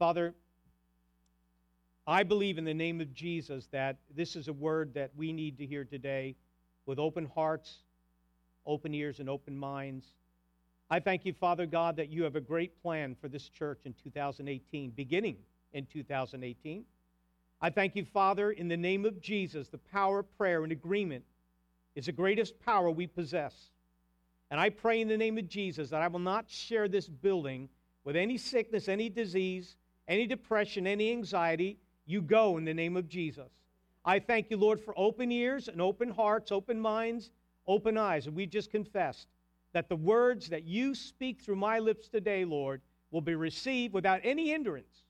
Father, 0.00 0.32
I 2.06 2.22
believe 2.22 2.56
in 2.56 2.64
the 2.64 2.72
name 2.72 3.02
of 3.02 3.12
Jesus 3.12 3.66
that 3.66 3.98
this 4.16 4.34
is 4.34 4.48
a 4.48 4.52
word 4.54 4.94
that 4.94 5.10
we 5.14 5.30
need 5.30 5.58
to 5.58 5.66
hear 5.66 5.84
today 5.84 6.36
with 6.86 6.98
open 6.98 7.26
hearts, 7.26 7.80
open 8.64 8.94
ears, 8.94 9.20
and 9.20 9.28
open 9.28 9.54
minds. 9.54 10.06
I 10.88 11.00
thank 11.00 11.26
you, 11.26 11.34
Father 11.34 11.66
God, 11.66 11.96
that 11.96 12.08
you 12.08 12.22
have 12.22 12.34
a 12.34 12.40
great 12.40 12.80
plan 12.80 13.14
for 13.20 13.28
this 13.28 13.50
church 13.50 13.80
in 13.84 13.92
2018, 14.02 14.88
beginning 14.92 15.36
in 15.74 15.84
2018. 15.84 16.86
I 17.60 17.68
thank 17.68 17.94
you, 17.94 18.06
Father, 18.06 18.52
in 18.52 18.68
the 18.68 18.78
name 18.78 19.04
of 19.04 19.20
Jesus, 19.20 19.68
the 19.68 19.76
power 19.76 20.20
of 20.20 20.38
prayer 20.38 20.62
and 20.62 20.72
agreement 20.72 21.24
is 21.94 22.06
the 22.06 22.12
greatest 22.12 22.58
power 22.64 22.90
we 22.90 23.06
possess. 23.06 23.54
And 24.50 24.58
I 24.58 24.70
pray 24.70 25.02
in 25.02 25.08
the 25.08 25.18
name 25.18 25.36
of 25.36 25.46
Jesus 25.46 25.90
that 25.90 26.00
I 26.00 26.08
will 26.08 26.20
not 26.20 26.48
share 26.48 26.88
this 26.88 27.06
building 27.06 27.68
with 28.02 28.16
any 28.16 28.38
sickness, 28.38 28.88
any 28.88 29.10
disease, 29.10 29.76
any 30.10 30.26
depression, 30.26 30.86
any 30.86 31.12
anxiety. 31.12 31.78
You 32.04 32.20
go 32.20 32.58
in 32.58 32.64
the 32.64 32.74
name 32.74 32.96
of 32.96 33.08
Jesus. 33.08 33.48
I 34.04 34.18
thank 34.18 34.50
you, 34.50 34.56
Lord, 34.56 34.80
for 34.80 34.92
open 34.98 35.30
ears 35.30 35.68
and 35.68 35.80
open 35.80 36.10
hearts, 36.10 36.50
open 36.50 36.80
minds, 36.80 37.30
open 37.66 37.96
eyes. 37.96 38.26
And 38.26 38.34
we 38.34 38.44
just 38.44 38.70
confessed 38.70 39.28
that 39.72 39.88
the 39.88 39.96
words 39.96 40.48
that 40.48 40.64
you 40.64 40.94
speak 40.96 41.40
through 41.40 41.56
my 41.56 41.78
lips 41.78 42.08
today, 42.08 42.44
Lord, 42.44 42.80
will 43.12 43.20
be 43.20 43.36
received 43.36 43.94
without 43.94 44.20
any 44.24 44.48
hindrance. 44.50 45.04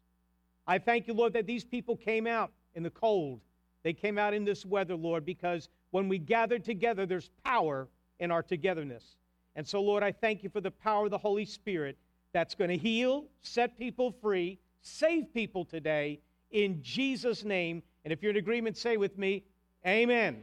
I 0.66 0.78
thank 0.78 1.08
you, 1.08 1.14
Lord, 1.14 1.32
that 1.32 1.46
these 1.46 1.64
people 1.64 1.96
came 1.96 2.26
out 2.26 2.52
in 2.74 2.82
the 2.82 2.90
cold. 2.90 3.40
They 3.82 3.94
came 3.94 4.18
out 4.18 4.34
in 4.34 4.44
this 4.44 4.66
weather, 4.66 4.96
Lord, 4.96 5.24
because 5.24 5.70
when 5.92 6.08
we 6.08 6.18
gather 6.18 6.58
together, 6.58 7.06
there's 7.06 7.30
power 7.42 7.88
in 8.18 8.30
our 8.30 8.42
togetherness. 8.42 9.16
And 9.56 9.66
so, 9.66 9.80
Lord, 9.80 10.02
I 10.02 10.12
thank 10.12 10.42
you 10.42 10.50
for 10.50 10.60
the 10.60 10.70
power 10.70 11.06
of 11.06 11.10
the 11.10 11.18
Holy 11.18 11.46
Spirit 11.46 11.96
that's 12.32 12.54
going 12.54 12.70
to 12.70 12.76
heal, 12.76 13.24
set 13.40 13.78
people 13.78 14.12
free, 14.20 14.58
save 14.82 15.32
people 15.32 15.64
today 15.64 16.20
in 16.50 16.82
Jesus' 16.82 17.44
name. 17.44 17.82
And 18.04 18.12
if 18.12 18.22
you're 18.22 18.30
in 18.30 18.36
agreement, 18.36 18.76
say 18.76 18.96
with 18.96 19.18
me, 19.18 19.44
Amen. 19.86 20.42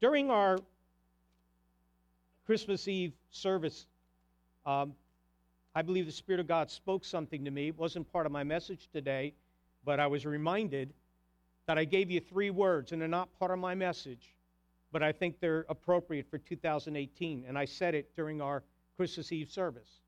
During 0.00 0.30
our 0.30 0.58
Christmas 2.44 2.86
Eve 2.86 3.12
service, 3.30 3.86
um, 4.66 4.94
I 5.74 5.82
believe 5.82 6.06
the 6.06 6.12
Spirit 6.12 6.40
of 6.40 6.46
God 6.46 6.70
spoke 6.70 7.04
something 7.04 7.44
to 7.44 7.50
me. 7.50 7.68
It 7.68 7.78
wasn't 7.78 8.10
part 8.12 8.26
of 8.26 8.32
my 8.32 8.44
message 8.44 8.88
today, 8.92 9.32
but 9.84 10.00
I 10.00 10.06
was 10.06 10.26
reminded 10.26 10.92
that 11.66 11.78
I 11.78 11.84
gave 11.84 12.10
you 12.10 12.20
three 12.20 12.50
words, 12.50 12.92
and 12.92 13.00
they're 13.00 13.08
not 13.08 13.28
part 13.38 13.52
of 13.52 13.58
my 13.58 13.74
message, 13.74 14.34
but 14.92 15.02
I 15.02 15.12
think 15.12 15.40
they're 15.40 15.64
appropriate 15.68 16.28
for 16.28 16.38
2018. 16.38 17.44
And 17.46 17.56
I 17.56 17.64
said 17.64 17.94
it 17.94 18.14
during 18.16 18.42
our 18.42 18.62
Christmas 18.96 19.32
Eve 19.32 19.50
service. 19.50 19.99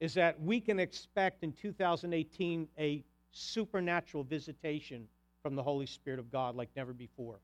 Is 0.00 0.14
that 0.14 0.40
we 0.40 0.60
can 0.60 0.78
expect 0.78 1.42
in 1.42 1.52
2018 1.52 2.68
a 2.78 3.04
supernatural 3.32 4.24
visitation 4.24 5.06
from 5.42 5.54
the 5.54 5.62
Holy 5.62 5.86
Spirit 5.86 6.18
of 6.18 6.30
God 6.30 6.54
like 6.54 6.68
never 6.76 6.92
before. 6.92 7.40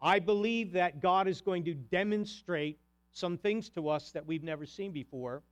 I 0.00 0.18
believe 0.18 0.72
that 0.72 1.00
God 1.00 1.28
is 1.28 1.40
going 1.40 1.64
to 1.64 1.74
demonstrate 1.74 2.78
some 3.12 3.38
things 3.38 3.68
to 3.70 3.88
us 3.88 4.10
that 4.12 4.26
we've 4.26 4.42
never 4.42 4.66
seen 4.66 4.90
before. 4.90 5.42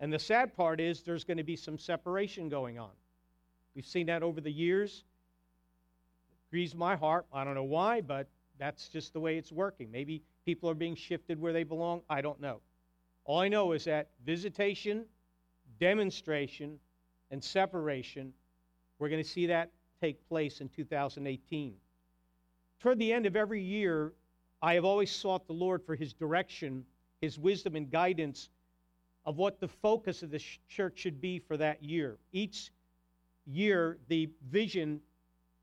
And 0.00 0.12
the 0.12 0.18
sad 0.18 0.54
part 0.56 0.80
is 0.80 1.02
there's 1.02 1.24
going 1.24 1.36
to 1.36 1.44
be 1.44 1.56
some 1.56 1.78
separation 1.78 2.48
going 2.48 2.78
on. 2.78 2.90
We've 3.74 3.86
seen 3.86 4.06
that 4.06 4.22
over 4.22 4.40
the 4.40 4.50
years. 4.50 5.04
It 6.30 6.50
grieves 6.50 6.74
my 6.74 6.96
heart. 6.96 7.26
I 7.32 7.44
don't 7.44 7.54
know 7.54 7.62
why, 7.62 8.00
but 8.00 8.28
that's 8.58 8.88
just 8.88 9.12
the 9.12 9.20
way 9.20 9.36
it's 9.36 9.52
working. 9.52 9.90
Maybe 9.90 10.22
people 10.44 10.68
are 10.68 10.74
being 10.74 10.96
shifted 10.96 11.40
where 11.40 11.52
they 11.52 11.62
belong. 11.62 12.02
I 12.08 12.20
don't 12.20 12.40
know. 12.40 12.60
All 13.24 13.40
I 13.40 13.48
know 13.48 13.72
is 13.72 13.84
that 13.84 14.08
visitation, 14.24 15.04
demonstration, 15.78 16.78
and 17.30 17.42
separation, 17.42 18.32
we're 18.98 19.08
going 19.08 19.22
to 19.22 19.28
see 19.28 19.46
that 19.46 19.70
take 20.00 20.26
place 20.28 20.60
in 20.60 20.68
2018 20.68 21.74
toward 22.80 22.98
the 22.98 23.12
end 23.12 23.26
of 23.26 23.36
every 23.36 23.62
year, 23.62 24.12
I 24.62 24.74
have 24.74 24.84
always 24.84 25.10
sought 25.10 25.46
the 25.46 25.52
Lord 25.52 25.82
for 25.84 25.94
his 25.94 26.12
direction, 26.12 26.84
his 27.20 27.38
wisdom, 27.38 27.76
and 27.76 27.90
guidance 27.90 28.48
of 29.24 29.38
what 29.38 29.60
the 29.60 29.68
focus 29.68 30.22
of 30.22 30.30
the 30.30 30.42
church 30.68 30.98
should 30.98 31.20
be 31.20 31.38
for 31.38 31.56
that 31.56 31.82
year. 31.82 32.16
Each 32.32 32.70
year, 33.44 33.98
the 34.08 34.28
vision 34.50 35.00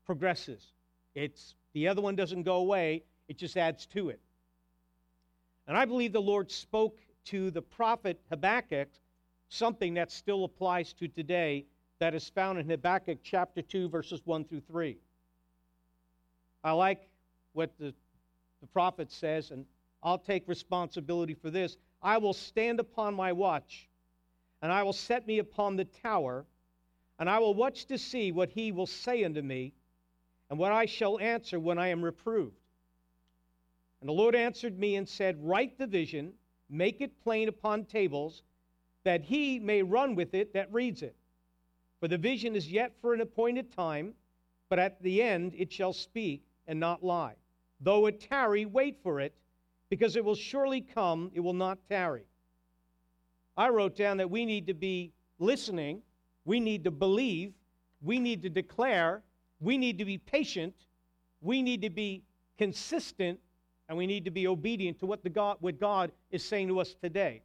progresses. 0.04 0.72
It's 1.14 1.54
the 1.72 1.88
other 1.88 2.02
one 2.02 2.14
doesn't 2.14 2.42
go 2.42 2.56
away, 2.56 3.04
it 3.28 3.38
just 3.38 3.56
adds 3.56 3.86
to 3.86 4.10
it. 4.10 4.20
And 5.66 5.76
I 5.76 5.86
believe 5.86 6.12
the 6.12 6.20
Lord 6.20 6.50
spoke 6.50 6.98
to 7.26 7.50
the 7.50 7.62
prophet 7.62 8.20
Habakkuk 8.28 8.88
something 9.54 9.94
that 9.94 10.10
still 10.10 10.44
applies 10.44 10.92
to 10.94 11.08
today 11.08 11.64
that 12.00 12.14
is 12.14 12.28
found 12.28 12.58
in 12.58 12.68
Habakkuk 12.68 13.18
chapter 13.22 13.62
2, 13.62 13.88
verses 13.88 14.20
1 14.24 14.44
through 14.44 14.62
3. 14.68 14.96
I 16.64 16.72
like 16.72 17.08
what 17.52 17.70
the, 17.78 17.94
the 18.60 18.66
prophet 18.72 19.12
says, 19.12 19.50
and 19.50 19.64
I'll 20.02 20.18
take 20.18 20.48
responsibility 20.48 21.34
for 21.34 21.50
this. 21.50 21.76
I 22.02 22.18
will 22.18 22.32
stand 22.32 22.80
upon 22.80 23.14
my 23.14 23.32
watch, 23.32 23.88
and 24.60 24.72
I 24.72 24.82
will 24.82 24.92
set 24.92 25.26
me 25.26 25.38
upon 25.38 25.76
the 25.76 25.84
tower, 25.84 26.44
and 27.18 27.30
I 27.30 27.38
will 27.38 27.54
watch 27.54 27.86
to 27.86 27.98
see 27.98 28.32
what 28.32 28.50
he 28.50 28.72
will 28.72 28.86
say 28.86 29.24
unto 29.24 29.40
me, 29.40 29.72
and 30.50 30.58
what 30.58 30.72
I 30.72 30.86
shall 30.86 31.18
answer 31.20 31.60
when 31.60 31.78
I 31.78 31.88
am 31.88 32.04
reproved. 32.04 32.56
And 34.00 34.08
the 34.08 34.14
Lord 34.14 34.34
answered 34.34 34.78
me 34.78 34.96
and 34.96 35.08
said, 35.08 35.42
Write 35.42 35.78
the 35.78 35.86
vision, 35.86 36.32
make 36.68 37.00
it 37.00 37.22
plain 37.22 37.48
upon 37.48 37.84
tables, 37.84 38.42
that 39.04 39.22
he 39.22 39.58
may 39.58 39.82
run 39.82 40.14
with 40.14 40.34
it 40.34 40.52
that 40.54 40.72
reads 40.72 41.02
it. 41.02 41.14
For 42.00 42.08
the 42.08 42.18
vision 42.18 42.56
is 42.56 42.70
yet 42.70 42.92
for 43.00 43.14
an 43.14 43.20
appointed 43.20 43.72
time, 43.72 44.14
but 44.68 44.78
at 44.78 45.00
the 45.02 45.22
end 45.22 45.54
it 45.56 45.72
shall 45.72 45.92
speak 45.92 46.42
and 46.66 46.80
not 46.80 47.04
lie. 47.04 47.34
Though 47.80 48.06
it 48.06 48.20
tarry, 48.20 48.66
wait 48.66 48.98
for 49.02 49.20
it, 49.20 49.34
because 49.90 50.16
it 50.16 50.24
will 50.24 50.34
surely 50.34 50.80
come, 50.80 51.30
it 51.34 51.40
will 51.40 51.52
not 51.52 51.78
tarry. 51.88 52.24
I 53.56 53.68
wrote 53.68 53.96
down 53.96 54.16
that 54.16 54.30
we 54.30 54.44
need 54.44 54.66
to 54.66 54.74
be 54.74 55.12
listening, 55.38 56.02
we 56.44 56.60
need 56.60 56.84
to 56.84 56.90
believe, 56.90 57.52
we 58.02 58.18
need 58.18 58.42
to 58.42 58.50
declare, 58.50 59.22
we 59.60 59.78
need 59.78 59.98
to 59.98 60.04
be 60.04 60.18
patient, 60.18 60.74
we 61.40 61.62
need 61.62 61.82
to 61.82 61.90
be 61.90 62.22
consistent, 62.58 63.38
and 63.88 63.96
we 63.96 64.06
need 64.06 64.24
to 64.24 64.30
be 64.30 64.46
obedient 64.46 64.98
to 65.00 65.06
what, 65.06 65.22
the 65.22 65.28
God, 65.28 65.58
what 65.60 65.78
God 65.78 66.10
is 66.30 66.44
saying 66.44 66.68
to 66.68 66.80
us 66.80 66.94
today. 67.02 67.42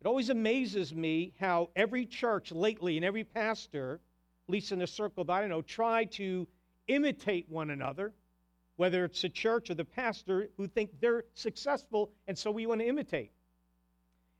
It 0.00 0.06
always 0.06 0.30
amazes 0.30 0.94
me 0.94 1.32
how 1.40 1.70
every 1.74 2.06
church 2.06 2.52
lately 2.52 2.96
and 2.96 3.04
every 3.04 3.24
pastor, 3.24 4.00
at 4.48 4.52
least 4.52 4.72
in 4.72 4.78
the 4.78 4.86
circle 4.86 5.24
that 5.24 5.32
I 5.32 5.46
know, 5.46 5.62
try 5.62 6.04
to 6.04 6.46
imitate 6.86 7.48
one 7.48 7.70
another, 7.70 8.12
whether 8.76 9.04
it's 9.04 9.22
the 9.22 9.28
church 9.28 9.70
or 9.70 9.74
the 9.74 9.84
pastor 9.84 10.48
who 10.56 10.68
think 10.68 10.90
they're 11.00 11.24
successful, 11.34 12.10
and 12.28 12.36
so 12.36 12.50
we 12.50 12.66
want 12.66 12.80
to 12.80 12.86
imitate. 12.86 13.32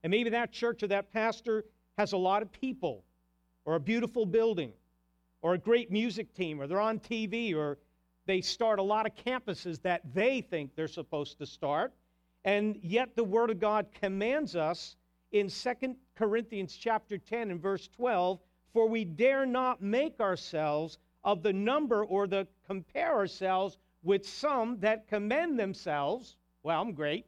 And 0.03 0.11
maybe 0.11 0.31
that 0.31 0.53
church 0.53 0.83
or 0.83 0.89
that 0.89 1.13
pastor 1.13 1.65
has 1.99 2.13
a 2.13 2.17
lot 2.19 2.43
of 2.43 2.53
people, 2.53 3.03
or 3.65 3.75
a 3.75 3.81
beautiful 3.81 4.27
building, 4.27 4.73
or 5.41 5.55
a 5.55 5.59
great 5.59 5.91
music 5.91 6.35
team, 6.35 6.61
or 6.61 6.67
they're 6.67 6.81
on 6.81 7.01
TV, 7.01 7.57
or 7.57 7.79
they 8.27 8.41
start 8.41 8.79
a 8.79 8.83
lot 8.83 9.07
of 9.07 9.15
campuses 9.15 9.81
that 9.83 10.03
they 10.13 10.43
think 10.43 10.77
they're 10.77 10.87
supposed 10.87 11.39
to 11.39 11.47
start. 11.47 11.93
And 12.45 12.79
yet 12.83 13.17
the 13.17 13.25
Word 13.25 13.51
of 13.51 13.59
God 13.59 13.87
commands 14.01 14.55
us 14.55 14.97
in 15.39 15.49
2 15.49 15.97
Corinthians 16.15 16.77
chapter 16.77 17.19
10 17.19 17.51
and 17.51 17.61
verse 17.61 17.89
12, 17.89 18.41
for 18.73 18.89
we 18.89 19.05
dare 19.05 19.47
not 19.47 19.83
make 19.83 20.21
ourselves 20.21 20.99
of 21.25 21.43
the 21.43 21.53
number 21.53 22.05
or 22.05 22.27
the 22.27 22.47
compare 22.67 23.15
ourselves 23.15 23.79
with 24.03 24.27
some 24.27 24.79
that 24.81 25.09
commend 25.09 25.59
themselves. 25.59 26.37
Well, 26.63 26.81
I'm 26.81 26.93
great, 26.93 27.27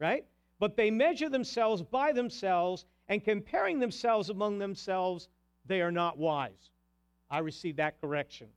right? 0.00 0.24
But 0.58 0.76
they 0.76 0.90
measure 0.90 1.28
themselves 1.28 1.82
by 1.82 2.12
themselves, 2.12 2.86
and 3.08 3.22
comparing 3.22 3.78
themselves 3.78 4.30
among 4.30 4.58
themselves, 4.58 5.28
they 5.66 5.82
are 5.82 5.92
not 5.92 6.18
wise. 6.18 6.70
I 7.30 7.38
received 7.38 7.76
that 7.78 8.00
correction. 8.00 8.48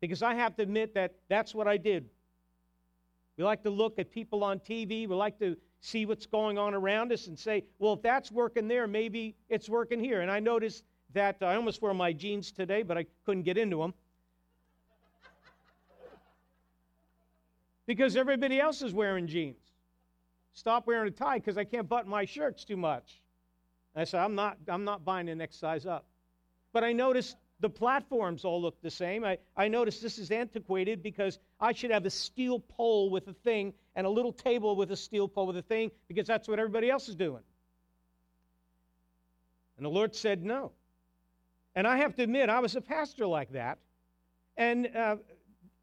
Because 0.00 0.22
I 0.22 0.34
have 0.34 0.54
to 0.56 0.62
admit 0.62 0.94
that 0.94 1.14
that's 1.28 1.54
what 1.54 1.66
I 1.66 1.76
did. 1.76 2.08
We 3.36 3.44
like 3.44 3.62
to 3.64 3.70
look 3.70 3.98
at 3.98 4.10
people 4.10 4.44
on 4.44 4.60
TV, 4.60 5.08
we 5.08 5.14
like 5.14 5.38
to 5.40 5.56
see 5.84 6.06
what's 6.06 6.24
going 6.24 6.56
on 6.56 6.72
around 6.72 7.12
us 7.12 7.26
and 7.26 7.38
say, 7.38 7.62
well, 7.78 7.92
if 7.92 8.02
that's 8.02 8.32
working 8.32 8.68
there, 8.68 8.86
maybe 8.86 9.36
it's 9.50 9.68
working 9.68 10.00
here. 10.02 10.22
And 10.22 10.30
I 10.30 10.40
noticed 10.40 10.82
that 11.12 11.36
uh, 11.42 11.46
I 11.46 11.56
almost 11.56 11.82
wore 11.82 11.92
my 11.92 12.14
jeans 12.14 12.52
today, 12.52 12.82
but 12.82 12.96
I 12.96 13.04
couldn't 13.26 13.42
get 13.42 13.58
into 13.58 13.76
them. 13.76 13.92
because 17.86 18.16
everybody 18.16 18.58
else 18.58 18.80
is 18.80 18.94
wearing 18.94 19.26
jeans. 19.26 19.60
Stop 20.54 20.86
wearing 20.86 21.08
a 21.08 21.10
tie 21.10 21.38
because 21.38 21.58
I 21.58 21.64
can't 21.64 21.86
button 21.86 22.10
my 22.10 22.24
shirts 22.24 22.64
too 22.64 22.78
much. 22.78 23.20
And 23.94 24.00
I 24.00 24.04
said, 24.04 24.20
I'm 24.20 24.34
not, 24.34 24.56
I'm 24.66 24.84
not 24.84 25.04
buying 25.04 25.26
the 25.26 25.34
next 25.34 25.60
size 25.60 25.84
up. 25.84 26.06
But 26.72 26.82
I 26.82 26.94
noticed 26.94 27.36
the 27.60 27.68
platforms 27.68 28.46
all 28.46 28.62
look 28.62 28.80
the 28.80 28.90
same. 28.90 29.22
I, 29.22 29.36
I 29.54 29.68
noticed 29.68 30.00
this 30.00 30.18
is 30.18 30.30
antiquated 30.30 31.02
because 31.02 31.38
I 31.60 31.72
should 31.72 31.90
have 31.90 32.06
a 32.06 32.10
steel 32.10 32.58
pole 32.58 33.10
with 33.10 33.28
a 33.28 33.34
thing 33.34 33.74
and 33.96 34.06
a 34.06 34.10
little 34.10 34.32
table 34.32 34.76
with 34.76 34.90
a 34.90 34.96
steel 34.96 35.28
pole 35.28 35.46
with 35.46 35.56
a 35.56 35.62
thing 35.62 35.90
because 36.08 36.26
that's 36.26 36.48
what 36.48 36.58
everybody 36.58 36.90
else 36.90 37.08
is 37.08 37.14
doing. 37.14 37.42
And 39.76 39.86
the 39.86 39.90
Lord 39.90 40.14
said 40.14 40.44
no. 40.44 40.72
And 41.74 41.86
I 41.86 41.96
have 41.96 42.14
to 42.16 42.22
admit, 42.22 42.48
I 42.48 42.60
was 42.60 42.76
a 42.76 42.80
pastor 42.80 43.26
like 43.26 43.52
that. 43.52 43.78
And, 44.56 44.88
uh, 44.94 45.16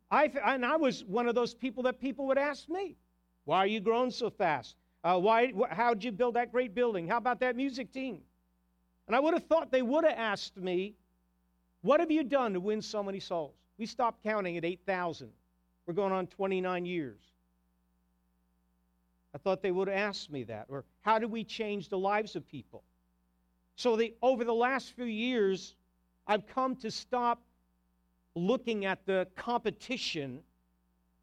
I, 0.09 0.31
and 0.45 0.65
I 0.65 0.77
was 0.77 1.03
one 1.03 1.27
of 1.27 1.35
those 1.35 1.53
people 1.53 1.83
that 1.83 1.99
people 1.99 2.27
would 2.27 2.37
ask 2.37 2.69
me, 2.69 2.95
Why 3.45 3.59
are 3.59 3.67
you 3.67 3.81
growing 3.81 4.11
so 4.11 4.29
fast? 4.29 4.75
Uh, 5.03 5.19
why, 5.19 5.51
wh- 5.51 5.73
how'd 5.73 6.03
you 6.03 6.11
build 6.11 6.35
that 6.35 6.51
great 6.51 6.75
building? 6.75 7.07
How 7.07 7.17
about 7.17 7.39
that 7.41 7.55
music 7.55 7.91
team? 7.91 8.21
And 9.07 9.15
I 9.15 9.19
would 9.19 9.33
have 9.33 9.45
thought 9.45 9.71
they 9.71 9.81
would 9.81 10.05
have 10.05 10.17
asked 10.17 10.55
me, 10.57 10.95
What 11.81 11.99
have 11.99 12.11
you 12.11 12.23
done 12.23 12.53
to 12.53 12.59
win 12.59 12.81
so 12.81 13.03
many 13.03 13.19
souls? 13.19 13.55
We 13.77 13.85
stopped 13.85 14.23
counting 14.23 14.57
at 14.57 14.63
8,000. 14.63 15.29
We're 15.85 15.93
going 15.93 16.13
on 16.13 16.27
29 16.27 16.85
years. 16.85 17.30
I 19.33 19.37
thought 19.37 19.61
they 19.61 19.71
would 19.71 19.89
asked 19.89 20.31
me 20.31 20.43
that. 20.43 20.65
Or 20.69 20.83
how 21.01 21.19
do 21.19 21.27
we 21.27 21.43
change 21.43 21.89
the 21.89 21.97
lives 21.97 22.35
of 22.35 22.47
people? 22.47 22.83
So 23.75 23.95
the, 23.95 24.13
over 24.21 24.43
the 24.43 24.53
last 24.53 24.91
few 24.93 25.05
years, 25.05 25.75
I've 26.27 26.45
come 26.47 26.75
to 26.77 26.91
stop 26.91 27.41
looking 28.35 28.85
at 28.85 29.05
the 29.05 29.27
competition 29.35 30.39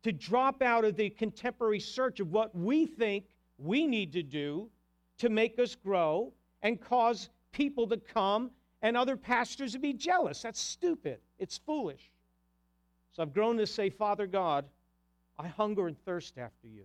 to 0.02 0.12
drop 0.12 0.62
out 0.62 0.84
of 0.84 0.96
the 0.96 1.10
contemporary 1.10 1.81
search 1.81 2.20
of 2.20 2.32
what 2.32 2.55
we 2.56 2.87
think 2.87 3.25
we 3.58 3.87
need 3.87 4.12
to 4.12 4.22
do 4.22 4.69
to 5.19 5.28
make 5.28 5.58
us 5.58 5.75
grow 5.75 6.32
and 6.62 6.81
cause 6.81 7.31
people 7.52 7.87
to 7.88 7.96
come 7.96 8.50
and 8.82 8.96
other 8.96 9.16
pastors 9.16 9.72
to 9.72 9.78
be 9.78 9.93
jealous. 9.93 10.43
That's 10.43 10.60
stupid. 10.60 11.19
It's 11.38 11.58
foolish. 11.58 12.10
So 13.12 13.22
I've 13.22 13.34
grown 13.34 13.56
to 13.58 13.66
say, 13.66 13.90
Father 13.90 14.26
God, 14.26 14.64
I 15.38 15.49
hunger 15.49 15.88
and 15.88 15.99
thirst 16.05 16.38
after 16.38 16.69
you, 16.69 16.84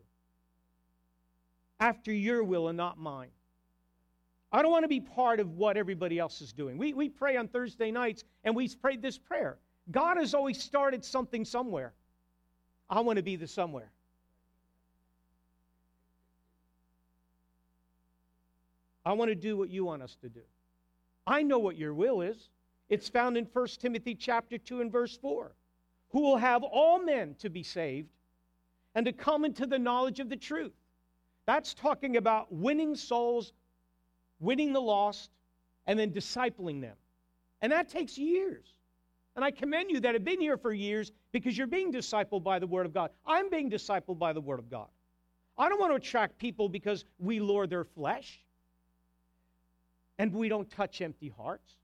after 1.84 2.14
your 2.14 2.46
will 2.46 2.70
and 2.70 2.78
not 2.78 2.98
mine. 2.98 3.28
I 4.54 4.62
don't 4.62 4.72
want 4.72 4.86
to 4.86 4.88
be 4.88 5.02
part 5.02 5.42
of 5.42 5.58
what 5.58 5.76
everybody 5.76 6.18
else 6.18 6.40
is 6.40 6.54
doing. 6.54 6.78
We, 6.78 6.94
we 6.94 7.10
pray 7.10 7.36
on 7.36 7.50
Thursday 7.50 7.92
nights 7.92 8.24
and 8.46 8.56
we 8.56 8.70
pray 8.70 8.96
this 8.96 9.18
prayer 9.18 9.58
God 9.92 10.16
has 10.16 10.34
always 10.34 10.64
started 10.64 11.04
something 11.04 11.44
somewhere. 11.44 11.92
I 12.90 13.02
want 13.02 13.18
to 13.18 13.24
be 13.24 13.36
the 13.36 13.48
somewhere. 13.48 13.92
I 19.06 19.12
want 19.12 19.28
to 19.28 19.36
do 19.36 19.58
what 19.58 19.70
you 19.70 19.84
want 19.84 20.04
us 20.04 20.16
to 20.22 20.30
do. 20.30 20.40
I 21.28 21.44
know 21.44 21.60
what 21.60 21.78
your 21.78 21.94
will 21.94 22.22
is. 22.22 22.50
It's 22.88 23.10
found 23.10 23.36
in 23.36 23.46
1 23.52 23.68
Timothy 23.82 24.16
chapter 24.16 24.58
2 24.58 24.80
and 24.80 24.90
verse 24.90 25.18
4. 25.18 25.52
Who 26.12 26.22
will 26.22 26.38
have 26.38 26.64
all 26.64 27.04
men 27.04 27.36
to 27.40 27.50
be 27.50 27.64
saved 27.64 28.08
and 28.96 29.06
to 29.06 29.12
come 29.12 29.44
into 29.44 29.66
the 29.66 29.80
knowledge 29.80 30.22
of 30.22 30.30
the 30.30 30.38
truth. 30.38 30.72
That's 31.46 31.74
talking 31.74 32.18
about 32.18 32.52
winning 32.52 32.96
souls, 32.96 33.54
winning 34.40 34.74
the 34.74 34.82
lost, 34.82 35.30
and 35.88 36.00
then 36.00 36.12
discipling 36.12 36.82
them. 36.82 36.96
And 37.62 37.72
that 37.72 37.90
takes 37.90 38.18
years. 38.18 38.66
And 39.36 39.44
I 39.44 39.52
commend 39.52 39.90
you 39.90 40.00
that 40.02 40.14
have 40.14 40.24
been 40.24 40.40
here 40.40 40.58
for 40.58 40.74
years 40.74 41.12
because 41.32 41.58
you're 41.58 41.68
being 41.68 41.92
discipled 41.92 42.44
by 42.44 42.60
the 42.60 42.68
Word 42.68 42.86
of 42.86 42.94
God. 42.94 43.10
I'm 43.26 43.50
being 43.50 43.70
discipled 43.70 44.20
by 44.20 44.32
the 44.32 44.42
Word 44.42 44.60
of 44.60 44.70
God. 44.70 44.88
I 45.58 45.70
don't 45.70 45.80
want 45.80 45.92
to 45.92 45.96
attract 45.96 46.38
people 46.38 46.70
because 46.70 47.06
we 47.20 47.40
lure 47.40 47.68
their 47.68 47.84
flesh 47.84 48.40
and 50.20 50.32
we 50.34 50.50
don't 50.50 50.70
touch 50.70 51.02
empty 51.02 51.32
hearts. 51.36 51.76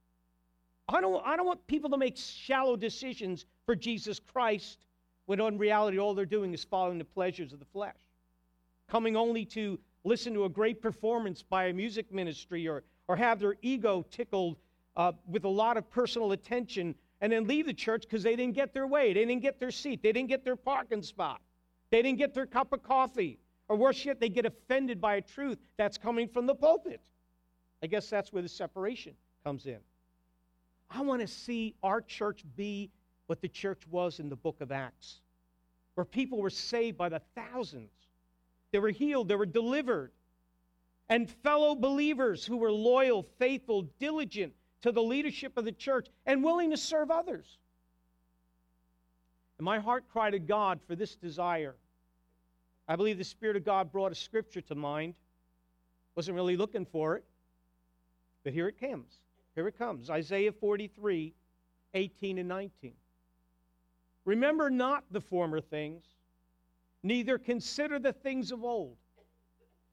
I 0.87 1.01
don't, 1.01 1.25
I 1.25 1.35
don't 1.35 1.45
want 1.45 1.65
people 1.67 1.89
to 1.91 1.97
make 1.97 2.17
shallow 2.17 2.75
decisions 2.75 3.45
for 3.65 3.75
Jesus 3.75 4.19
Christ 4.19 4.85
when 5.25 5.39
in 5.39 5.57
reality 5.57 5.99
all 5.99 6.15
they're 6.15 6.25
doing 6.25 6.53
is 6.53 6.63
following 6.63 6.97
the 6.97 7.05
pleasures 7.05 7.53
of 7.53 7.59
the 7.59 7.65
flesh. 7.65 7.95
Coming 8.89 9.15
only 9.15 9.45
to 9.45 9.79
listen 10.03 10.33
to 10.33 10.45
a 10.45 10.49
great 10.49 10.81
performance 10.81 11.43
by 11.43 11.65
a 11.65 11.73
music 11.73 12.11
ministry 12.11 12.67
or, 12.67 12.83
or 13.07 13.15
have 13.15 13.39
their 13.39 13.55
ego 13.61 14.05
tickled 14.09 14.57
uh, 14.97 15.11
with 15.27 15.43
a 15.43 15.49
lot 15.49 15.77
of 15.77 15.89
personal 15.89 16.31
attention 16.31 16.95
and 17.21 17.31
then 17.31 17.45
leave 17.47 17.65
the 17.65 17.73
church 17.73 18.03
because 18.03 18.23
they 18.23 18.35
didn't 18.35 18.55
get 18.55 18.73
their 18.73 18.87
way. 18.87 19.13
They 19.13 19.25
didn't 19.25 19.41
get 19.41 19.59
their 19.59 19.71
seat. 19.71 20.01
They 20.01 20.11
didn't 20.11 20.29
get 20.29 20.43
their 20.43 20.55
parking 20.55 21.03
spot. 21.03 21.41
They 21.89 22.01
didn't 22.01 22.17
get 22.17 22.33
their 22.33 22.45
cup 22.45 22.73
of 22.73 22.83
coffee. 22.83 23.39
Or 23.67 23.75
worse 23.75 24.03
yet, 24.03 24.19
they 24.19 24.29
get 24.29 24.45
offended 24.45 24.99
by 24.99 25.15
a 25.15 25.21
truth 25.21 25.59
that's 25.77 25.97
coming 25.97 26.27
from 26.27 26.45
the 26.45 26.55
pulpit. 26.55 27.01
I 27.83 27.87
guess 27.87 28.09
that's 28.09 28.33
where 28.33 28.41
the 28.41 28.49
separation 28.49 29.13
comes 29.43 29.65
in. 29.65 29.77
I 30.89 31.01
want 31.01 31.21
to 31.21 31.27
see 31.27 31.75
our 31.83 32.01
church 32.01 32.43
be 32.55 32.89
what 33.27 33.41
the 33.41 33.47
church 33.47 33.83
was 33.91 34.19
in 34.19 34.27
the 34.27 34.35
book 34.35 34.59
of 34.59 34.71
Acts, 34.71 35.21
where 35.93 36.05
people 36.05 36.39
were 36.39 36.49
saved 36.49 36.97
by 36.97 37.09
the 37.09 37.21
thousands. 37.35 37.91
They 38.71 38.79
were 38.79 38.89
healed, 38.89 39.27
they 39.27 39.35
were 39.35 39.45
delivered. 39.45 40.11
And 41.07 41.29
fellow 41.29 41.73
believers 41.73 42.45
who 42.45 42.57
were 42.57 42.71
loyal, 42.71 43.23
faithful, 43.39 43.83
diligent 43.99 44.53
to 44.81 44.91
the 44.91 45.01
leadership 45.01 45.57
of 45.57 45.65
the 45.65 45.71
church, 45.71 46.07
and 46.25 46.43
willing 46.43 46.69
to 46.69 46.77
serve 46.77 47.11
others. 47.11 47.57
And 49.57 49.65
my 49.65 49.79
heart 49.79 50.05
cried 50.11 50.31
to 50.31 50.39
God 50.39 50.79
for 50.87 50.95
this 50.95 51.15
desire. 51.15 51.75
I 52.87 52.95
believe 52.95 53.17
the 53.17 53.23
Spirit 53.23 53.57
of 53.57 53.65
God 53.65 53.91
brought 53.91 54.11
a 54.11 54.15
scripture 54.15 54.61
to 54.61 54.75
mind. 54.75 55.15
Wasn't 56.15 56.35
really 56.35 56.55
looking 56.55 56.85
for 56.85 57.15
it, 57.15 57.23
but 58.43 58.53
here 58.53 58.67
it 58.67 58.79
comes. 58.79 59.19
Here 59.55 59.67
it 59.67 59.77
comes 59.77 60.09
Isaiah 60.09 60.51
43 60.51 61.33
18 61.93 62.37
and 62.37 62.47
19. 62.47 62.93
Remember 64.25 64.69
not 64.69 65.03
the 65.11 65.21
former 65.21 65.59
things, 65.59 66.03
neither 67.03 67.37
consider 67.37 67.99
the 67.99 68.13
things 68.13 68.51
of 68.51 68.63
old. 68.63 68.97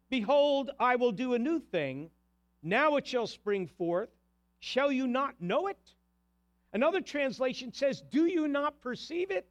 Behold, 0.08 0.70
I 0.78 0.96
will 0.96 1.12
do 1.12 1.34
a 1.34 1.38
new 1.38 1.58
thing. 1.58 2.10
Now 2.62 2.96
it 2.96 3.06
shall 3.06 3.26
spring 3.26 3.66
forth. 3.66 4.10
Shall 4.60 4.90
you 4.90 5.06
not 5.06 5.40
know 5.40 5.66
it? 5.68 5.78
Another 6.72 7.00
translation 7.00 7.72
says, 7.72 8.02
Do 8.10 8.26
you 8.26 8.48
not 8.48 8.80
perceive 8.80 9.30
it? 9.30 9.48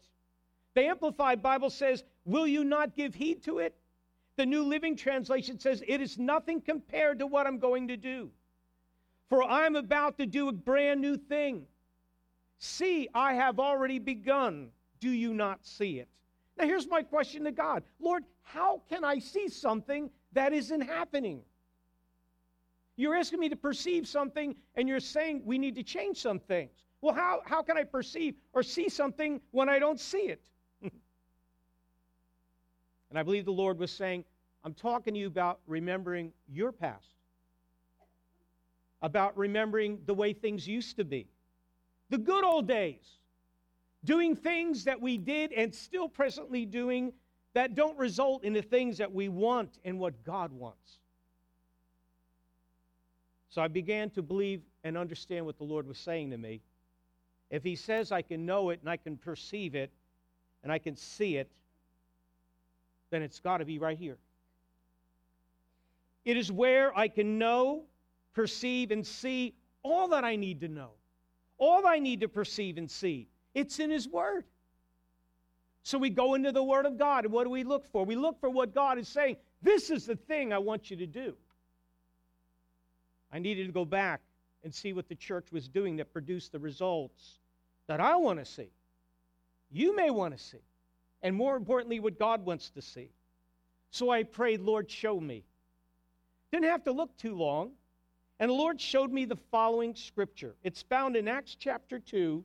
The 0.74 0.86
Amplified 0.86 1.42
Bible 1.42 1.70
says, 1.70 2.04
Will 2.26 2.48
you 2.48 2.64
not 2.64 2.96
give 2.96 3.16
heed 3.16 3.44
to 3.44 3.60
it? 3.60 3.76
The 4.36 4.46
New 4.46 4.64
Living 4.64 4.96
Translation 4.96 5.60
says, 5.60 5.84
It 5.88 6.02
is 6.02 6.18
nothing 6.18 6.62
compared 6.62 7.20
to 7.20 7.28
what 7.28 7.48
I'm 7.48 7.60
going 7.60 7.88
to 7.88 7.98
do. 7.98 8.30
For 9.30 9.44
I'm 9.44 9.76
about 9.76 10.18
to 10.18 10.26
do 10.26 10.50
a 10.50 10.52
brand 10.52 11.02
new 11.02 11.18
thing. 11.18 11.66
See, 12.60 13.08
I 13.14 13.34
have 13.34 13.60
already 13.60 14.00
begun. 14.00 14.70
Do 15.00 15.10
you 15.10 15.34
not 15.34 15.66
see 15.66 16.00
it? 16.00 16.10
Now, 16.58 16.66
here's 16.66 16.88
my 16.88 17.04
question 17.04 17.44
to 17.44 17.52
God 17.52 17.84
Lord, 18.00 18.24
how 18.44 18.82
can 18.90 19.04
I 19.04 19.20
see 19.20 19.50
something 19.50 20.10
that 20.34 20.54
isn't 20.54 20.82
happening? 20.82 21.42
You're 22.98 23.16
asking 23.16 23.42
me 23.42 23.50
to 23.50 23.58
perceive 23.58 24.08
something, 24.08 24.56
and 24.76 24.88
you're 24.88 25.02
saying 25.02 25.42
we 25.44 25.58
need 25.58 25.76
to 25.76 25.84
change 25.84 26.22
some 26.22 26.40
things. 26.40 26.72
Well, 27.02 27.14
how, 27.14 27.42
how 27.46 27.62
can 27.62 27.78
I 27.78 27.84
perceive 27.84 28.36
or 28.54 28.64
see 28.64 28.88
something 28.88 29.42
when 29.52 29.68
I 29.68 29.80
don't 29.80 30.00
see 30.00 30.30
it? 30.30 30.42
and 30.82 30.92
I 33.14 33.24
believe 33.24 33.44
the 33.44 33.52
Lord 33.52 33.78
was 33.78 33.92
saying, 33.92 34.24
I'm 34.64 34.74
talking 34.74 35.14
to 35.14 35.20
you 35.20 35.28
about 35.28 35.60
remembering 35.68 36.32
your 36.48 36.72
past, 36.72 37.06
about 39.02 39.38
remembering 39.38 40.00
the 40.06 40.14
way 40.14 40.32
things 40.32 40.66
used 40.66 40.96
to 40.96 41.04
be, 41.04 41.28
the 42.10 42.18
good 42.18 42.46
old 42.46 42.68
days, 42.68 43.06
doing 44.06 44.36
things 44.36 44.86
that 44.86 45.02
we 45.02 45.18
did 45.18 45.52
and 45.52 45.74
still 45.74 46.08
presently 46.08 46.66
doing 46.66 47.12
that 47.54 47.76
don't 47.76 47.98
result 47.98 48.44
in 48.44 48.54
the 48.54 48.62
things 48.62 48.98
that 48.98 49.12
we 49.12 49.30
want 49.30 49.80
and 49.84 49.98
what 50.00 50.24
God 50.24 50.52
wants. 50.52 51.00
So 53.50 53.62
I 53.62 53.70
began 53.70 54.10
to 54.12 54.22
believe 54.22 54.62
and 54.84 54.98
understand 54.98 55.46
what 55.46 55.58
the 55.58 55.64
Lord 55.64 55.88
was 55.88 55.98
saying 55.98 56.32
to 56.32 56.38
me. 56.38 56.62
If 57.50 57.64
He 57.64 57.76
says 57.76 58.12
I 58.12 58.22
can 58.22 58.46
know 58.46 58.70
it 58.70 58.82
and 58.82 58.90
I 58.90 58.98
can 58.98 59.18
perceive 59.18 59.76
it 59.76 59.92
and 60.64 60.72
I 60.72 60.78
can 60.78 60.96
see 60.96 61.38
it, 61.38 61.50
then 63.12 63.22
it's 63.22 63.40
got 63.40 63.58
to 63.60 63.66
be 63.66 63.80
right 63.80 63.98
here. 63.98 64.18
It 66.26 66.36
is 66.36 66.52
where 66.52 66.98
I 66.98 67.08
can 67.08 67.38
know, 67.38 67.84
perceive, 68.34 68.92
and 68.92 69.06
see 69.06 69.54
all 69.84 70.10
that 70.10 70.26
I 70.26 70.36
need 70.36 70.60
to 70.62 70.68
know, 70.68 70.90
all 71.58 71.88
I 71.88 72.00
need 72.00 72.22
to 72.22 72.28
perceive 72.28 72.78
and 72.78 72.90
see. 72.92 73.30
It's 73.56 73.80
in 73.80 73.90
His 73.90 74.08
Word. 74.08 74.46
So 75.82 75.98
we 75.98 76.12
go 76.12 76.36
into 76.36 76.52
the 76.52 76.64
Word 76.64 76.86
of 76.86 76.98
God, 76.98 77.26
and 77.26 77.34
what 77.34 77.46
do 77.46 77.50
we 77.50 77.64
look 77.64 77.92
for? 77.92 78.04
We 78.06 78.16
look 78.16 78.40
for 78.40 78.50
what 78.50 78.76
God 78.76 79.00
is 79.00 79.08
saying. 79.08 79.38
This 79.62 79.90
is 79.90 80.06
the 80.06 80.16
thing 80.16 80.54
I 80.54 80.60
want 80.60 80.92
you 80.92 80.98
to 80.98 81.08
do. 81.08 81.36
I 83.32 83.40
needed 83.40 83.66
to 83.66 83.72
go 83.72 83.86
back 83.86 84.22
and 84.64 84.74
see 84.74 84.94
what 84.94 85.08
the 85.08 85.16
church 85.16 85.52
was 85.52 85.68
doing 85.68 85.96
that 85.98 86.12
produced 86.12 86.52
the 86.52 86.60
results 86.60 87.40
that 87.88 88.00
I 88.00 88.16
want 88.16 88.40
to 88.40 88.46
see. 88.46 88.70
You 89.72 89.96
may 89.96 90.10
want 90.10 90.38
to 90.38 90.44
see. 90.44 90.62
And 91.22 91.36
more 91.36 91.56
importantly, 91.56 92.00
what 92.00 92.20
God 92.20 92.46
wants 92.46 92.70
to 92.72 92.82
see. 92.82 93.10
So 93.92 94.10
I 94.10 94.24
prayed, 94.24 94.62
Lord, 94.62 94.90
show 94.90 95.20
me. 95.20 95.44
Didn't 96.52 96.70
have 96.70 96.84
to 96.84 96.92
look 96.92 97.16
too 97.18 97.36
long. 97.36 97.72
And 98.40 98.50
the 98.50 98.56
Lord 98.56 98.82
showed 98.82 99.12
me 99.12 99.26
the 99.26 99.38
following 99.52 99.96
scripture. 99.96 100.56
It's 100.64 100.82
found 100.82 101.16
in 101.16 101.28
Acts 101.28 101.56
chapter 101.60 102.00
2, 102.00 102.44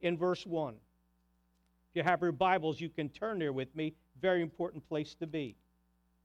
in 0.00 0.16
verse 0.16 0.46
1. 0.46 0.74
If 0.74 1.96
you 1.96 2.02
have 2.02 2.20
your 2.20 2.32
Bibles, 2.32 2.80
you 2.80 2.88
can 2.88 3.08
turn 3.08 3.38
there 3.38 3.52
with 3.52 3.74
me. 3.74 3.94
Very 4.20 4.42
important 4.42 4.86
place 4.88 5.14
to 5.14 5.26
be. 5.26 5.56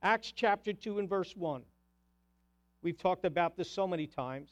Acts 0.02 0.32
chapter 0.32 0.72
2, 0.72 0.98
and 0.98 1.08
verse 1.08 1.34
1. 1.36 1.62
We've 2.82 2.98
talked 2.98 3.24
about 3.24 3.56
this 3.56 3.70
so 3.70 3.86
many 3.86 4.06
times. 4.06 4.50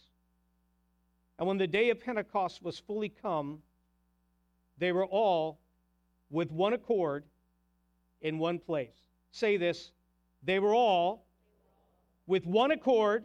And 1.39 1.47
when 1.47 1.59
the 1.59 1.67
day 1.67 1.91
of 1.91 2.01
Pentecost 2.01 2.63
was 2.63 2.79
fully 2.79 3.11
come, 3.11 3.59
they 4.79 4.93
were 4.93 5.05
all 5.05 5.59
with 6.31 6.51
one 6.51 6.73
accord 6.73 7.25
in 8.23 8.39
one 8.39 8.59
place. 8.59 8.97
Say 9.31 9.57
this 9.57 9.93
they 10.43 10.59
were 10.59 10.75
all 10.75 11.27
with 12.27 12.47
one 12.47 12.71
accord 12.71 13.25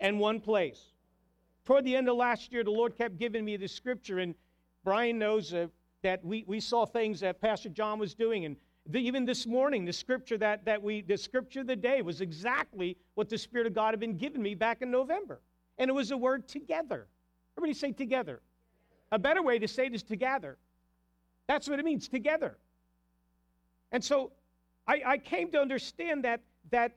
and 0.00 0.18
one 0.18 0.40
place. 0.40 0.80
Toward 1.64 1.84
the 1.84 1.96
end 1.96 2.08
of 2.08 2.16
last 2.16 2.52
year, 2.52 2.64
the 2.64 2.70
Lord 2.70 2.96
kept 2.96 3.18
giving 3.18 3.44
me 3.44 3.56
the 3.56 3.68
scripture, 3.68 4.18
and 4.18 4.34
Brian 4.84 5.18
knows 5.18 5.52
uh, 5.52 5.66
that 6.02 6.24
we, 6.24 6.44
we 6.46 6.60
saw 6.60 6.86
things 6.86 7.20
that 7.20 7.40
Pastor 7.40 7.68
John 7.68 7.98
was 7.98 8.14
doing. 8.14 8.44
And 8.44 8.56
the, 8.86 9.00
even 9.00 9.24
this 9.24 9.46
morning, 9.46 9.84
the 9.84 9.92
scripture 9.92 10.38
that, 10.38 10.64
that 10.64 10.82
we, 10.82 11.02
the 11.02 11.16
scripture 11.16 11.60
of 11.60 11.66
the 11.66 11.76
day 11.76 12.02
was 12.02 12.20
exactly 12.20 12.96
what 13.14 13.28
the 13.28 13.38
Spirit 13.38 13.66
of 13.66 13.74
God 13.74 13.90
had 13.90 14.00
been 14.00 14.16
giving 14.16 14.42
me 14.42 14.54
back 14.54 14.82
in 14.82 14.90
November. 14.90 15.40
And 15.78 15.88
it 15.88 15.92
was 15.92 16.08
the 16.08 16.16
word 16.16 16.48
together. 16.48 17.06
Everybody 17.56 17.74
say 17.74 17.92
together. 17.92 18.40
A 19.10 19.18
better 19.18 19.42
way 19.42 19.58
to 19.58 19.68
say 19.68 19.86
it 19.86 19.94
is 19.94 20.02
together. 20.02 20.58
That's 21.46 21.68
what 21.68 21.78
it 21.78 21.84
means, 21.84 22.08
together. 22.08 22.58
And 23.90 24.04
so 24.04 24.32
I, 24.86 25.02
I 25.04 25.18
came 25.18 25.50
to 25.52 25.60
understand 25.60 26.24
that, 26.24 26.40
that 26.70 26.92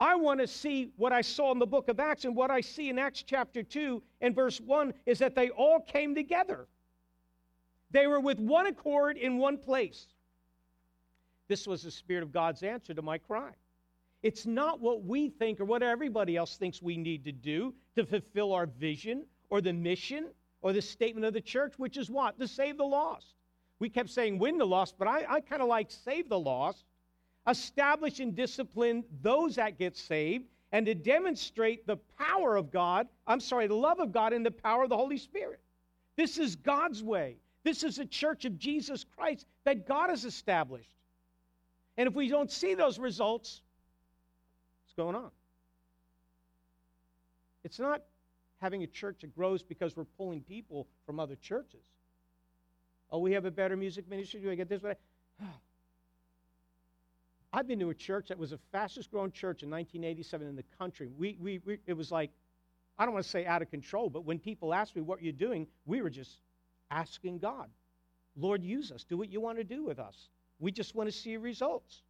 I 0.00 0.16
want 0.16 0.40
to 0.40 0.46
see 0.46 0.90
what 0.96 1.12
I 1.12 1.22
saw 1.22 1.52
in 1.52 1.58
the 1.58 1.66
book 1.66 1.88
of 1.88 1.98
Acts, 2.00 2.24
and 2.24 2.36
what 2.36 2.50
I 2.50 2.60
see 2.60 2.90
in 2.90 2.98
Acts 2.98 3.22
chapter 3.22 3.62
2 3.62 4.02
and 4.20 4.34
verse 4.34 4.60
1 4.60 4.92
is 5.06 5.18
that 5.20 5.34
they 5.34 5.50
all 5.50 5.80
came 5.80 6.14
together. 6.14 6.66
They 7.90 8.06
were 8.06 8.20
with 8.20 8.38
one 8.38 8.66
accord 8.66 9.16
in 9.16 9.38
one 9.38 9.58
place. 9.58 10.06
This 11.48 11.66
was 11.66 11.82
the 11.82 11.90
Spirit 11.90 12.22
of 12.22 12.32
God's 12.32 12.62
answer 12.62 12.92
to 12.92 13.02
my 13.02 13.18
cry. 13.18 13.52
It's 14.22 14.46
not 14.46 14.80
what 14.80 15.04
we 15.04 15.28
think 15.28 15.60
or 15.60 15.64
what 15.64 15.82
everybody 15.82 16.36
else 16.36 16.56
thinks 16.56 16.82
we 16.82 16.96
need 16.96 17.24
to 17.24 17.32
do 17.32 17.74
to 17.94 18.04
fulfill 18.04 18.52
our 18.52 18.66
vision 18.66 19.24
or 19.50 19.60
the 19.60 19.72
mission 19.72 20.26
or 20.62 20.72
the 20.72 20.82
statement 20.82 21.24
of 21.24 21.32
the 21.32 21.40
church, 21.40 21.74
which 21.78 21.96
is 21.96 22.10
what? 22.10 22.38
To 22.40 22.48
save 22.48 22.76
the 22.76 22.84
lost. 22.84 23.34
We 23.78 23.88
kept 23.88 24.10
saying 24.10 24.38
win 24.38 24.58
the 24.58 24.66
lost, 24.66 24.96
but 24.98 25.06
I, 25.06 25.24
I 25.28 25.40
kind 25.40 25.62
of 25.62 25.68
like 25.68 25.90
save 25.90 26.28
the 26.28 26.38
lost 26.38 26.84
establish 27.48 28.20
and 28.20 28.34
discipline 28.34 29.04
those 29.22 29.56
that 29.56 29.78
get 29.78 29.96
saved, 29.96 30.46
and 30.72 30.84
to 30.86 30.94
demonstrate 30.94 31.86
the 31.86 31.96
power 32.18 32.56
of 32.56 32.70
God, 32.70 33.06
I'm 33.26 33.40
sorry, 33.40 33.66
the 33.66 33.74
love 33.74 34.00
of 34.00 34.12
God 34.12 34.32
and 34.32 34.44
the 34.44 34.50
power 34.50 34.82
of 34.82 34.88
the 34.88 34.96
Holy 34.96 35.16
Spirit. 35.16 35.60
This 36.16 36.38
is 36.38 36.56
God's 36.56 37.02
way. 37.02 37.36
This 37.66 37.82
is 37.82 37.98
a 37.98 38.06
church 38.06 38.44
of 38.44 38.60
Jesus 38.60 39.04
Christ 39.16 39.44
that 39.64 39.88
God 39.88 40.10
has 40.10 40.24
established. 40.24 40.92
And 41.96 42.06
if 42.06 42.14
we 42.14 42.28
don't 42.28 42.48
see 42.48 42.76
those 42.76 42.96
results, 42.96 43.60
what's 44.84 44.94
going 44.94 45.16
on? 45.16 45.32
It's 47.64 47.80
not 47.80 48.02
having 48.58 48.84
a 48.84 48.86
church 48.86 49.22
that 49.22 49.34
grows 49.34 49.64
because 49.64 49.96
we're 49.96 50.04
pulling 50.16 50.42
people 50.42 50.86
from 51.06 51.18
other 51.18 51.34
churches. 51.34 51.82
Oh, 53.10 53.18
we 53.18 53.32
have 53.32 53.46
a 53.46 53.50
better 53.50 53.76
music 53.76 54.08
ministry. 54.08 54.38
Do 54.38 54.48
I 54.48 54.54
get 54.54 54.68
this? 54.68 54.82
I've 57.52 57.66
been 57.66 57.80
to 57.80 57.90
a 57.90 57.94
church 57.94 58.28
that 58.28 58.38
was 58.38 58.50
the 58.50 58.60
fastest 58.70 59.10
growing 59.10 59.32
church 59.32 59.64
in 59.64 59.70
1987 59.70 60.46
in 60.46 60.54
the 60.54 60.64
country. 60.78 61.10
We, 61.18 61.36
we, 61.40 61.58
we, 61.66 61.78
it 61.84 61.94
was 61.94 62.12
like, 62.12 62.30
I 62.96 63.04
don't 63.06 63.12
want 63.12 63.24
to 63.24 63.30
say 63.30 63.44
out 63.44 63.60
of 63.60 63.72
control, 63.72 64.08
but 64.08 64.24
when 64.24 64.38
people 64.38 64.72
asked 64.72 64.94
me 64.94 65.02
what 65.02 65.20
you're 65.20 65.32
doing, 65.32 65.66
we 65.84 66.00
were 66.00 66.10
just 66.10 66.38
asking 66.90 67.38
God, 67.38 67.68
Lord, 68.36 68.62
use 68.62 68.92
us. 68.92 69.04
Do 69.04 69.16
what 69.16 69.30
you 69.30 69.40
want 69.40 69.58
to 69.58 69.64
do 69.64 69.84
with 69.84 69.98
us. 69.98 70.28
We 70.58 70.72
just 70.72 70.94
want 70.94 71.08
to 71.08 71.12
see 71.12 71.36
results. 71.36 72.02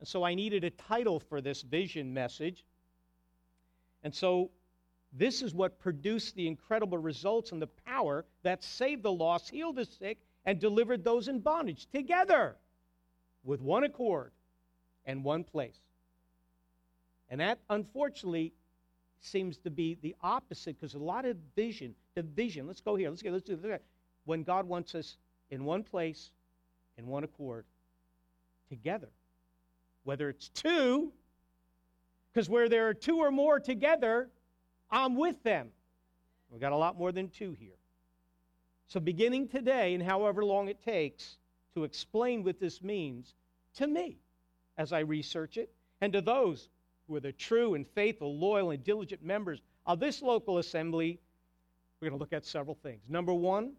And 0.00 0.08
so 0.08 0.24
I 0.24 0.34
needed 0.34 0.64
a 0.64 0.70
title 0.70 1.20
for 1.20 1.40
this 1.40 1.62
vision 1.62 2.12
message. 2.12 2.64
And 4.02 4.14
so 4.14 4.50
this 5.12 5.42
is 5.42 5.54
what 5.54 5.78
produced 5.78 6.34
the 6.34 6.46
incredible 6.46 6.98
results 6.98 7.52
and 7.52 7.62
the 7.62 7.68
power 7.86 8.24
that 8.42 8.62
saved 8.62 9.02
the 9.02 9.12
lost, 9.12 9.50
healed 9.50 9.76
the 9.76 9.84
sick, 9.84 10.18
and 10.44 10.60
delivered 10.60 11.02
those 11.02 11.28
in 11.28 11.40
bondage 11.40 11.86
together 11.92 12.56
with 13.42 13.60
one 13.60 13.84
accord 13.84 14.32
and 15.06 15.24
one 15.24 15.44
place. 15.44 15.78
And 17.28 17.40
that, 17.40 17.58
unfortunately, 17.70 18.52
seems 19.26 19.56
to 19.58 19.70
be 19.70 19.98
the 20.02 20.14
opposite 20.22 20.80
because 20.80 20.94
a 20.94 20.98
lot 20.98 21.24
of 21.24 21.36
vision, 21.54 21.94
division. 22.14 22.66
Let's 22.66 22.80
go 22.80 22.96
here. 22.96 23.10
Let's 23.10 23.22
get. 23.22 23.32
Let's 23.32 23.44
do 23.44 23.56
this. 23.56 23.80
When 24.24 24.42
God 24.42 24.66
wants 24.66 24.94
us 24.94 25.16
in 25.50 25.64
one 25.64 25.82
place, 25.82 26.30
in 26.98 27.06
one 27.06 27.24
accord, 27.24 27.64
together, 28.68 29.08
whether 30.04 30.28
it's 30.28 30.48
two, 30.48 31.12
because 32.32 32.48
where 32.48 32.68
there 32.68 32.88
are 32.88 32.94
two 32.94 33.18
or 33.18 33.30
more 33.30 33.60
together, 33.60 34.28
I'm 34.90 35.16
with 35.16 35.42
them. 35.42 35.68
We've 36.50 36.60
got 36.60 36.72
a 36.72 36.76
lot 36.76 36.98
more 36.98 37.12
than 37.12 37.28
two 37.28 37.52
here. 37.52 37.76
So, 38.88 39.00
beginning 39.00 39.48
today, 39.48 39.94
and 39.94 40.02
however 40.02 40.44
long 40.44 40.68
it 40.68 40.80
takes, 40.82 41.38
to 41.74 41.84
explain 41.84 42.44
what 42.44 42.60
this 42.60 42.82
means 42.82 43.34
to 43.74 43.86
me 43.86 44.16
as 44.78 44.92
I 44.92 45.00
research 45.00 45.56
it, 45.56 45.70
and 46.00 46.12
to 46.12 46.20
those 46.20 46.68
who 47.06 47.16
are 47.16 47.20
the 47.20 47.32
true 47.32 47.74
and 47.74 47.86
faithful, 47.94 48.36
loyal, 48.36 48.70
and 48.70 48.82
diligent 48.84 49.22
members 49.22 49.60
of 49.86 50.00
this 50.00 50.22
local 50.22 50.58
assembly. 50.58 51.18
We're 52.00 52.10
going 52.10 52.18
to 52.18 52.22
look 52.22 52.32
at 52.32 52.44
several 52.44 52.76
things. 52.82 53.02
Number 53.08 53.32
one, 53.32 53.72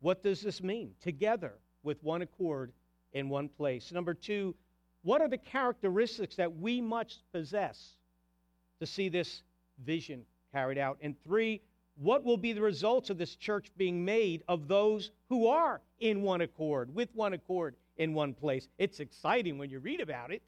what 0.00 0.22
does 0.22 0.40
this 0.40 0.62
mean? 0.62 0.92
Together 1.02 1.54
with 1.82 2.02
one 2.02 2.22
accord 2.22 2.72
in 3.12 3.28
one 3.28 3.48
place. 3.48 3.92
Number 3.92 4.14
two, 4.14 4.54
what 5.02 5.20
are 5.20 5.28
the 5.28 5.38
characteristics 5.38 6.36
that 6.36 6.56
we 6.56 6.80
must 6.80 7.22
possess 7.32 7.96
to 8.80 8.86
see 8.86 9.08
this 9.08 9.42
vision 9.84 10.22
carried 10.52 10.78
out? 10.78 10.98
And 11.00 11.14
three, 11.24 11.60
what 11.96 12.24
will 12.24 12.36
be 12.36 12.52
the 12.52 12.62
results 12.62 13.10
of 13.10 13.18
this 13.18 13.34
church 13.34 13.70
being 13.76 14.04
made 14.04 14.42
of 14.48 14.68
those 14.68 15.10
who 15.28 15.48
are 15.48 15.80
in 15.98 16.22
one 16.22 16.40
accord, 16.40 16.94
with 16.94 17.08
one 17.14 17.32
accord 17.32 17.74
in 17.96 18.14
one 18.14 18.32
place? 18.32 18.68
It's 18.78 19.00
exciting 19.00 19.58
when 19.58 19.70
you 19.70 19.80
read 19.80 20.00
about 20.00 20.30
it. 20.30 20.42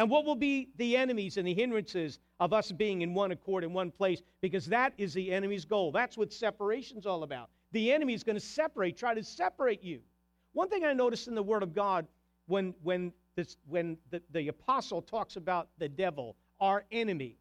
And 0.00 0.08
what 0.08 0.24
will 0.24 0.34
be 0.34 0.70
the 0.78 0.96
enemies 0.96 1.36
and 1.36 1.46
the 1.46 1.52
hindrances 1.52 2.20
of 2.40 2.54
us 2.54 2.72
being 2.72 3.02
in 3.02 3.12
one 3.12 3.32
accord 3.32 3.64
in 3.64 3.74
one 3.74 3.90
place? 3.90 4.22
Because 4.40 4.64
that 4.64 4.94
is 4.96 5.12
the 5.12 5.30
enemy's 5.30 5.66
goal. 5.66 5.92
That's 5.92 6.16
what 6.16 6.32
separation's 6.32 7.04
all 7.04 7.22
about. 7.22 7.50
The 7.72 7.92
enemy 7.92 8.14
is 8.14 8.24
going 8.24 8.36
to 8.36 8.40
separate, 8.40 8.96
try 8.96 9.12
to 9.12 9.22
separate 9.22 9.82
you. 9.82 10.00
One 10.54 10.70
thing 10.70 10.86
I 10.86 10.94
noticed 10.94 11.28
in 11.28 11.34
the 11.34 11.42
Word 11.42 11.62
of 11.62 11.74
God 11.74 12.06
when, 12.46 12.72
when, 12.82 13.12
this, 13.36 13.58
when 13.68 13.98
the, 14.08 14.22
the 14.30 14.48
apostle 14.48 15.02
talks 15.02 15.36
about 15.36 15.68
the 15.76 15.90
devil, 15.90 16.34
our 16.62 16.86
enemy, 16.90 17.36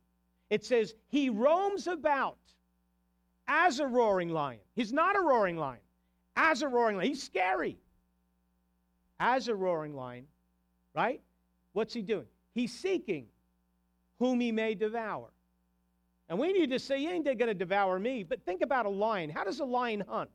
it 0.49 0.65
says, 0.65 0.95
He 1.07 1.29
roams 1.29 1.87
about 1.87 2.39
as 3.47 3.79
a 3.79 3.87
roaring 3.87 4.31
lion. 4.31 4.59
He's 4.75 4.91
not 4.91 5.15
a 5.15 5.21
roaring 5.21 5.55
lion, 5.55 5.79
as 6.35 6.61
a 6.61 6.67
roaring 6.67 6.97
lion. 6.97 7.07
He's 7.07 7.23
scary. 7.23 7.77
As 9.17 9.47
a 9.47 9.55
roaring 9.55 9.95
lion, 9.95 10.25
right? 10.93 11.21
What's 11.71 11.93
he 11.93 12.01
doing? 12.01 12.25
He's 12.53 12.73
seeking 12.73 13.27
whom 14.19 14.39
he 14.39 14.51
may 14.51 14.75
devour. 14.75 15.29
And 16.27 16.37
we 16.37 16.53
need 16.53 16.69
to 16.71 16.79
say, 16.79 16.99
He 16.99 17.09
ain't 17.09 17.25
they 17.25 17.35
going 17.35 17.47
to 17.47 17.53
devour 17.53 17.99
me. 17.99 18.23
But 18.23 18.45
think 18.45 18.61
about 18.61 18.85
a 18.85 18.89
lion. 18.89 19.29
How 19.29 19.43
does 19.43 19.59
a 19.59 19.65
lion 19.65 20.03
hunt? 20.07 20.29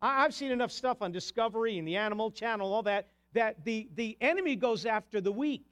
I've 0.00 0.32
seen 0.32 0.52
enough 0.52 0.70
stuff 0.70 1.02
on 1.02 1.10
Discovery 1.10 1.78
and 1.78 1.86
the 1.86 1.96
Animal 1.96 2.30
Channel, 2.30 2.72
all 2.72 2.84
that, 2.84 3.08
that 3.32 3.64
the, 3.64 3.88
the 3.96 4.16
enemy 4.20 4.54
goes 4.54 4.86
after 4.86 5.20
the 5.20 5.32
weak. 5.32 5.64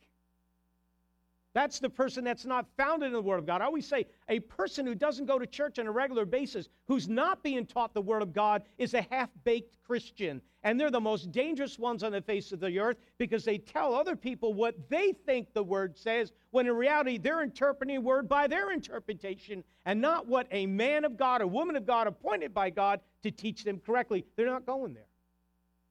That's 1.56 1.78
the 1.78 1.88
person 1.88 2.22
that's 2.22 2.44
not 2.44 2.66
founded 2.76 3.06
in 3.06 3.12
the 3.14 3.22
Word 3.22 3.38
of 3.38 3.46
God. 3.46 3.62
I 3.62 3.64
always 3.64 3.86
say 3.86 4.04
a 4.28 4.40
person 4.40 4.86
who 4.86 4.94
doesn't 4.94 5.24
go 5.24 5.38
to 5.38 5.46
church 5.46 5.78
on 5.78 5.86
a 5.86 5.90
regular 5.90 6.26
basis, 6.26 6.68
who's 6.86 7.08
not 7.08 7.42
being 7.42 7.64
taught 7.64 7.94
the 7.94 8.02
Word 8.02 8.20
of 8.20 8.34
God, 8.34 8.62
is 8.76 8.92
a 8.92 9.00
half 9.10 9.30
baked 9.42 9.74
Christian. 9.86 10.42
And 10.64 10.78
they're 10.78 10.90
the 10.90 11.00
most 11.00 11.32
dangerous 11.32 11.78
ones 11.78 12.02
on 12.02 12.12
the 12.12 12.20
face 12.20 12.52
of 12.52 12.60
the 12.60 12.78
earth 12.78 12.98
because 13.16 13.42
they 13.42 13.56
tell 13.56 13.94
other 13.94 14.16
people 14.16 14.52
what 14.52 14.90
they 14.90 15.14
think 15.24 15.54
the 15.54 15.62
Word 15.62 15.96
says, 15.96 16.30
when 16.50 16.66
in 16.66 16.74
reality 16.74 17.16
they're 17.16 17.42
interpreting 17.42 18.02
Word 18.04 18.28
by 18.28 18.46
their 18.46 18.70
interpretation 18.70 19.64
and 19.86 19.98
not 19.98 20.26
what 20.26 20.48
a 20.50 20.66
man 20.66 21.06
of 21.06 21.16
God, 21.16 21.40
a 21.40 21.46
woman 21.46 21.74
of 21.74 21.86
God, 21.86 22.06
appointed 22.06 22.52
by 22.52 22.68
God 22.68 23.00
to 23.22 23.30
teach 23.30 23.64
them 23.64 23.80
correctly. 23.80 24.26
They're 24.36 24.44
not 24.44 24.66
going 24.66 24.92
there. 24.92 25.08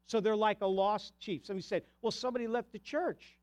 So 0.05 0.21
they're 0.21 0.35
like 0.35 0.61
a 0.61 0.67
lost 0.67 1.13
sheep. 1.17 1.43
Somebody 1.43 1.63
said, 1.63 1.81
Well, 2.03 2.11
somebody 2.11 2.45
left 2.45 2.71
the 2.71 2.77
church. 2.77 3.34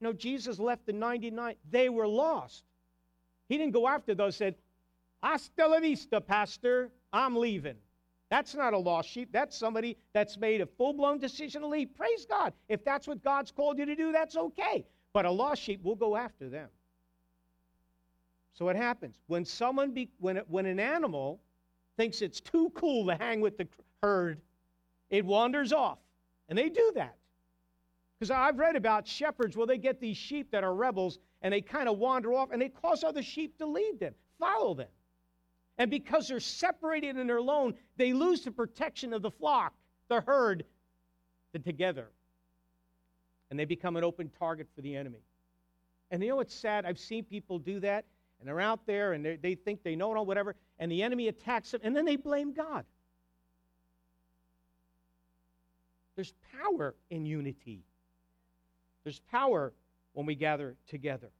You 0.00 0.08
know, 0.08 0.12
Jesus 0.12 0.58
left 0.58 0.86
the 0.86 0.92
99. 0.92 1.54
They 1.70 1.88
were 1.88 2.08
lost. 2.08 2.64
He 3.48 3.56
didn't 3.56 3.72
go 3.72 3.86
after 3.88 4.14
those, 4.14 4.36
said, 4.36 4.54
Hasta 5.22 5.66
la 5.66 5.80
vista, 5.80 6.20
Pastor. 6.20 6.90
I'm 7.12 7.36
leaving. 7.36 7.76
That's 8.30 8.54
not 8.54 8.72
a 8.72 8.78
lost 8.78 9.08
sheep. 9.08 9.28
That's 9.32 9.56
somebody 9.56 9.96
that's 10.12 10.36
made 10.36 10.60
a 10.60 10.66
full 10.66 10.92
blown 10.92 11.18
decision 11.18 11.62
to 11.62 11.68
leave. 11.68 11.94
Praise 11.94 12.26
God. 12.26 12.52
If 12.68 12.84
that's 12.84 13.06
what 13.06 13.22
God's 13.22 13.52
called 13.52 13.78
you 13.78 13.86
to 13.86 13.94
do, 13.94 14.12
that's 14.12 14.36
okay. 14.36 14.84
But 15.12 15.24
a 15.24 15.30
lost 15.30 15.62
sheep 15.62 15.82
will 15.84 15.94
go 15.94 16.16
after 16.16 16.48
them. 16.48 16.68
So 18.54 18.64
what 18.64 18.76
happens? 18.76 19.20
When 19.26 19.44
someone 19.44 19.92
be, 19.92 20.08
when, 20.18 20.38
when 20.48 20.66
an 20.66 20.80
animal 20.80 21.40
thinks 21.96 22.22
it's 22.22 22.40
too 22.40 22.72
cool 22.74 23.06
to 23.06 23.14
hang 23.14 23.40
with 23.40 23.58
the 23.58 23.68
herd, 24.02 24.40
it 25.10 25.24
wanders 25.24 25.72
off. 25.72 25.98
And 26.48 26.58
they 26.58 26.68
do 26.68 26.92
that. 26.94 27.16
Because 28.18 28.30
I've 28.30 28.58
read 28.58 28.76
about 28.76 29.06
shepherds 29.06 29.56
where 29.56 29.66
they 29.66 29.78
get 29.78 30.00
these 30.00 30.16
sheep 30.16 30.50
that 30.52 30.64
are 30.64 30.74
rebels 30.74 31.18
and 31.42 31.52
they 31.52 31.60
kind 31.60 31.88
of 31.88 31.98
wander 31.98 32.32
off 32.32 32.50
and 32.52 32.62
they 32.62 32.68
cause 32.68 33.04
other 33.04 33.22
sheep 33.22 33.58
to 33.58 33.66
lead 33.66 33.98
them, 33.98 34.14
follow 34.38 34.74
them. 34.74 34.88
And 35.78 35.90
because 35.90 36.28
they're 36.28 36.40
separated 36.40 37.16
and 37.16 37.28
they're 37.28 37.38
alone, 37.38 37.74
they 37.96 38.12
lose 38.12 38.42
the 38.42 38.52
protection 38.52 39.12
of 39.12 39.22
the 39.22 39.30
flock, 39.30 39.74
the 40.08 40.20
herd, 40.20 40.64
the 41.52 41.58
together. 41.58 42.08
And 43.50 43.58
they 43.58 43.64
become 43.64 43.96
an 43.96 44.04
open 44.04 44.30
target 44.38 44.68
for 44.74 44.82
the 44.82 44.94
enemy. 44.94 45.20
And 46.10 46.22
you 46.22 46.28
know 46.28 46.36
what's 46.36 46.54
sad? 46.54 46.86
I've 46.86 46.98
seen 46.98 47.24
people 47.24 47.58
do 47.58 47.80
that, 47.80 48.04
and 48.38 48.48
they're 48.48 48.60
out 48.60 48.86
there 48.86 49.14
and 49.14 49.38
they 49.42 49.54
think 49.56 49.82
they 49.82 49.96
know 49.96 50.12
it 50.12 50.16
all, 50.16 50.26
whatever, 50.26 50.54
and 50.78 50.90
the 50.90 51.02
enemy 51.02 51.28
attacks 51.28 51.72
them, 51.72 51.80
and 51.82 51.96
then 51.96 52.04
they 52.04 52.16
blame 52.16 52.52
God. 52.52 52.84
There's 56.14 56.34
power 56.62 56.94
in 57.10 57.26
unity. 57.26 57.82
There's 59.04 59.20
power 59.30 59.72
when 60.14 60.26
we 60.26 60.34
gather 60.34 60.76
together. 60.88 61.30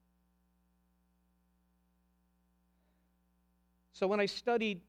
So 3.92 4.06
when 4.06 4.21
I 4.21 4.26
studied 4.26 4.80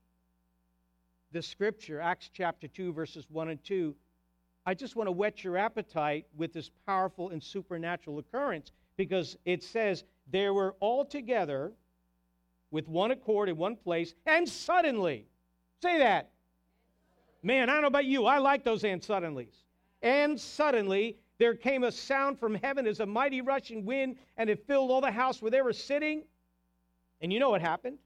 the 1.31 1.41
scripture, 1.41 2.01
Acts 2.01 2.29
chapter 2.33 2.67
2, 2.67 2.93
verses 2.93 3.25
1 3.29 3.49
and 3.49 3.63
2, 3.63 3.95
I 4.65 4.73
just 4.73 4.95
want 4.95 5.07
to 5.07 5.11
whet 5.11 5.43
your 5.43 5.57
appetite 5.57 6.25
with 6.35 6.53
this 6.53 6.71
powerful 6.85 7.29
and 7.29 7.41
supernatural 7.41 8.19
occurrence 8.19 8.71
because 8.97 9.37
it 9.45 9.63
says 9.63 10.03
they 10.31 10.49
were 10.49 10.75
all 10.79 11.05
together 11.05 11.71
with 12.71 12.87
one 12.87 13.11
accord 13.11 13.47
in 13.47 13.57
one 13.57 13.75
place, 13.75 14.15
and 14.25 14.49
suddenly, 14.49 15.27
say 15.81 15.99
that. 15.99 16.31
Man, 17.43 17.69
I 17.69 17.73
don't 17.73 17.83
know 17.83 17.87
about 17.87 18.05
you, 18.05 18.25
I 18.25 18.39
like 18.39 18.63
those 18.63 18.83
and 18.83 19.01
suddenlies. 19.01 19.53
And 20.01 20.39
suddenly 20.39 21.17
there 21.37 21.55
came 21.55 21.83
a 21.83 21.91
sound 21.91 22.39
from 22.39 22.55
heaven 22.55 22.87
as 22.87 22.99
a 22.99 23.05
mighty 23.05 23.41
rushing 23.41 23.85
wind, 23.85 24.17
and 24.37 24.49
it 24.49 24.65
filled 24.67 24.91
all 24.91 25.01
the 25.01 25.11
house 25.11 25.41
where 25.41 25.51
they 25.51 25.61
were 25.61 25.73
sitting. 25.73 26.23
And 27.21 27.31
you 27.31 27.39
know 27.39 27.49
what 27.49 27.61
happened? 27.61 27.97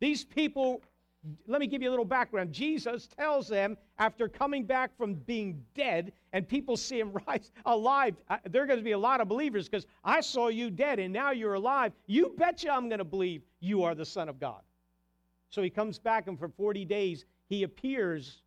These 0.00 0.24
people, 0.24 0.82
let 1.46 1.60
me 1.60 1.66
give 1.66 1.80
you 1.80 1.88
a 1.88 1.92
little 1.92 2.04
background. 2.04 2.52
Jesus 2.52 3.06
tells 3.06 3.48
them 3.48 3.76
after 3.98 4.28
coming 4.28 4.64
back 4.64 4.96
from 4.96 5.14
being 5.14 5.64
dead, 5.74 6.12
and 6.32 6.46
people 6.46 6.76
see 6.76 6.98
him 6.98 7.12
rise 7.26 7.50
alive, 7.64 8.16
uh, 8.28 8.38
there 8.50 8.62
are 8.62 8.66
going 8.66 8.80
to 8.80 8.84
be 8.84 8.92
a 8.92 8.98
lot 8.98 9.20
of 9.20 9.28
believers 9.28 9.68
because 9.68 9.86
I 10.04 10.20
saw 10.20 10.48
you 10.48 10.70
dead 10.70 10.98
and 10.98 11.12
now 11.12 11.30
you're 11.30 11.54
alive. 11.54 11.92
You 12.06 12.34
betcha 12.36 12.70
I'm 12.70 12.88
going 12.88 12.98
to 12.98 13.04
believe 13.04 13.42
you 13.60 13.84
are 13.84 13.94
the 13.94 14.04
Son 14.04 14.28
of 14.28 14.38
God. 14.38 14.60
So 15.50 15.62
he 15.62 15.70
comes 15.70 15.98
back, 15.98 16.28
and 16.28 16.38
for 16.38 16.48
40 16.48 16.84
days, 16.86 17.26
he 17.48 17.62
appears 17.62 18.42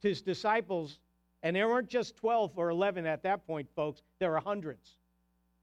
to 0.00 0.08
his 0.08 0.22
disciples 0.22 0.98
and 1.42 1.54
there 1.54 1.68
weren't 1.68 1.88
just 1.88 2.16
12 2.16 2.52
or 2.56 2.70
11 2.70 3.06
at 3.06 3.22
that 3.22 3.46
point, 3.46 3.68
folks, 3.74 4.02
there 4.18 4.30
were 4.30 4.40
hundreds. 4.40 4.96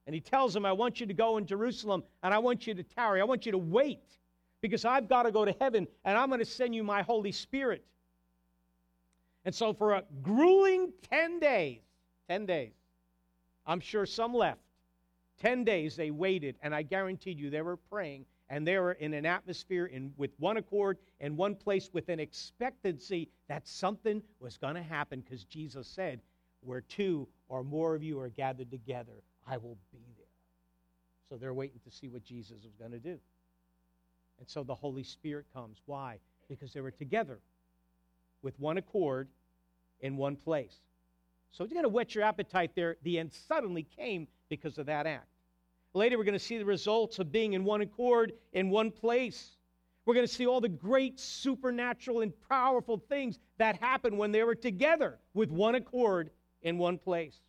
And 0.07 0.13
he 0.13 0.21
tells 0.21 0.53
them, 0.53 0.65
I 0.65 0.71
want 0.71 0.99
you 0.99 1.05
to 1.05 1.13
go 1.13 1.37
in 1.37 1.45
Jerusalem 1.45 2.03
and 2.23 2.33
I 2.33 2.37
want 2.37 2.67
you 2.67 2.73
to 2.73 2.83
tarry. 2.83 3.21
I 3.21 3.23
want 3.23 3.45
you 3.45 3.51
to 3.51 3.57
wait 3.57 4.17
because 4.61 4.85
I've 4.85 5.09
got 5.09 5.23
to 5.23 5.31
go 5.31 5.45
to 5.45 5.55
heaven 5.59 5.87
and 6.05 6.17
I'm 6.17 6.29
going 6.29 6.39
to 6.39 6.45
send 6.45 6.75
you 6.75 6.83
my 6.83 7.01
Holy 7.01 7.31
Spirit. 7.31 7.83
And 9.45 9.53
so, 9.53 9.73
for 9.73 9.93
a 9.93 10.03
grueling 10.23 10.91
10 11.11 11.39
days, 11.39 11.81
10 12.29 12.47
days, 12.47 12.73
I'm 13.67 13.79
sure 13.79 14.05
some 14.05 14.33
left. 14.33 14.59
10 15.41 15.63
days 15.63 15.95
they 15.95 16.09
waited, 16.11 16.55
and 16.63 16.73
I 16.73 16.81
guaranteed 16.81 17.39
you 17.39 17.49
they 17.49 17.61
were 17.61 17.77
praying 17.77 18.25
and 18.49 18.67
they 18.67 18.77
were 18.77 18.93
in 18.93 19.13
an 19.13 19.25
atmosphere 19.25 19.87
in, 19.87 20.13
with 20.17 20.31
one 20.37 20.57
accord 20.57 20.97
in 21.19 21.35
one 21.35 21.55
place 21.55 21.89
with 21.93 22.09
an 22.09 22.19
expectancy 22.19 23.29
that 23.47 23.67
something 23.67 24.21
was 24.39 24.57
going 24.57 24.75
to 24.75 24.83
happen 24.83 25.21
because 25.21 25.43
Jesus 25.43 25.87
said, 25.87 26.21
Where 26.61 26.81
two 26.81 27.27
or 27.47 27.63
more 27.63 27.95
of 27.95 28.03
you 28.03 28.19
are 28.19 28.29
gathered 28.29 28.69
together, 28.69 29.23
I 29.47 29.57
will 29.57 29.77
be 29.91 29.99
there. 30.17 30.25
So 31.29 31.37
they're 31.37 31.53
waiting 31.53 31.79
to 31.83 31.91
see 31.91 32.07
what 32.07 32.23
Jesus 32.23 32.63
was 32.63 32.75
going 32.77 32.91
to 32.91 32.99
do. 32.99 33.19
And 34.39 34.47
so 34.47 34.63
the 34.63 34.75
Holy 34.75 35.03
Spirit 35.03 35.45
comes. 35.53 35.81
Why? 35.85 36.19
Because 36.47 36.73
they 36.73 36.81
were 36.81 36.91
together 36.91 37.39
with 38.41 38.59
one 38.59 38.77
accord 38.77 39.27
in 40.01 40.17
one 40.17 40.35
place. 40.35 40.75
So 41.51 41.63
you're 41.63 41.73
going 41.73 41.83
to 41.83 41.89
whet 41.89 42.13
your 42.13 42.23
appetite 42.23 42.71
there. 42.75 42.97
The 43.03 43.17
end 43.17 43.31
suddenly 43.47 43.87
came 43.95 44.27
because 44.49 44.77
of 44.77 44.85
that 44.87 45.07
act. 45.07 45.27
Later, 45.95 46.17
we're 46.17 46.25
going 46.25 46.33
to 46.33 46.39
see 46.39 46.57
the 46.57 46.65
results 46.65 47.19
of 47.19 47.31
being 47.31 47.53
in 47.53 47.63
one 47.63 47.79
accord 47.79 48.33
in 48.51 48.69
one 48.69 48.91
place. 48.91 49.55
We're 50.05 50.13
going 50.13 50.27
to 50.27 50.33
see 50.33 50.45
all 50.45 50.59
the 50.59 50.67
great 50.67 51.21
supernatural 51.21 52.19
and 52.19 52.33
powerful 52.49 52.97
things 52.97 53.39
that 53.59 53.77
happened 53.77 54.17
when 54.17 54.33
they 54.33 54.43
were 54.43 54.55
together 54.55 55.19
with 55.33 55.51
one 55.51 55.75
accord 55.75 56.31
in 56.63 56.77
one 56.77 56.97
place. 56.97 57.39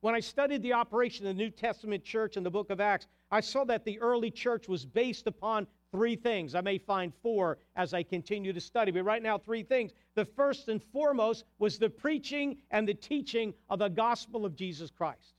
When 0.00 0.16
I 0.16 0.20
studied 0.20 0.62
the 0.62 0.72
operation 0.72 1.28
of 1.28 1.36
the 1.36 1.42
New 1.42 1.50
Testament 1.50 2.02
church 2.02 2.36
in 2.36 2.42
the 2.42 2.50
book 2.50 2.70
of 2.70 2.80
Acts, 2.80 3.06
I 3.30 3.40
saw 3.40 3.62
that 3.66 3.84
the 3.84 4.00
early 4.00 4.32
church 4.32 4.66
was 4.66 4.84
based 4.84 5.28
upon 5.28 5.68
three 5.92 6.16
things. 6.16 6.56
I 6.56 6.62
may 6.62 6.78
find 6.78 7.12
four 7.22 7.58
as 7.76 7.94
I 7.94 8.02
continue 8.02 8.52
to 8.52 8.60
study, 8.60 8.90
but 8.90 9.04
right 9.04 9.22
now, 9.22 9.38
three 9.38 9.62
things. 9.62 9.92
The 10.16 10.24
first 10.24 10.68
and 10.68 10.82
foremost 10.82 11.44
was 11.60 11.78
the 11.78 11.88
preaching 11.88 12.56
and 12.72 12.88
the 12.88 12.94
teaching 12.94 13.54
of 13.68 13.78
the 13.78 13.88
gospel 13.88 14.44
of 14.44 14.56
Jesus 14.56 14.90
Christ. 14.90 15.34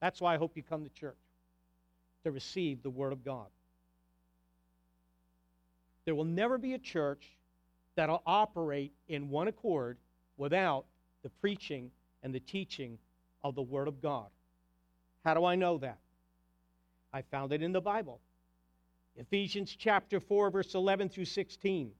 That's 0.00 0.18
why 0.22 0.34
I 0.34 0.38
hope 0.38 0.56
you 0.56 0.62
come 0.62 0.82
to 0.84 0.90
church 0.90 1.16
to 2.24 2.30
receive 2.30 2.82
the 2.82 2.90
Word 2.90 3.12
of 3.12 3.24
God. 3.24 3.46
There 6.04 6.14
will 6.14 6.24
never 6.24 6.58
be 6.58 6.74
a 6.74 6.78
church 6.78 7.24
that'll 7.94 8.22
operate 8.26 8.92
in 9.08 9.28
one 9.28 9.48
accord 9.48 9.98
without 10.36 10.84
the 11.22 11.28
preaching 11.28 11.90
and 12.22 12.34
the 12.34 12.40
teaching 12.40 12.98
of 13.42 13.54
the 13.54 13.62
Word 13.62 13.88
of 13.88 14.00
God. 14.00 14.26
How 15.24 15.34
do 15.34 15.44
I 15.44 15.54
know 15.54 15.78
that? 15.78 15.98
I 17.12 17.22
found 17.22 17.52
it 17.52 17.62
in 17.62 17.72
the 17.72 17.80
Bible. 17.80 18.20
Ephesians 19.16 19.76
chapter 19.78 20.20
4, 20.20 20.50
verse 20.50 20.74
11 20.74 21.10
through 21.10 21.26
16. 21.26 21.90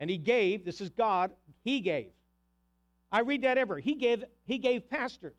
And 0.00 0.10
he 0.10 0.18
gave, 0.18 0.64
this 0.64 0.80
is 0.80 0.90
God, 0.90 1.30
he 1.62 1.80
gave. 1.80 2.10
I 3.10 3.20
read 3.20 3.42
that 3.42 3.58
ever. 3.58 3.78
He 3.78 3.94
gave, 3.94 4.24
he 4.44 4.58
gave 4.58 4.90
pastors. 4.90 5.36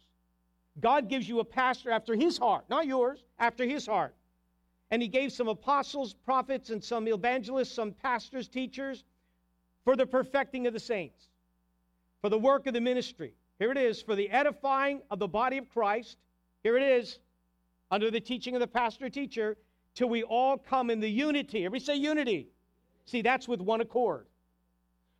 God 0.79 1.09
gives 1.09 1.27
you 1.27 1.39
a 1.39 1.45
pastor 1.45 1.89
after 1.89 2.15
his 2.15 2.37
heart, 2.37 2.65
not 2.69 2.85
yours, 2.85 3.23
after 3.39 3.65
his 3.65 3.85
heart. 3.85 4.13
And 4.91 5.01
he 5.01 5.07
gave 5.07 5.31
some 5.31 5.47
apostles, 5.47 6.13
prophets, 6.13 6.69
and 6.69 6.83
some 6.83 7.07
evangelists, 7.07 7.71
some 7.71 7.91
pastors, 7.91 8.47
teachers, 8.47 9.03
for 9.83 9.95
the 9.95 10.05
perfecting 10.05 10.67
of 10.67 10.73
the 10.73 10.79
saints, 10.79 11.27
for 12.21 12.29
the 12.29 12.37
work 12.37 12.67
of 12.67 12.73
the 12.73 12.81
ministry. 12.81 13.33
Here 13.57 13.71
it 13.71 13.77
is, 13.77 14.01
for 14.01 14.15
the 14.15 14.29
edifying 14.29 15.01
of 15.09 15.19
the 15.19 15.27
body 15.27 15.57
of 15.57 15.69
Christ. 15.69 16.17
Here 16.63 16.75
it 16.75 16.83
is, 16.83 17.19
under 17.89 18.11
the 18.11 18.19
teaching 18.19 18.53
of 18.55 18.59
the 18.59 18.67
pastor 18.67 19.09
teacher, 19.09 19.57
till 19.93 20.09
we 20.09 20.23
all 20.23 20.57
come 20.57 20.89
in 20.89 20.99
the 20.99 21.09
unity. 21.09 21.65
Everybody 21.65 21.85
say 21.85 21.95
unity. 21.95 22.49
See, 23.05 23.21
that's 23.21 23.47
with 23.47 23.61
one 23.61 23.81
accord. 23.81 24.25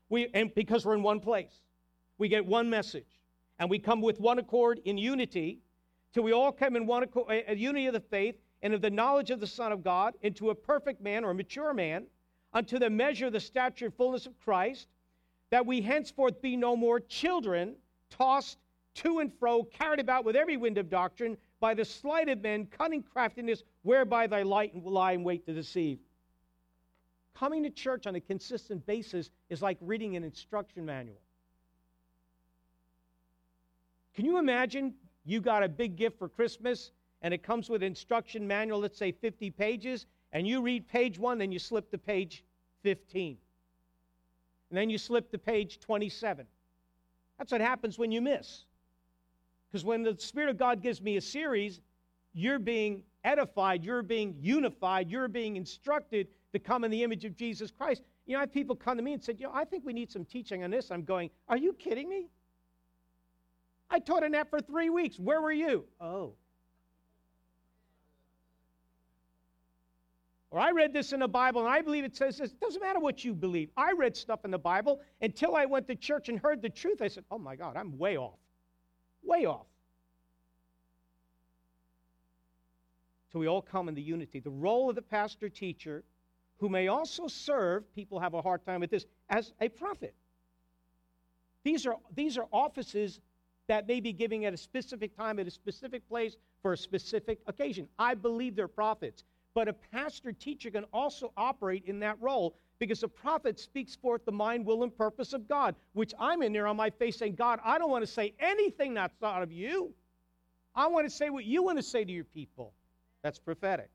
We, 0.10 0.28
and 0.34 0.54
because 0.54 0.86
we're 0.86 0.96
in 0.96 1.04
one 1.04 1.20
place, 1.20 1.62
we 2.18 2.28
get 2.28 2.46
one 2.46 2.70
message 2.70 3.15
and 3.60 3.70
we 3.70 3.80
come 3.80 4.02
with 4.02 4.20
one 4.20 4.40
accord 4.40 4.80
in 4.86 4.98
unity, 4.98 5.60
till 6.14 6.24
we 6.24 6.34
all 6.34 6.52
come 6.52 6.76
in 6.76 6.86
one 6.86 7.04
accord, 7.04 7.28
a 7.30 7.50
uh, 7.50 7.52
uh, 7.52 7.56
unity 7.56 7.88
of 7.88 7.94
the 7.94 8.00
faith 8.00 8.36
and 8.62 8.74
of 8.74 8.82
the 8.82 8.90
knowledge 8.90 9.32
of 9.32 9.40
the 9.40 9.48
Son 9.48 9.72
of 9.72 9.84
God, 9.84 10.16
into 10.22 10.50
a 10.50 10.56
perfect 10.56 11.02
man 11.02 11.24
or 11.24 11.32
a 11.32 11.36
mature 11.36 11.74
man, 11.74 12.06
unto 12.54 12.80
the 12.80 12.90
measure 12.90 13.28
of 13.28 13.34
the 13.34 13.40
stature 13.40 13.86
and 13.86 13.94
fullness 13.94 14.26
of 14.26 14.38
Christ, 14.40 14.88
that 15.50 15.66
we 15.66 15.82
henceforth 15.82 16.42
be 16.42 16.56
no 16.56 16.76
more 16.76 17.00
children, 17.00 17.76
tossed 18.10 18.58
to 18.96 19.20
and 19.20 19.32
fro, 19.40 19.64
carried 19.64 20.00
about 20.00 20.26
with 20.26 20.36
every 20.36 20.58
wind 20.58 20.78
of 20.78 20.90
doctrine, 20.90 21.38
by 21.60 21.74
the 21.74 21.86
sleight 21.86 22.30
of 22.30 22.42
men, 22.42 22.66
cunning 22.66 23.04
craftiness, 23.04 23.64
whereby 23.84 24.26
and 24.26 24.50
lie 24.50 25.12
in 25.12 25.24
wait 25.24 25.46
to 25.46 25.54
deceive. 25.54 26.00
Coming 27.34 27.64
to 27.64 27.70
church 27.70 28.08
on 28.08 28.16
a 28.16 28.22
consistent 28.22 28.86
basis 28.86 29.30
is 29.50 29.62
like 29.62 29.78
reading 29.82 30.16
an 30.16 30.24
instruction 30.24 30.86
manual. 30.86 31.20
Can 34.16 34.26
you 34.26 34.38
imagine 34.38 34.94
you 35.26 35.42
got 35.42 35.64
a 35.64 35.70
big 35.70 35.96
gift 35.96 36.18
for 36.18 36.30
Christmas 36.30 36.92
and 37.22 37.34
it 37.34 37.44
comes 37.44 37.70
with 37.70 37.84
instruction 37.84 38.48
manual, 38.48 38.80
let's 38.80 38.98
say 38.98 39.12
50 39.12 39.52
pages, 39.52 40.06
and 40.32 40.48
you 40.48 40.62
read 40.62 40.88
page 40.88 41.18
one, 41.18 41.38
then 41.38 41.52
you 41.52 41.60
slip 41.60 41.90
to 41.92 41.98
page 41.98 42.44
15. 42.84 43.38
And 44.70 44.78
then 44.78 44.90
you 44.90 44.98
slip 44.98 45.32
to 45.32 45.38
page 45.38 45.80
27. 45.80 46.46
That's 47.38 47.52
what 47.52 47.62
happens 47.62 47.98
when 47.98 48.12
you 48.12 48.22
miss. 48.22 48.66
Because 49.68 49.84
when 49.84 50.04
the 50.04 50.16
Spirit 50.18 50.50
of 50.50 50.58
God 50.58 50.82
gives 50.82 51.02
me 51.02 51.18
a 51.18 51.22
series, 51.22 51.82
you're 52.34 52.60
being 52.60 53.04
edified, 53.24 53.84
you're 53.84 54.04
being 54.04 54.36
unified, 54.40 55.10
you're 55.10 55.28
being 55.28 55.56
instructed 55.56 56.28
to 56.54 56.60
come 56.60 56.84
in 56.84 56.92
the 56.92 57.04
image 57.04 57.26
of 57.26 57.36
Jesus 57.36 57.72
Christ. 57.72 58.04
You 58.26 58.34
know, 58.34 58.40
I 58.40 58.42
have 58.42 58.54
people 58.54 58.76
come 58.76 58.98
to 58.98 59.04
me 59.04 59.14
and 59.14 59.24
said, 59.24 59.40
you 59.40 59.48
know, 59.48 59.54
I 59.54 59.66
think 59.66 59.86
we 59.86 59.94
need 59.94 60.12
some 60.12 60.26
teaching 60.26 60.64
on 60.64 60.72
this. 60.72 60.92
I'm 60.92 61.04
going, 61.04 61.30
are 61.50 61.58
you 61.58 61.74
kidding 61.74 62.08
me? 62.08 62.30
I 63.96 64.00
taught 64.00 64.26
on 64.26 64.32
that 64.32 64.50
for 64.50 64.60
three 64.60 64.90
weeks. 64.90 65.18
Where 65.18 65.42
were 65.42 65.54
you? 65.54 65.86
Oh. 66.02 66.34
Or 70.52 70.60
I 70.60 70.72
read 70.72 70.92
this 70.92 71.14
in 71.14 71.22
the 71.22 71.30
Bible 71.30 71.62
and 71.62 71.70
I 71.70 71.82
believe 71.82 72.04
it 72.04 72.14
says 72.14 72.38
this. 72.38 72.52
It 72.52 72.60
doesn't 72.60 72.82
matter 72.82 73.00
what 73.00 73.24
you 73.24 73.34
believe. 73.34 73.70
I 73.78 73.94
read 73.94 74.18
stuff 74.18 74.44
in 74.44 74.52
the 74.52 74.58
Bible 74.58 75.00
until 75.22 75.56
I 75.56 75.66
went 75.66 75.88
to 75.88 75.96
church 75.96 76.28
and 76.28 76.38
heard 76.38 76.62
the 76.62 76.70
truth. 76.70 77.02
I 77.02 77.08
said, 77.08 77.24
oh 77.32 77.38
my 77.38 77.56
God, 77.56 77.78
I'm 77.78 77.98
way 77.98 78.18
off. 78.18 78.38
Way 79.24 79.46
off. 79.46 79.66
So 83.32 83.40
we 83.40 83.48
all 83.48 83.62
come 83.62 83.88
in 83.88 83.96
the 83.96 84.02
unity. 84.02 84.42
The 84.42 84.50
role 84.50 84.90
of 84.90 84.98
the 84.98 85.02
pastor 85.02 85.48
teacher 85.48 86.04
who 86.58 86.68
may 86.68 86.90
also 86.90 87.28
serve, 87.28 87.90
people 87.96 88.20
have 88.20 88.34
a 88.34 88.42
hard 88.42 88.66
time 88.66 88.82
with 88.82 88.92
this, 88.92 89.06
as 89.30 89.54
a 89.62 89.70
prophet. 89.70 90.14
These 91.64 91.88
are, 91.88 91.96
these 92.14 92.38
are 92.38 92.48
offices 92.52 93.22
that 93.68 93.88
may 93.88 94.00
be 94.00 94.14
giving 94.14 94.46
at 94.46 94.54
a 94.54 94.58
specific 94.58 95.16
time, 95.16 95.40
at 95.40 95.48
a 95.48 95.52
specific 95.52 96.08
place, 96.08 96.38
for 96.62 96.74
a 96.74 96.78
specific 96.78 97.40
occasion. 97.48 97.88
I 97.98 98.14
believe 98.14 98.56
they're 98.56 98.68
prophets. 98.68 99.24
But 99.54 99.68
a 99.68 99.74
pastor 99.74 100.34
teacher 100.34 100.70
can 100.70 100.84
also 100.94 101.32
operate 101.38 101.86
in 101.86 102.00
that 102.00 102.18
role 102.20 102.56
because 102.78 103.04
a 103.04 103.08
prophet 103.08 103.58
speaks 103.60 103.96
forth 103.96 104.26
the 104.26 104.32
mind, 104.32 104.66
will, 104.66 104.84
and 104.84 104.96
purpose 104.96 105.32
of 105.32 105.48
God, 105.48 105.76
which 105.94 106.14
I'm 106.20 106.42
in 106.42 106.52
there 106.52 106.68
on 106.68 106.76
my 106.76 106.90
face 106.90 107.18
saying, 107.18 107.36
God, 107.36 107.60
I 107.64 107.80
don't 107.80 107.90
want 107.90 108.06
to 108.06 108.12
say 108.12 108.34
anything 108.40 108.94
that's 108.94 109.16
not 109.22 109.42
of 109.42 109.52
you. 109.52 109.94
I 110.76 110.88
want 110.88 111.08
to 111.08 111.10
say 111.10 111.30
what 111.30 111.46
you 111.46 111.64
want 111.64 111.78
to 111.78 111.84
say 111.84 112.04
to 112.04 112.12
your 112.12 112.26
people. 112.26 112.74
That's 113.24 113.40
prophetic. 113.40 113.90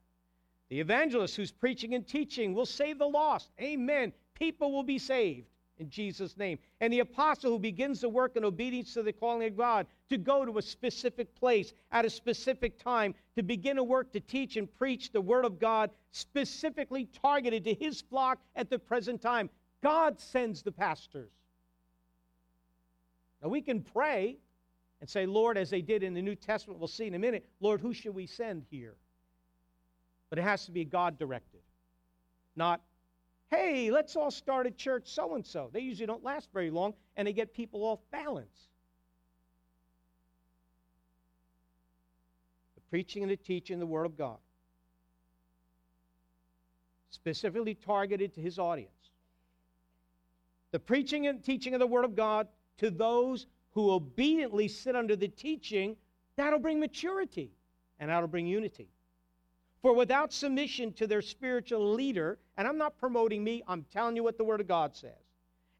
The 0.70 0.80
evangelist 0.80 1.36
who's 1.36 1.52
preaching 1.52 1.94
and 1.94 2.06
teaching 2.06 2.54
will 2.54 2.64
save 2.64 2.98
the 2.98 3.06
lost. 3.06 3.50
Amen. 3.60 4.12
People 4.34 4.72
will 4.72 4.82
be 4.82 4.98
saved 4.98 5.46
in 5.80 5.88
Jesus' 5.88 6.36
name. 6.36 6.58
And 6.80 6.92
the 6.92 7.00
apostle 7.00 7.50
who 7.50 7.58
begins 7.58 8.02
the 8.02 8.08
work 8.08 8.36
in 8.36 8.44
obedience 8.44 8.94
to 8.94 9.02
the 9.02 9.12
calling 9.12 9.48
of 9.48 9.56
God 9.56 9.86
to 10.10 10.18
go 10.18 10.44
to 10.44 10.58
a 10.58 10.62
specific 10.62 11.34
place 11.34 11.72
at 11.90 12.04
a 12.04 12.10
specific 12.10 12.78
time 12.78 13.14
to 13.34 13.42
begin 13.42 13.78
a 13.78 13.82
work 13.82 14.12
to 14.12 14.20
teach 14.20 14.56
and 14.56 14.72
preach 14.78 15.10
the 15.10 15.20
word 15.20 15.44
of 15.44 15.58
God 15.58 15.90
specifically 16.12 17.08
targeted 17.22 17.64
to 17.64 17.74
his 17.74 18.02
flock 18.02 18.38
at 18.54 18.70
the 18.70 18.78
present 18.78 19.20
time. 19.20 19.48
God 19.82 20.20
sends 20.20 20.62
the 20.62 20.70
pastors. 20.70 21.32
Now 23.42 23.48
we 23.48 23.62
can 23.62 23.80
pray 23.80 24.36
and 25.00 25.08
say, 25.08 25.24
Lord, 25.24 25.56
as 25.56 25.70
they 25.70 25.80
did 25.80 26.02
in 26.02 26.12
the 26.12 26.20
New 26.20 26.34
Testament, 26.34 26.78
we'll 26.78 26.88
see 26.88 27.06
in 27.06 27.14
a 27.14 27.18
minute, 27.18 27.46
Lord, 27.60 27.80
who 27.80 27.94
should 27.94 28.14
we 28.14 28.26
send 28.26 28.66
here? 28.70 28.94
But 30.28 30.38
it 30.38 30.42
has 30.42 30.66
to 30.66 30.72
be 30.72 30.84
God 30.84 31.18
directed, 31.18 31.62
not, 32.54 32.82
hey, 33.50 33.90
let's 33.90 34.14
all 34.16 34.30
start 34.30 34.66
a 34.66 34.70
church 34.70 35.02
so 35.06 35.34
and 35.34 35.44
so. 35.44 35.70
They 35.72 35.80
usually 35.80 36.06
don't 36.06 36.22
last 36.22 36.48
very 36.52 36.70
long 36.70 36.94
and 37.16 37.26
they 37.26 37.32
get 37.32 37.52
people 37.52 37.82
off 37.82 37.98
balance. 38.10 38.68
The 42.76 42.80
preaching 42.90 43.22
and 43.22 43.30
the 43.30 43.36
teaching 43.36 43.74
of 43.74 43.80
the 43.80 43.86
Word 43.86 44.06
of 44.06 44.16
God, 44.16 44.38
specifically 47.10 47.74
targeted 47.74 48.34
to 48.34 48.40
his 48.40 48.58
audience. 48.58 48.90
The 50.70 50.78
preaching 50.78 51.26
and 51.26 51.42
teaching 51.42 51.74
of 51.74 51.80
the 51.80 51.86
Word 51.86 52.04
of 52.04 52.14
God 52.14 52.46
to 52.78 52.90
those 52.90 53.46
who 53.72 53.90
obediently 53.90 54.68
sit 54.68 54.94
under 54.94 55.16
the 55.16 55.28
teaching, 55.28 55.96
that'll 56.36 56.58
bring 56.60 56.78
maturity 56.78 57.50
and 57.98 58.10
that'll 58.10 58.28
bring 58.28 58.46
unity. 58.46 58.88
For 59.82 59.94
without 59.94 60.32
submission 60.32 60.92
to 60.94 61.06
their 61.06 61.22
spiritual 61.22 61.94
leader, 61.94 62.38
and 62.60 62.68
I'm 62.68 62.76
not 62.76 62.98
promoting 62.98 63.42
me, 63.42 63.62
I'm 63.66 63.86
telling 63.90 64.16
you 64.16 64.22
what 64.22 64.36
the 64.36 64.44
Word 64.44 64.60
of 64.60 64.68
God 64.68 64.94
says, 64.94 65.16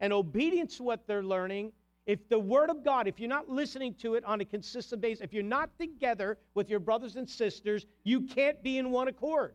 and 0.01 0.15
obedience 0.15 0.79
to 0.79 0.83
what 0.83 1.07
they're 1.07 1.23
learning, 1.23 1.73
if 2.07 2.27
the 2.31 2.39
Word 2.39 2.71
of 2.71 2.83
God, 2.83 3.07
if 3.07 3.21
you're 3.21 3.29
not 3.29 3.51
listening 3.51 3.93
to 3.97 4.15
it 4.15 4.25
on 4.25 4.41
a 4.41 4.47
consistent 4.47 5.03
basis, 5.03 5.23
if 5.23 5.35
you're 5.35 5.43
not 5.43 5.69
together 5.79 6.39
with 6.55 6.71
your 6.71 6.81
brothers 6.81 7.17
and 7.17 7.29
sisters, 7.29 7.85
you 8.05 8.23
can't 8.23 8.63
be 8.63 8.79
in 8.79 8.91
one 8.91 9.09
accord. 9.09 9.55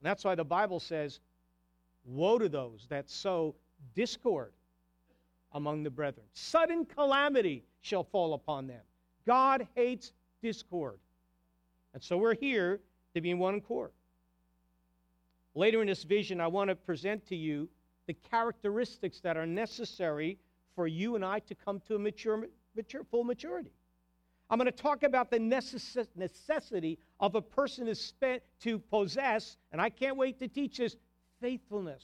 And 0.00 0.08
that's 0.08 0.24
why 0.24 0.34
the 0.34 0.46
Bible 0.46 0.80
says, 0.80 1.20
Woe 2.06 2.38
to 2.38 2.48
those 2.48 2.86
that 2.88 3.10
sow 3.10 3.54
discord 3.94 4.54
among 5.52 5.82
the 5.82 5.90
brethren. 5.90 6.24
Sudden 6.32 6.86
calamity 6.86 7.64
shall 7.82 8.02
fall 8.02 8.32
upon 8.32 8.66
them. 8.66 8.80
God 9.26 9.68
hates 9.74 10.14
discord. 10.40 10.98
And 11.92 12.02
so 12.02 12.16
we're 12.16 12.34
here 12.34 12.80
to 13.14 13.20
be 13.20 13.30
in 13.30 13.38
one 13.38 13.56
accord. 13.56 13.90
Later 15.54 15.80
in 15.80 15.86
this 15.86 16.02
vision, 16.02 16.40
I 16.40 16.46
want 16.46 16.68
to 16.68 16.74
present 16.74 17.26
to 17.28 17.36
you 17.36 17.68
the 18.06 18.14
characteristics 18.14 19.20
that 19.20 19.36
are 19.36 19.46
necessary 19.46 20.38
for 20.74 20.86
you 20.86 21.14
and 21.14 21.24
I 21.24 21.38
to 21.40 21.54
come 21.54 21.80
to 21.86 21.94
a 21.94 21.98
mature, 21.98 22.46
mature 22.74 23.04
full 23.04 23.24
maturity. 23.24 23.70
I'm 24.50 24.58
going 24.58 24.66
to 24.66 24.72
talk 24.72 25.04
about 25.04 25.30
the 25.30 25.38
necess- 25.38 26.08
necessity 26.16 26.98
of 27.20 27.34
a 27.34 27.40
person 27.40 27.86
to, 27.86 27.94
spend, 27.94 28.40
to 28.60 28.78
possess, 28.78 29.56
and 29.72 29.80
I 29.80 29.90
can't 29.90 30.16
wait 30.16 30.38
to 30.40 30.48
teach 30.48 30.78
this 30.78 30.96
faithfulness, 31.40 32.02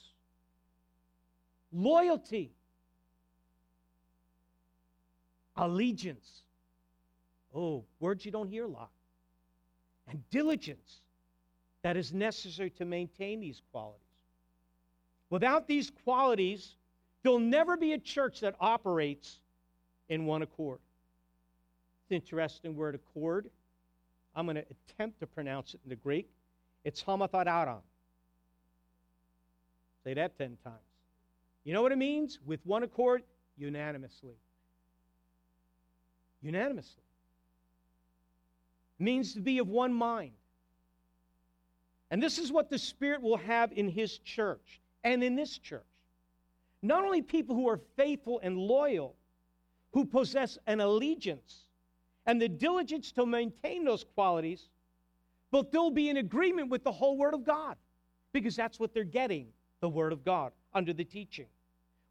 loyalty, 1.73 2.53
allegiance. 5.57 6.43
Oh, 7.55 7.85
words 7.99 8.25
you 8.25 8.31
don't 8.31 8.49
hear 8.49 8.65
a 8.65 8.69
lot 8.69 8.91
and 10.11 10.29
diligence 10.31 11.01
that 11.83 11.97
is 11.97 12.13
necessary 12.13 12.71
to 12.71 12.85
maintain 12.85 13.41
these 13.41 13.63
qualities. 13.73 14.01
Without 15.31 15.67
these 15.67 15.91
qualities, 16.05 16.75
there'll 17.23 17.39
never 17.39 17.77
be 17.77 17.93
a 17.93 17.99
church 17.99 18.41
that 18.41 18.55
operates 18.61 19.39
in 20.09 20.27
one 20.27 20.43
accord. 20.43 20.79
It's 22.03 22.11
an 22.11 22.17
interesting 22.17 22.77
word, 22.77 22.95
accord. 22.95 23.49
I'm 24.35 24.47
going 24.47 24.57
to 24.57 24.65
attempt 24.71 25.21
to 25.21 25.27
pronounce 25.27 25.75
it 25.75 25.81
in 25.85 25.91
the 25.91 25.97
Greek. 25.97 26.29
It's 26.85 27.03
homothadaron. 27.03 27.81
Say 30.05 30.15
that 30.15 30.37
10 30.39 30.57
times. 30.65 30.77
You 31.65 31.75
know 31.75 31.83
what 31.83 31.93
it 31.93 31.99
means? 31.99 32.39
With 32.47 32.61
one 32.65 32.83
accord, 32.83 33.23
unanimously. 33.57 34.35
Unanimously 36.43 37.03
means 38.99 39.35
to 39.35 39.41
be 39.41 39.59
of 39.59 39.69
one 39.69 39.93
mind. 39.93 40.33
And 42.11 42.23
this 42.23 42.39
is 42.39 42.51
what 42.51 42.71
the 42.71 42.79
Spirit 42.79 43.23
will 43.23 43.37
have 43.37 43.73
in 43.73 43.89
His 43.89 44.19
church 44.19 44.81
and 45.05 45.23
in 45.23 45.37
this 45.37 45.59
church. 45.59 45.83
Not 46.83 47.05
only 47.05 47.23
people 47.23 47.55
who 47.55 47.69
are 47.69 47.81
faithful 47.97 48.41
and 48.43 48.57
loyal, 48.57 49.15
who 49.93 50.05
possess 50.05 50.59
an 50.67 50.81
allegiance 50.81 51.65
and 52.27 52.41
the 52.41 52.49
diligence 52.49 53.13
to 53.13 53.27
maintain 53.27 53.85
those 53.85 54.05
qualities, 54.15 54.69
but 55.51 55.73
they'll 55.73 55.91
be 55.91 56.09
in 56.09 56.17
agreement 56.17 56.71
with 56.71 56.85
the 56.85 56.93
whole 56.93 57.17
Word 57.17 57.35
of 57.35 57.45
God 57.45 57.77
because 58.33 58.57
that's 58.57 58.79
what 58.79 58.95
they're 58.95 59.05
getting 59.05 59.49
the 59.81 59.89
Word 59.89 60.13
of 60.13 60.25
God 60.25 60.53
under 60.75 60.93
the 60.93 61.05
teaching 61.05 61.47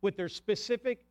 with 0.01 0.17
their 0.17 0.29
specific 0.29 1.03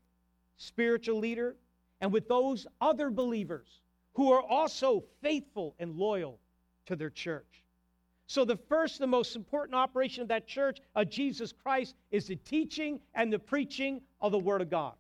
spiritual 0.56 1.18
leader 1.18 1.56
and 2.00 2.12
with 2.12 2.28
those 2.28 2.66
other 2.80 3.10
believers 3.10 3.80
who 4.14 4.32
are 4.32 4.42
also 4.42 5.04
faithful 5.22 5.74
and 5.78 5.96
loyal 5.96 6.38
to 6.86 6.96
their 6.96 7.10
church. 7.10 7.62
So, 8.28 8.44
the 8.44 8.58
first, 8.68 8.98
the 8.98 9.06
most 9.06 9.36
important 9.36 9.74
operation 9.74 10.20
of 10.20 10.28
that 10.28 10.46
church 10.46 10.80
of 10.94 11.08
Jesus 11.08 11.50
Christ 11.50 11.94
is 12.10 12.26
the 12.26 12.36
teaching 12.36 13.00
and 13.14 13.32
the 13.32 13.38
preaching 13.38 14.02
of 14.20 14.32
the 14.32 14.38
Word 14.38 14.60
of 14.60 14.68
God. 14.68 14.92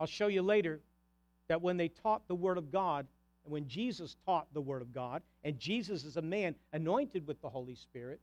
I'll 0.00 0.08
show 0.08 0.26
you 0.26 0.42
later 0.42 0.80
that 1.46 1.62
when 1.62 1.76
they 1.76 1.86
taught 1.86 2.26
the 2.26 2.34
Word 2.34 2.58
of 2.58 2.72
God, 2.72 3.06
and 3.44 3.52
when 3.52 3.68
Jesus 3.68 4.16
taught 4.26 4.52
the 4.52 4.60
Word 4.60 4.82
of 4.82 4.92
God, 4.92 5.22
and 5.44 5.56
Jesus 5.56 6.02
is 6.02 6.16
a 6.16 6.22
man 6.22 6.56
anointed 6.72 7.24
with 7.24 7.40
the 7.40 7.48
Holy 7.48 7.76
Spirit, 7.76 8.20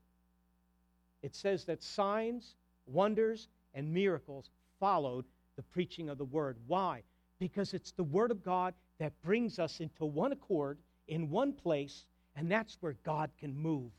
it 1.23 1.33
says 1.33 1.63
that 1.65 1.81
signs, 1.81 2.55
wonders, 2.85 3.47
and 3.73 3.93
miracles 3.93 4.49
followed 4.77 5.23
the 5.55 5.63
preaching 5.63 6.09
of 6.09 6.17
the 6.17 6.25
Word. 6.25 6.57
Why? 6.67 7.01
Because 7.39 7.73
it's 7.73 7.91
the 7.91 8.03
Word 8.03 8.29
of 8.29 8.43
God 8.43 8.73
that 8.99 9.13
brings 9.21 9.57
us 9.57 9.79
into 9.79 10.03
one 10.03 10.33
accord 10.33 10.79
in 11.07 11.29
one 11.29 11.53
place, 11.53 12.03
and 12.35 12.51
that's 12.51 12.77
where 12.81 12.95
God 13.03 13.29
can 13.39 13.55
move. 13.55 13.91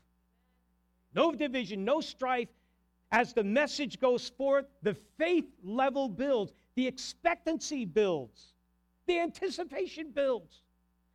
No 1.15 1.31
division, 1.31 1.85
no 1.85 2.01
strife. 2.01 2.49
As 3.11 3.33
the 3.33 3.43
message 3.43 3.99
goes 3.99 4.29
forth, 4.29 4.65
the 4.81 4.95
faith 5.17 5.45
level 5.63 6.09
builds, 6.09 6.51
the 6.75 6.87
expectancy 6.87 7.85
builds, 7.85 8.53
the 9.05 9.19
anticipation 9.19 10.09
builds. 10.11 10.61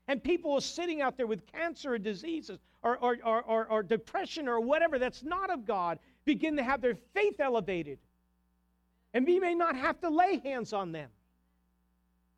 And 0.06 0.22
people 0.22 0.54
are 0.54 0.60
sitting 0.60 1.02
out 1.02 1.16
there 1.16 1.26
with 1.26 1.46
cancer 1.46 1.94
or 1.94 1.98
diseases 1.98 2.58
or, 2.82 2.96
or, 2.98 3.18
or, 3.24 3.66
or, 3.66 3.82
depression 3.82 4.48
or 4.48 4.60
whatever 4.60 4.98
that's 4.98 5.22
not 5.22 5.50
of 5.50 5.66
God 5.66 5.98
begin 6.24 6.56
to 6.56 6.62
have 6.62 6.80
their 6.80 6.96
faith 7.12 7.40
elevated. 7.40 7.98
And 9.12 9.26
we 9.26 9.40
may 9.40 9.54
not 9.54 9.74
have 9.76 10.00
to 10.00 10.08
lay 10.08 10.38
hands 10.38 10.72
on 10.72 10.92
them, 10.92 11.10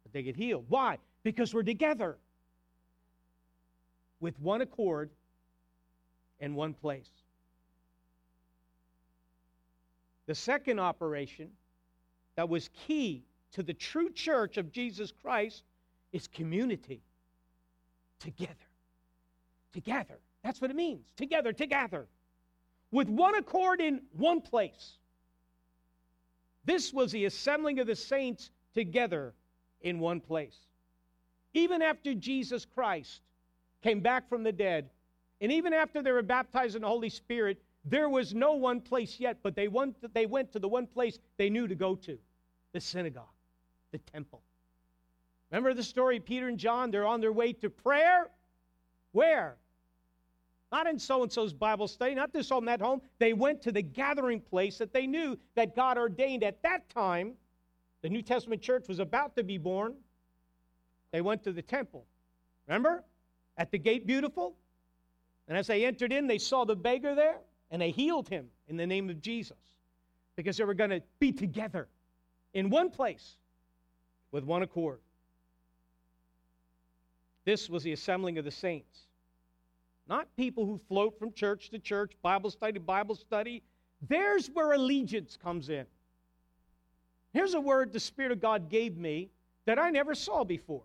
but 0.02 0.12
they 0.12 0.22
get 0.22 0.34
healed. 0.34 0.64
Why? 0.68 0.98
Because 1.22 1.52
we're 1.52 1.62
together 1.62 2.16
with 4.20 4.38
one 4.40 4.60
accord 4.60 5.10
in 6.38 6.54
one 6.54 6.74
place. 6.74 7.08
The 10.26 10.34
second 10.34 10.78
operation 10.78 11.50
that 12.36 12.48
was 12.48 12.70
key 12.86 13.24
to 13.52 13.62
the 13.62 13.74
true 13.74 14.10
church 14.10 14.56
of 14.56 14.70
Jesus 14.70 15.12
Christ 15.22 15.62
is 16.12 16.28
community. 16.28 17.00
Together. 18.20 18.54
Together. 19.72 20.18
That's 20.44 20.60
what 20.60 20.70
it 20.70 20.76
means. 20.76 21.04
Together, 21.16 21.52
together. 21.52 22.06
With 22.92 23.08
one 23.08 23.34
accord 23.34 23.80
in 23.80 24.02
one 24.16 24.40
place. 24.40 24.98
This 26.64 26.92
was 26.92 27.12
the 27.12 27.24
assembling 27.24 27.78
of 27.78 27.86
the 27.86 27.96
saints 27.96 28.50
together 28.74 29.32
in 29.80 29.98
one 29.98 30.20
place. 30.20 30.56
Even 31.54 31.82
after 31.82 32.14
Jesus 32.14 32.64
Christ 32.64 33.20
came 33.82 34.00
back 34.00 34.28
from 34.28 34.42
the 34.42 34.52
dead, 34.52 34.90
and 35.40 35.50
even 35.50 35.72
after 35.72 36.02
they 36.02 36.12
were 36.12 36.22
baptized 36.22 36.76
in 36.76 36.82
the 36.82 36.88
Holy 36.88 37.08
Spirit, 37.08 37.62
there 37.84 38.08
was 38.08 38.34
no 38.34 38.52
one 38.52 38.80
place 38.80 39.18
yet, 39.18 39.38
but 39.42 39.54
they 39.54 39.68
went, 39.68 39.96
they 40.12 40.26
went 40.26 40.52
to 40.52 40.58
the 40.58 40.68
one 40.68 40.86
place 40.86 41.18
they 41.38 41.48
knew 41.48 41.66
to 41.66 41.74
go 41.74 41.94
to 41.94 42.18
the 42.72 42.80
synagogue, 42.80 43.24
the 43.90 43.98
temple. 43.98 44.42
Remember 45.50 45.74
the 45.74 45.82
story, 45.82 46.20
Peter 46.20 46.48
and 46.48 46.58
John? 46.58 46.90
They're 46.90 47.06
on 47.06 47.20
their 47.20 47.32
way 47.32 47.52
to 47.54 47.70
prayer. 47.70 48.28
Where? 49.12 49.56
Not 50.70 50.86
in 50.86 50.98
so 50.98 51.22
and 51.22 51.32
so's 51.32 51.52
Bible 51.52 51.88
study, 51.88 52.14
not 52.14 52.32
this 52.32 52.48
home, 52.48 52.66
that 52.66 52.80
home. 52.80 53.00
They 53.18 53.32
went 53.32 53.62
to 53.62 53.72
the 53.72 53.82
gathering 53.82 54.40
place 54.40 54.78
that 54.78 54.92
they 54.92 55.06
knew 55.06 55.36
that 55.56 55.74
God 55.74 55.98
ordained 55.98 56.44
at 56.44 56.62
that 56.62 56.88
time. 56.90 57.32
The 58.02 58.08
New 58.08 58.22
Testament 58.22 58.62
church 58.62 58.86
was 58.86 59.00
about 59.00 59.34
to 59.36 59.42
be 59.42 59.58
born. 59.58 59.94
They 61.10 61.20
went 61.22 61.42
to 61.44 61.52
the 61.52 61.62
temple. 61.62 62.04
Remember? 62.68 63.02
At 63.60 63.70
the 63.70 63.78
gate, 63.78 64.06
beautiful. 64.06 64.54
And 65.46 65.58
as 65.58 65.66
they 65.66 65.84
entered 65.84 66.14
in, 66.14 66.26
they 66.26 66.38
saw 66.38 66.64
the 66.64 66.74
beggar 66.74 67.14
there 67.14 67.36
and 67.70 67.82
they 67.82 67.90
healed 67.90 68.26
him 68.26 68.46
in 68.68 68.78
the 68.78 68.86
name 68.86 69.10
of 69.10 69.20
Jesus 69.20 69.58
because 70.34 70.56
they 70.56 70.64
were 70.64 70.72
going 70.72 70.88
to 70.88 71.02
be 71.18 71.30
together 71.30 71.86
in 72.54 72.70
one 72.70 72.88
place 72.88 73.36
with 74.32 74.44
one 74.44 74.62
accord. 74.62 74.98
This 77.44 77.68
was 77.68 77.82
the 77.82 77.92
assembling 77.92 78.38
of 78.38 78.46
the 78.46 78.50
saints. 78.50 79.00
Not 80.08 80.26
people 80.38 80.64
who 80.64 80.78
float 80.78 81.18
from 81.18 81.30
church 81.30 81.68
to 81.68 81.78
church, 81.78 82.12
Bible 82.22 82.50
study 82.50 82.78
Bible 82.78 83.14
study. 83.14 83.62
There's 84.08 84.48
where 84.48 84.72
allegiance 84.72 85.36
comes 85.36 85.68
in. 85.68 85.84
Here's 87.34 87.52
a 87.52 87.60
word 87.60 87.92
the 87.92 88.00
Spirit 88.00 88.32
of 88.32 88.40
God 88.40 88.70
gave 88.70 88.96
me 88.96 89.28
that 89.66 89.78
I 89.78 89.90
never 89.90 90.14
saw 90.14 90.44
before. 90.44 90.84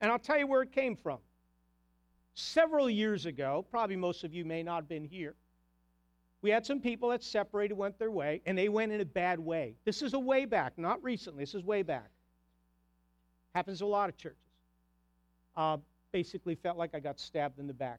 And 0.00 0.10
I'll 0.10 0.18
tell 0.18 0.38
you 0.38 0.48
where 0.48 0.62
it 0.62 0.72
came 0.72 0.96
from. 0.96 1.18
Several 2.40 2.88
years 2.88 3.26
ago, 3.26 3.66
probably 3.68 3.96
most 3.96 4.22
of 4.22 4.32
you 4.32 4.44
may 4.44 4.62
not 4.62 4.76
have 4.76 4.88
been 4.88 5.04
here, 5.04 5.34
we 6.40 6.50
had 6.50 6.64
some 6.64 6.78
people 6.78 7.08
that 7.08 7.24
separated, 7.24 7.74
went 7.74 7.98
their 7.98 8.12
way, 8.12 8.42
and 8.46 8.56
they 8.56 8.68
went 8.68 8.92
in 8.92 9.00
a 9.00 9.04
bad 9.04 9.40
way. 9.40 9.74
This 9.84 10.02
is 10.02 10.14
a 10.14 10.20
way 10.20 10.44
back, 10.44 10.74
not 10.76 11.02
recently. 11.02 11.42
This 11.42 11.56
is 11.56 11.64
way 11.64 11.82
back. 11.82 12.08
Happens 13.56 13.80
to 13.80 13.86
a 13.86 13.88
lot 13.88 14.08
of 14.08 14.16
churches. 14.16 14.38
Uh, 15.56 15.78
basically, 16.12 16.54
felt 16.54 16.78
like 16.78 16.94
I 16.94 17.00
got 17.00 17.18
stabbed 17.18 17.58
in 17.58 17.66
the 17.66 17.74
back. 17.74 17.98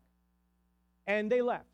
And 1.05 1.29
they 1.29 1.41
left. 1.41 1.65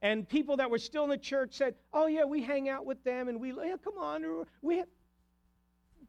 And 0.00 0.26
people 0.26 0.56
that 0.56 0.70
were 0.70 0.78
still 0.78 1.04
in 1.04 1.10
the 1.10 1.18
church 1.18 1.52
said, 1.52 1.74
Oh, 1.92 2.06
yeah, 2.06 2.24
we 2.24 2.42
hang 2.42 2.70
out 2.70 2.86
with 2.86 3.04
them 3.04 3.28
and 3.28 3.38
we, 3.38 3.52
yeah, 3.52 3.76
come 3.84 3.98
on, 3.98 4.46
we 4.62 4.78
have 4.78 4.88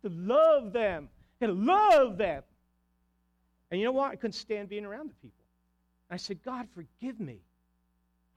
to 0.04 0.10
love 0.10 0.71
them 0.71 1.10
and 1.41 1.65
love 1.65 2.17
them. 2.17 2.43
And 3.75 3.81
you 3.81 3.88
know 3.88 3.91
what? 3.91 4.11
I 4.11 4.15
couldn't 4.15 4.31
stand 4.31 4.69
being 4.69 4.85
around 4.85 5.09
the 5.09 5.15
people. 5.15 5.43
I 6.09 6.15
said, 6.15 6.41
God, 6.45 6.65
forgive 6.73 7.19
me. 7.19 7.41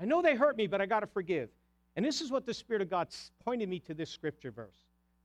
I 0.01 0.05
know 0.05 0.21
they 0.21 0.35
hurt 0.35 0.57
me, 0.57 0.67
but 0.67 0.81
I 0.81 0.87
got 0.87 0.99
to 0.99 1.07
forgive. 1.07 1.49
And 1.95 2.05
this 2.05 2.21
is 2.21 2.33
what 2.33 2.45
the 2.45 2.53
Spirit 2.53 2.83
of 2.83 2.91
God 2.91 3.07
pointed 3.45 3.69
me 3.69 3.79
to 3.79 3.95
this 3.95 4.11
scripture 4.11 4.51
verse 4.51 4.75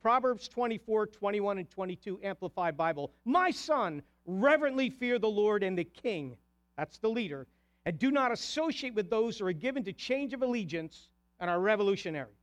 Proverbs 0.00 0.46
24, 0.46 1.08
21, 1.08 1.58
and 1.58 1.68
22, 1.68 2.20
Amplified 2.22 2.76
Bible. 2.76 3.10
My 3.24 3.50
son, 3.50 4.02
reverently 4.24 4.88
fear 4.88 5.18
the 5.18 5.26
Lord 5.26 5.64
and 5.64 5.76
the 5.76 5.82
king. 5.82 6.36
That's 6.78 6.98
the 6.98 7.10
leader. 7.10 7.48
And 7.84 7.98
do 7.98 8.12
not 8.12 8.30
associate 8.30 8.94
with 8.94 9.10
those 9.10 9.40
who 9.40 9.46
are 9.46 9.52
given 9.52 9.82
to 9.82 9.92
change 9.92 10.32
of 10.32 10.42
allegiance 10.42 11.08
and 11.40 11.50
are 11.50 11.58
revolutionary. 11.58 12.38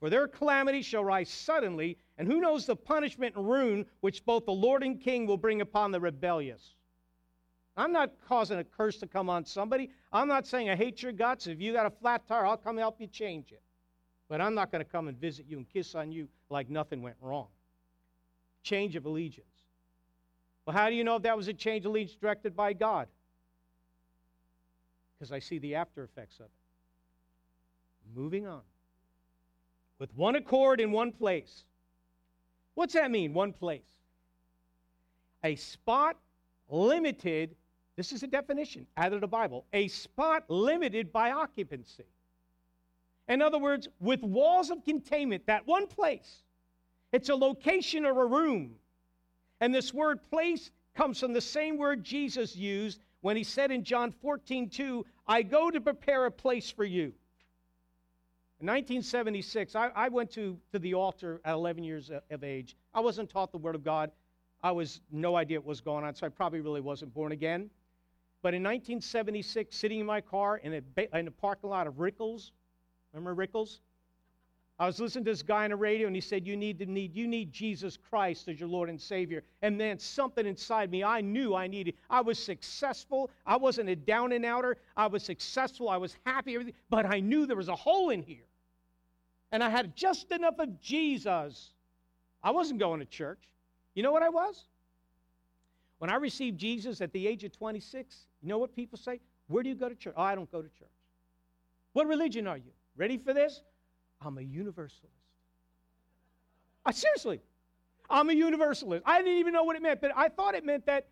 For 0.00 0.10
their 0.10 0.28
calamity 0.28 0.82
shall 0.82 1.02
rise 1.02 1.30
suddenly, 1.30 1.96
and 2.18 2.28
who 2.28 2.42
knows 2.42 2.66
the 2.66 2.76
punishment 2.76 3.36
and 3.36 3.48
ruin 3.48 3.86
which 4.00 4.22
both 4.26 4.44
the 4.44 4.52
Lord 4.52 4.82
and 4.82 5.00
king 5.00 5.26
will 5.26 5.38
bring 5.38 5.62
upon 5.62 5.92
the 5.92 6.00
rebellious. 6.00 6.74
I'm 7.76 7.92
not 7.92 8.12
causing 8.26 8.58
a 8.58 8.64
curse 8.64 8.96
to 8.98 9.06
come 9.06 9.28
on 9.28 9.44
somebody. 9.44 9.90
I'm 10.12 10.28
not 10.28 10.46
saying 10.46 10.70
I 10.70 10.76
hate 10.76 11.02
your 11.02 11.12
guts. 11.12 11.46
If 11.46 11.60
you 11.60 11.72
got 11.72 11.84
a 11.84 11.90
flat 11.90 12.26
tire, 12.26 12.46
I'll 12.46 12.56
come 12.56 12.78
help 12.78 13.00
you 13.00 13.06
change 13.06 13.52
it. 13.52 13.62
But 14.28 14.40
I'm 14.40 14.54
not 14.54 14.72
going 14.72 14.82
to 14.82 14.90
come 14.90 15.08
and 15.08 15.20
visit 15.20 15.46
you 15.48 15.58
and 15.58 15.68
kiss 15.68 15.94
on 15.94 16.10
you 16.10 16.28
like 16.48 16.70
nothing 16.70 17.02
went 17.02 17.16
wrong. 17.20 17.48
Change 18.62 18.96
of 18.96 19.04
allegiance. 19.04 19.46
Well, 20.64 20.74
how 20.74 20.88
do 20.88 20.96
you 20.96 21.04
know 21.04 21.16
if 21.16 21.22
that 21.22 21.36
was 21.36 21.48
a 21.48 21.52
change 21.52 21.84
of 21.84 21.90
allegiance 21.90 22.16
directed 22.20 22.56
by 22.56 22.72
God? 22.72 23.08
Because 25.18 25.30
I 25.30 25.38
see 25.38 25.58
the 25.58 25.74
after 25.74 26.02
effects 26.02 26.40
of 26.40 26.46
it. 26.46 26.50
Moving 28.14 28.46
on. 28.46 28.62
With 29.98 30.14
one 30.14 30.34
accord 30.34 30.80
in 30.80 30.92
one 30.92 31.12
place. 31.12 31.64
What's 32.74 32.94
that 32.94 33.10
mean, 33.10 33.32
one 33.32 33.52
place? 33.52 33.82
A 35.44 35.54
spot 35.56 36.16
limited 36.68 37.54
this 37.96 38.12
is 38.12 38.22
a 38.22 38.26
definition 38.26 38.86
out 38.96 39.12
of 39.12 39.20
the 39.20 39.26
Bible 39.26 39.64
a 39.72 39.88
spot 39.88 40.44
limited 40.48 41.12
by 41.12 41.32
occupancy. 41.32 42.04
In 43.28 43.42
other 43.42 43.58
words, 43.58 43.88
with 44.00 44.22
walls 44.22 44.70
of 44.70 44.84
containment, 44.84 45.46
that 45.46 45.66
one 45.66 45.86
place. 45.86 46.42
It's 47.12 47.28
a 47.28 47.34
location 47.34 48.04
or 48.04 48.22
a 48.22 48.26
room. 48.26 48.76
And 49.60 49.74
this 49.74 49.92
word 49.92 50.20
place 50.30 50.70
comes 50.94 51.18
from 51.18 51.32
the 51.32 51.40
same 51.40 51.78
word 51.78 52.04
Jesus 52.04 52.54
used 52.54 53.00
when 53.22 53.36
he 53.36 53.42
said 53.42 53.70
in 53.70 53.82
John 53.82 54.12
14, 54.22 54.68
2, 54.68 55.04
I 55.26 55.42
go 55.42 55.70
to 55.70 55.80
prepare 55.80 56.26
a 56.26 56.30
place 56.30 56.70
for 56.70 56.84
you. 56.84 57.12
In 58.60 58.68
1976, 58.68 59.74
I, 59.74 59.90
I 59.94 60.08
went 60.08 60.30
to, 60.32 60.56
to 60.72 60.78
the 60.78 60.94
altar 60.94 61.40
at 61.44 61.54
11 61.54 61.84
years 61.84 62.10
of 62.30 62.44
age. 62.44 62.76
I 62.94 63.00
wasn't 63.00 63.28
taught 63.28 63.52
the 63.52 63.58
Word 63.58 63.74
of 63.74 63.82
God. 63.82 64.10
I 64.62 64.70
was 64.70 65.00
no 65.10 65.36
idea 65.36 65.58
what 65.58 65.66
was 65.66 65.80
going 65.80 66.04
on, 66.04 66.14
so 66.14 66.26
I 66.26 66.30
probably 66.30 66.60
really 66.60 66.80
wasn't 66.80 67.12
born 67.12 67.32
again. 67.32 67.68
But 68.46 68.54
in 68.54 68.62
1976, 68.62 69.76
sitting 69.76 69.98
in 69.98 70.06
my 70.06 70.20
car 70.20 70.58
in 70.58 70.74
a, 70.74 71.18
in 71.18 71.26
a 71.26 71.32
parking 71.32 71.68
lot 71.68 71.88
of 71.88 71.94
Rickles, 71.94 72.52
remember 73.12 73.34
Rickles? 73.34 73.80
I 74.78 74.86
was 74.86 75.00
listening 75.00 75.24
to 75.24 75.32
this 75.32 75.42
guy 75.42 75.64
on 75.64 75.70
the 75.70 75.76
radio, 75.76 76.06
and 76.06 76.14
he 76.14 76.20
said, 76.20 76.46
"You 76.46 76.56
need 76.56 76.78
to 76.78 76.86
need 76.86 77.16
you 77.16 77.26
need 77.26 77.50
Jesus 77.50 77.96
Christ 77.96 78.46
as 78.46 78.60
your 78.60 78.68
Lord 78.68 78.88
and 78.88 79.00
Savior." 79.00 79.42
And 79.62 79.80
then 79.80 79.98
something 79.98 80.46
inside 80.46 80.92
me, 80.92 81.02
I 81.02 81.22
knew 81.22 81.56
I 81.56 81.66
needed. 81.66 81.96
I 82.08 82.20
was 82.20 82.38
successful. 82.38 83.32
I 83.44 83.56
wasn't 83.56 83.88
a 83.88 83.96
down 83.96 84.30
and 84.30 84.44
outer. 84.44 84.76
I 84.96 85.08
was 85.08 85.24
successful. 85.24 85.88
I 85.88 85.96
was 85.96 86.16
happy. 86.24 86.54
Everything, 86.54 86.74
but 86.88 87.04
I 87.04 87.18
knew 87.18 87.46
there 87.46 87.56
was 87.56 87.66
a 87.66 87.74
hole 87.74 88.10
in 88.10 88.22
here, 88.22 88.46
and 89.50 89.60
I 89.60 89.70
had 89.70 89.96
just 89.96 90.30
enough 90.30 90.60
of 90.60 90.80
Jesus. 90.80 91.72
I 92.44 92.52
wasn't 92.52 92.78
going 92.78 93.00
to 93.00 93.06
church. 93.06 93.42
You 93.96 94.04
know 94.04 94.12
what 94.12 94.22
I 94.22 94.28
was? 94.28 94.66
When 95.98 96.10
I 96.10 96.16
received 96.16 96.58
Jesus 96.58 97.00
at 97.00 97.12
the 97.12 97.26
age 97.26 97.44
of 97.44 97.52
26, 97.52 98.26
you 98.42 98.48
know 98.48 98.58
what 98.58 98.74
people 98.76 98.98
say? 98.98 99.20
Where 99.48 99.62
do 99.62 99.68
you 99.68 99.74
go 99.74 99.88
to 99.88 99.94
church? 99.94 100.14
Oh, 100.16 100.22
I 100.22 100.34
don't 100.34 100.50
go 100.50 100.60
to 100.60 100.68
church. 100.68 100.88
What 101.92 102.06
religion 102.06 102.46
are 102.46 102.58
you? 102.58 102.72
Ready 102.96 103.16
for 103.16 103.32
this? 103.32 103.62
I'm 104.20 104.38
a 104.38 104.42
universalist. 104.42 105.14
I, 106.84 106.92
seriously, 106.92 107.40
I'm 108.10 108.30
a 108.30 108.32
universalist. 108.32 109.02
I 109.06 109.18
didn't 109.18 109.38
even 109.38 109.52
know 109.52 109.64
what 109.64 109.76
it 109.76 109.82
meant, 109.82 110.00
but 110.00 110.12
I 110.14 110.28
thought 110.28 110.54
it 110.54 110.64
meant 110.64 110.86
that 110.86 111.06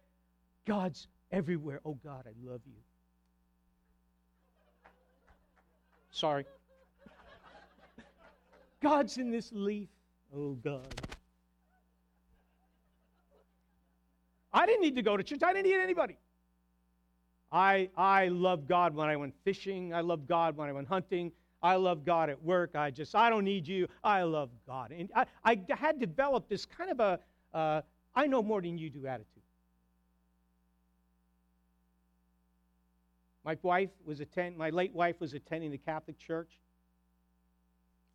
God's 0.67 1.09
everywhere. 1.33 1.81
Oh, 1.85 1.99
God, 2.05 2.27
I 2.27 2.33
love 2.49 2.61
you. 2.67 2.77
Sorry. 6.11 6.45
God's 8.83 9.19
in 9.19 9.31
this 9.31 9.51
leaf. 9.53 9.89
Oh, 10.35 10.53
God. 10.53 10.87
I 14.55 14.65
didn't 14.65 14.81
need 14.81 14.97
to 14.97 15.03
go 15.03 15.17
to 15.17 15.23
church. 15.23 15.43
I 15.43 15.53
didn't 15.53 15.67
need 15.67 15.81
anybody. 15.81 16.17
I, 17.53 17.91
I 17.97 18.29
love 18.29 18.67
God 18.67 18.95
when 18.95 19.09
I 19.09 19.17
went 19.17 19.35
fishing. 19.45 19.93
I 19.93 20.01
love 20.01 20.27
God 20.27 20.57
when 20.57 20.69
I 20.69 20.73
went 20.73 20.89
hunting. 20.89 21.31
I 21.63 21.77
love 21.77 22.05
God 22.05 22.31
at 22.31 22.43
work. 22.43 22.75
I 22.75 22.91
just, 22.91 23.15
I 23.15 23.29
don't 23.31 23.45
need 23.45 23.67
you. 23.69 23.89
I 24.03 24.23
love 24.23 24.51
God. 24.67 24.93
And 24.93 25.11
I, 25.15 25.27
I 25.45 25.59
had 25.69 26.01
developed 26.01 26.49
this 26.49 26.65
kind 26.65 26.91
of 26.91 27.01
a 27.01 27.21
uh, 27.55 27.83
I 28.15 28.27
know 28.27 28.43
more 28.43 28.61
than 28.61 28.79
you 28.79 28.91
do 28.91 29.07
attitude. 29.07 29.29
My 33.45 33.57
wife 33.63 33.91
was 34.05 34.21
attend, 34.21 34.57
my 34.57 34.71
late 34.71 34.93
wife 34.93 35.21
was 35.21 35.35
attending 35.35 35.71
the 35.71 35.79
Catholic 35.79 36.19
Church. 36.19 36.51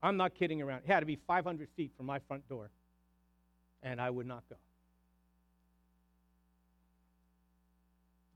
I'm 0.01 0.17
not 0.17 0.33
kidding 0.33 0.61
around. 0.61 0.83
It 0.85 0.87
had 0.87 1.01
to 1.01 1.05
be 1.05 1.17
500 1.27 1.69
feet 1.75 1.91
from 1.95 2.05
my 2.05 2.19
front 2.19 2.47
door, 2.49 2.71
and 3.83 4.01
I 4.01 4.09
would 4.09 4.25
not 4.25 4.43
go. 4.49 4.55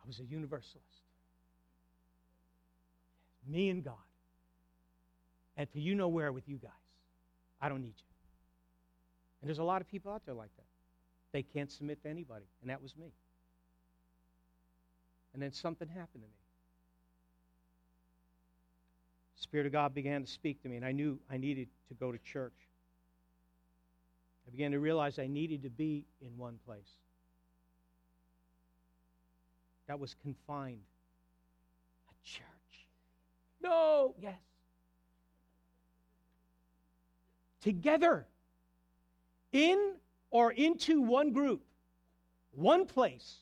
I 0.03 0.07
was 0.07 0.19
a 0.19 0.25
universalist. 0.25 1.03
Me 3.47 3.69
and 3.69 3.83
God. 3.83 3.93
And 5.55 5.71
to 5.71 5.79
you 5.79 5.95
know 5.95 6.07
where 6.07 6.31
with 6.31 6.47
you 6.49 6.57
guys. 6.57 6.71
I 7.61 7.69
don't 7.69 7.81
need 7.81 7.93
you. 7.97 8.13
And 9.41 9.49
there's 9.49 9.59
a 9.59 9.63
lot 9.63 9.81
of 9.81 9.87
people 9.87 10.11
out 10.11 10.23
there 10.25 10.35
like 10.35 10.55
that. 10.57 10.65
They 11.31 11.43
can't 11.43 11.71
submit 11.71 12.01
to 12.03 12.09
anybody. 12.09 12.45
And 12.61 12.69
that 12.69 12.81
was 12.81 12.95
me. 12.97 13.11
And 15.33 15.41
then 15.41 15.51
something 15.51 15.87
happened 15.87 16.23
to 16.23 16.27
me. 16.27 16.33
Spirit 19.35 19.65
of 19.65 19.71
God 19.71 19.93
began 19.93 20.23
to 20.23 20.31
speak 20.31 20.61
to 20.63 20.69
me, 20.69 20.77
and 20.77 20.85
I 20.85 20.93
knew 20.93 21.19
I 21.29 21.37
needed 21.37 21.67
to 21.89 21.93
go 21.95 22.11
to 22.11 22.17
church. 22.19 22.53
I 24.47 24.51
began 24.51 24.71
to 24.71 24.79
realize 24.79 25.19
I 25.19 25.27
needed 25.27 25.63
to 25.63 25.69
be 25.69 26.05
in 26.21 26.37
one 26.37 26.59
place 26.65 26.89
that 29.93 29.99
was 29.99 30.15
confined. 30.23 30.81
A 32.09 32.27
church. 32.27 32.87
No, 33.61 34.15
yes. 34.19 34.33
together 37.61 38.25
in 39.51 39.93
or 40.31 40.51
into 40.53 40.99
one 40.99 41.31
group, 41.31 41.61
one 42.55 42.87
place. 42.87 43.35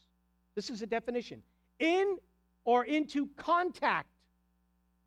This 0.53 0.69
is 0.69 0.81
a 0.81 0.85
definition. 0.85 1.41
In 1.79 2.17
or 2.65 2.83
into 2.83 3.29
contact 3.37 4.09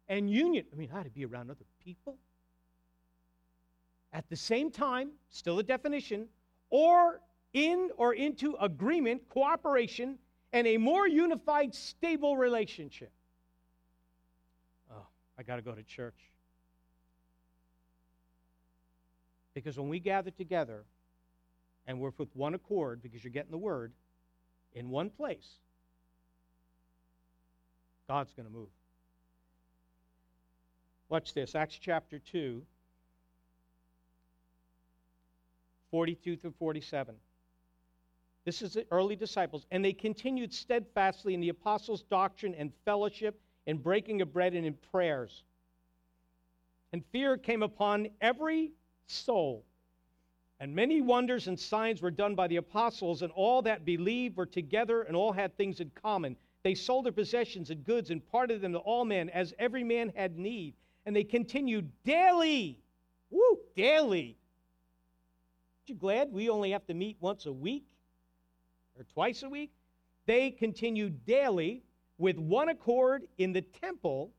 and 0.08 0.30
union. 0.30 0.64
I 0.72 0.76
mean, 0.76 0.88
how 0.88 1.02
to 1.02 1.10
be 1.10 1.26
around 1.26 1.50
other 1.50 1.66
people. 1.84 2.16
At 4.14 4.26
the 4.30 4.36
same 4.36 4.70
time, 4.70 5.10
still 5.28 5.58
a 5.58 5.62
definition, 5.62 6.26
or 6.70 7.20
in 7.52 7.90
or 7.98 8.14
into 8.14 8.56
agreement, 8.62 9.28
cooperation, 9.28 10.18
and 10.54 10.68
a 10.68 10.76
more 10.76 11.06
unified, 11.06 11.74
stable 11.74 12.36
relationship. 12.36 13.10
Oh, 14.88 15.04
I 15.36 15.42
got 15.42 15.56
to 15.56 15.62
go 15.62 15.72
to 15.72 15.82
church. 15.82 16.14
Because 19.52 19.76
when 19.76 19.88
we 19.88 19.98
gather 19.98 20.30
together 20.30 20.84
and 21.88 21.98
we're 21.98 22.12
with 22.16 22.28
one 22.34 22.54
accord, 22.54 23.02
because 23.02 23.24
you're 23.24 23.32
getting 23.32 23.50
the 23.50 23.58
word, 23.58 23.92
in 24.74 24.90
one 24.90 25.10
place, 25.10 25.54
God's 28.06 28.32
going 28.32 28.46
to 28.46 28.52
move. 28.52 28.68
Watch 31.08 31.34
this 31.34 31.56
Acts 31.56 31.78
chapter 31.80 32.20
2, 32.20 32.62
42 35.90 36.36
through 36.36 36.54
47. 36.60 37.16
This 38.44 38.60
is 38.60 38.74
the 38.74 38.86
early 38.90 39.16
disciples. 39.16 39.66
And 39.70 39.84
they 39.84 39.92
continued 39.92 40.52
steadfastly 40.52 41.34
in 41.34 41.40
the 41.40 41.48
apostles' 41.48 42.02
doctrine 42.02 42.54
and 42.54 42.72
fellowship, 42.84 43.40
in 43.66 43.78
breaking 43.78 44.20
of 44.20 44.32
bread 44.32 44.54
and 44.54 44.66
in 44.66 44.74
prayers. 44.90 45.42
And 46.92 47.02
fear 47.10 47.36
came 47.38 47.62
upon 47.62 48.08
every 48.20 48.72
soul. 49.06 49.64
And 50.60 50.74
many 50.74 51.00
wonders 51.00 51.48
and 51.48 51.58
signs 51.58 52.02
were 52.02 52.10
done 52.10 52.34
by 52.34 52.46
the 52.46 52.56
apostles, 52.56 53.22
and 53.22 53.32
all 53.32 53.62
that 53.62 53.84
believed 53.84 54.36
were 54.36 54.46
together 54.46 55.02
and 55.02 55.16
all 55.16 55.32
had 55.32 55.56
things 55.56 55.80
in 55.80 55.90
common. 55.90 56.36
They 56.62 56.74
sold 56.74 57.06
their 57.06 57.12
possessions 57.12 57.70
and 57.70 57.84
goods 57.84 58.10
and 58.10 58.24
parted 58.30 58.60
them 58.60 58.72
to 58.72 58.78
all 58.78 59.04
men 59.04 59.30
as 59.30 59.54
every 59.58 59.82
man 59.82 60.12
had 60.14 60.38
need. 60.38 60.74
And 61.06 61.16
they 61.16 61.24
continued 61.24 61.90
daily, 62.04 62.78
woo, 63.30 63.58
daily. 63.74 64.36
Aren't 65.80 65.88
you 65.88 65.94
glad 65.96 66.32
we 66.32 66.48
only 66.48 66.70
have 66.70 66.86
to 66.86 66.94
meet 66.94 67.16
once 67.20 67.46
a 67.46 67.52
week 67.52 67.84
or 68.98 69.04
twice 69.04 69.42
a 69.42 69.48
week? 69.48 69.70
They 70.26 70.50
continued 70.50 71.24
daily 71.24 71.82
with 72.18 72.38
one 72.38 72.68
accord 72.68 73.24
in 73.38 73.52
the 73.52 73.62
temple, 73.62 74.30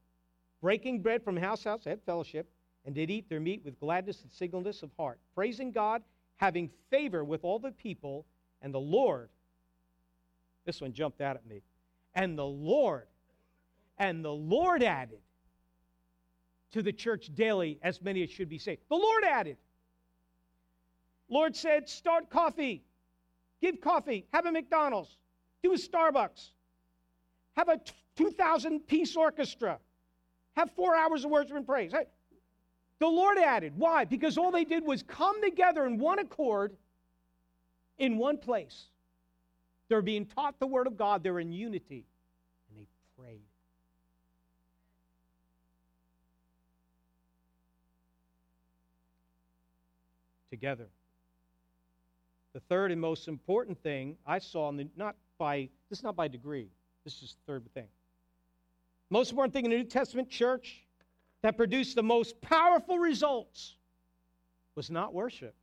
breaking 0.62 1.02
bread 1.02 1.24
from 1.24 1.38
house 1.38 1.64
to 1.64 1.70
house, 1.70 1.88
at 1.88 2.06
fellowship, 2.06 2.50
and 2.86 2.96
did 2.96 3.10
eat 3.10 3.30
their 3.30 3.40
meat 3.40 3.62
with 3.64 3.80
gladness 3.80 4.22
and 4.22 4.32
singleness 4.32 4.84
of 4.84 4.92
heart, 4.98 5.20
praising 5.34 5.72
God, 5.72 6.02
having 6.38 6.70
favor 6.90 7.24
with 7.24 7.44
all 7.44 7.60
the 7.60 7.72
people, 7.72 8.26
and 8.62 8.74
the 8.74 8.80
Lord. 8.80 9.30
This 10.66 10.82
one 10.82 10.94
jumped 10.94 11.22
out 11.22 11.36
at 11.36 11.46
me. 11.46 11.62
And 12.14 12.38
the 12.38 12.46
Lord, 12.46 13.08
and 13.98 14.24
the 14.24 14.34
Lord 14.34 14.84
added 14.84 15.20
to 16.72 16.82
the 16.82 16.94
church 16.94 17.30
daily 17.36 17.80
as 17.82 18.02
many 18.02 18.24
as 18.24 18.30
should 18.30 18.50
be 18.50 18.58
saved. 18.58 18.82
The 18.90 18.96
Lord 18.96 19.24
added. 19.24 19.58
Lord 21.30 21.56
said, 21.56 21.90
start 21.90 22.30
coffee, 22.30 22.84
give 23.66 23.82
coffee, 23.82 24.26
have 24.32 24.46
a 24.46 24.52
McDonald's, 24.52 25.18
do 25.64 25.74
a 25.74 25.78
Starbucks, 25.78 26.50
have 27.56 27.68
a 27.68 27.80
2,000 28.16 28.80
piece 28.82 29.16
orchestra, 29.16 29.80
have 30.56 30.70
four 30.76 30.96
hours 30.96 31.26
of 31.26 31.32
worship 31.32 31.56
and 31.56 31.66
praise. 31.66 31.92
The 33.00 33.08
Lord 33.08 33.38
added. 33.38 33.74
Why? 33.76 34.06
Because 34.06 34.38
all 34.38 34.52
they 34.52 34.66
did 34.66 34.86
was 34.86 35.04
come 35.04 35.42
together 35.42 35.86
in 35.86 35.98
one 35.98 36.20
accord 36.20 36.76
in 37.98 38.18
one 38.18 38.38
place. 38.38 38.86
They're 39.90 40.02
being 40.02 40.26
taught 40.26 40.60
the 40.60 40.68
Word 40.68 40.88
of 40.88 40.96
God, 40.96 41.24
they're 41.24 41.40
in 41.40 41.52
unity, 41.52 42.06
and 42.70 42.80
they 42.80 42.88
prayed. 43.18 43.42
Together. 50.52 50.88
The 52.56 52.62
third 52.62 52.94
and 52.94 53.02
most 53.02 53.28
important 53.28 53.78
thing 53.84 54.16
I 54.26 54.40
saw, 54.40 54.70
in 54.70 54.78
the, 54.78 54.88
not 54.96 55.18
by 55.38 55.68
this 55.90 56.00
is 56.00 56.04
not 56.04 56.16
by 56.16 56.30
degree. 56.30 56.70
This 57.04 57.22
is 57.22 57.36
the 57.36 57.52
third 57.52 57.66
thing. 57.74 57.90
Most 59.10 59.32
important 59.32 59.54
thing 59.54 59.66
in 59.66 59.72
the 59.72 59.78
New 59.78 59.84
Testament 59.84 60.30
church 60.30 60.86
that 61.42 61.58
produced 61.58 61.98
the 61.98 62.02
most 62.02 62.40
powerful 62.40 62.98
results 62.98 63.76
was 64.74 64.90
not 64.90 65.14
worship. 65.14 65.54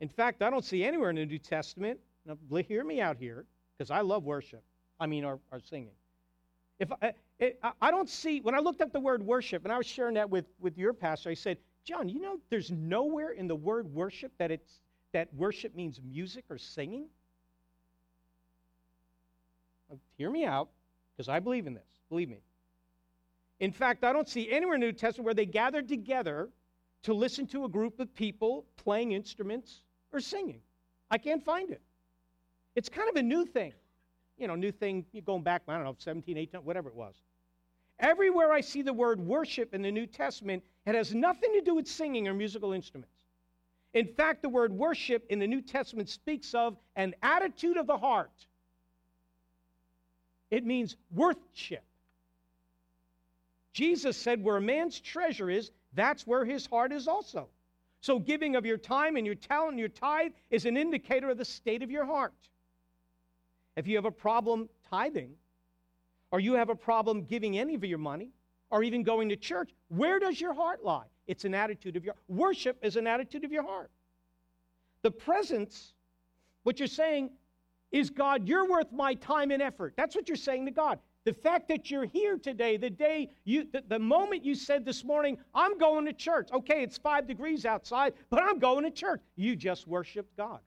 In 0.00 0.08
fact, 0.08 0.40
I 0.40 0.48
don't 0.48 0.64
see 0.64 0.82
anywhere 0.82 1.10
in 1.10 1.16
the 1.16 1.26
New 1.26 1.38
Testament, 1.38 2.00
now 2.24 2.38
hear 2.66 2.84
me 2.84 3.02
out 3.02 3.18
here, 3.18 3.44
because 3.76 3.90
I 3.90 4.00
love 4.00 4.24
worship. 4.24 4.62
I 4.98 5.06
mean, 5.06 5.26
our, 5.26 5.38
our 5.52 5.60
singing. 5.60 5.92
If 6.78 6.90
I, 7.02 7.12
it, 7.38 7.60
I 7.82 7.90
don't 7.90 8.08
see, 8.08 8.40
when 8.40 8.54
I 8.54 8.60
looked 8.60 8.80
up 8.80 8.94
the 8.94 9.00
word 9.00 9.22
worship, 9.22 9.64
and 9.64 9.72
I 9.72 9.76
was 9.76 9.86
sharing 9.86 10.14
that 10.14 10.30
with, 10.30 10.46
with 10.58 10.78
your 10.78 10.94
pastor, 10.94 11.28
I 11.28 11.34
said, 11.34 11.58
John, 11.88 12.06
you 12.10 12.20
know, 12.20 12.38
there's 12.50 12.70
nowhere 12.70 13.30
in 13.30 13.48
the 13.48 13.56
word 13.56 13.86
worship 13.94 14.30
that, 14.36 14.50
it's, 14.50 14.80
that 15.14 15.32
worship 15.32 15.74
means 15.74 15.98
music 16.04 16.44
or 16.50 16.58
singing. 16.58 17.06
hear 20.18 20.30
me 20.30 20.44
out, 20.44 20.68
because 21.16 21.30
I 21.30 21.40
believe 21.40 21.66
in 21.66 21.72
this. 21.72 21.88
Believe 22.10 22.28
me. 22.28 22.42
In 23.60 23.72
fact, 23.72 24.04
I 24.04 24.12
don't 24.12 24.28
see 24.28 24.50
anywhere 24.52 24.74
in 24.74 24.82
the 24.82 24.86
New 24.88 24.92
Testament 24.92 25.24
where 25.24 25.32
they 25.32 25.46
gathered 25.46 25.88
together 25.88 26.50
to 27.04 27.14
listen 27.14 27.46
to 27.46 27.64
a 27.64 27.68
group 27.70 28.00
of 28.00 28.14
people 28.14 28.66
playing 28.76 29.12
instruments 29.12 29.80
or 30.12 30.20
singing. 30.20 30.60
I 31.10 31.16
can't 31.16 31.42
find 31.42 31.70
it. 31.70 31.80
It's 32.74 32.90
kind 32.90 33.08
of 33.08 33.16
a 33.16 33.22
new 33.22 33.46
thing. 33.46 33.72
You 34.36 34.46
know, 34.46 34.56
new 34.56 34.72
thing 34.72 35.06
going 35.24 35.42
back, 35.42 35.62
I 35.66 35.76
don't 35.76 35.84
know, 35.84 35.96
17, 35.98 36.36
18, 36.36 36.60
whatever 36.60 36.90
it 36.90 36.94
was. 36.94 37.14
Everywhere 38.00 38.52
I 38.52 38.60
see 38.60 38.82
the 38.82 38.92
word 38.92 39.18
worship 39.18 39.74
in 39.74 39.82
the 39.82 39.90
New 39.90 40.06
Testament, 40.06 40.62
it 40.86 40.94
has 40.94 41.14
nothing 41.14 41.52
to 41.54 41.60
do 41.60 41.74
with 41.74 41.88
singing 41.88 42.28
or 42.28 42.34
musical 42.34 42.72
instruments. 42.72 43.24
In 43.94 44.06
fact, 44.06 44.42
the 44.42 44.48
word 44.48 44.72
worship 44.72 45.26
in 45.30 45.38
the 45.38 45.46
New 45.46 45.62
Testament 45.62 46.08
speaks 46.08 46.54
of 46.54 46.76
an 46.94 47.14
attitude 47.22 47.76
of 47.76 47.86
the 47.86 47.96
heart. 47.96 48.30
It 50.50 50.64
means 50.64 50.96
worthship. 51.12 51.82
Jesus 53.72 54.16
said, 54.16 54.42
Where 54.42 54.56
a 54.56 54.60
man's 54.60 55.00
treasure 55.00 55.50
is, 55.50 55.70
that's 55.94 56.26
where 56.26 56.44
his 56.44 56.66
heart 56.66 56.92
is 56.92 57.08
also. 57.08 57.48
So, 58.00 58.18
giving 58.18 58.54
of 58.54 58.64
your 58.64 58.76
time 58.76 59.16
and 59.16 59.26
your 59.26 59.34
talent 59.34 59.72
and 59.72 59.78
your 59.80 59.88
tithe 59.88 60.32
is 60.50 60.66
an 60.66 60.76
indicator 60.76 61.30
of 61.30 61.38
the 61.38 61.44
state 61.44 61.82
of 61.82 61.90
your 61.90 62.04
heart. 62.04 62.34
If 63.76 63.86
you 63.86 63.96
have 63.96 64.04
a 64.04 64.10
problem 64.10 64.68
tithing, 64.90 65.32
or 66.30 66.40
you 66.40 66.54
have 66.54 66.68
a 66.68 66.74
problem 66.74 67.24
giving 67.24 67.58
any 67.58 67.74
of 67.74 67.84
your 67.84 67.98
money, 67.98 68.30
or 68.70 68.82
even 68.82 69.02
going 69.02 69.28
to 69.30 69.36
church, 69.36 69.70
where 69.88 70.18
does 70.18 70.40
your 70.40 70.52
heart 70.52 70.84
lie? 70.84 71.06
It's 71.26 71.44
an 71.44 71.54
attitude 71.54 71.96
of 71.96 72.04
your 72.04 72.14
worship 72.28 72.78
is 72.82 72.96
an 72.96 73.06
attitude 73.06 73.44
of 73.44 73.52
your 73.52 73.62
heart. 73.62 73.90
The 75.02 75.10
presence, 75.10 75.94
what 76.64 76.78
you're 76.78 76.88
saying 76.88 77.30
is 77.92 78.10
God, 78.10 78.46
you're 78.46 78.68
worth 78.68 78.92
my 78.92 79.14
time 79.14 79.50
and 79.50 79.62
effort. 79.62 79.94
That's 79.96 80.14
what 80.14 80.28
you're 80.28 80.36
saying 80.36 80.66
to 80.66 80.70
God. 80.70 80.98
The 81.24 81.32
fact 81.32 81.68
that 81.68 81.90
you're 81.90 82.06
here 82.06 82.38
today, 82.38 82.76
the 82.76 82.90
day 82.90 83.30
you, 83.44 83.66
the, 83.70 83.82
the, 83.86 83.98
moment 83.98 84.44
you 84.44 84.54
said 84.54 84.84
this 84.84 85.04
morning, 85.04 85.36
I'm 85.54 85.76
going 85.78 86.06
to 86.06 86.12
church. 86.12 86.48
Okay, 86.52 86.82
it's 86.82 86.96
five 86.96 87.26
degrees 87.26 87.66
outside, 87.66 88.14
but 88.30 88.42
I'm 88.42 88.58
going 88.58 88.84
to 88.84 88.90
church. 88.90 89.20
You 89.36 89.56
just 89.56 89.86
worshiped 89.86 90.34
God. 90.36 90.60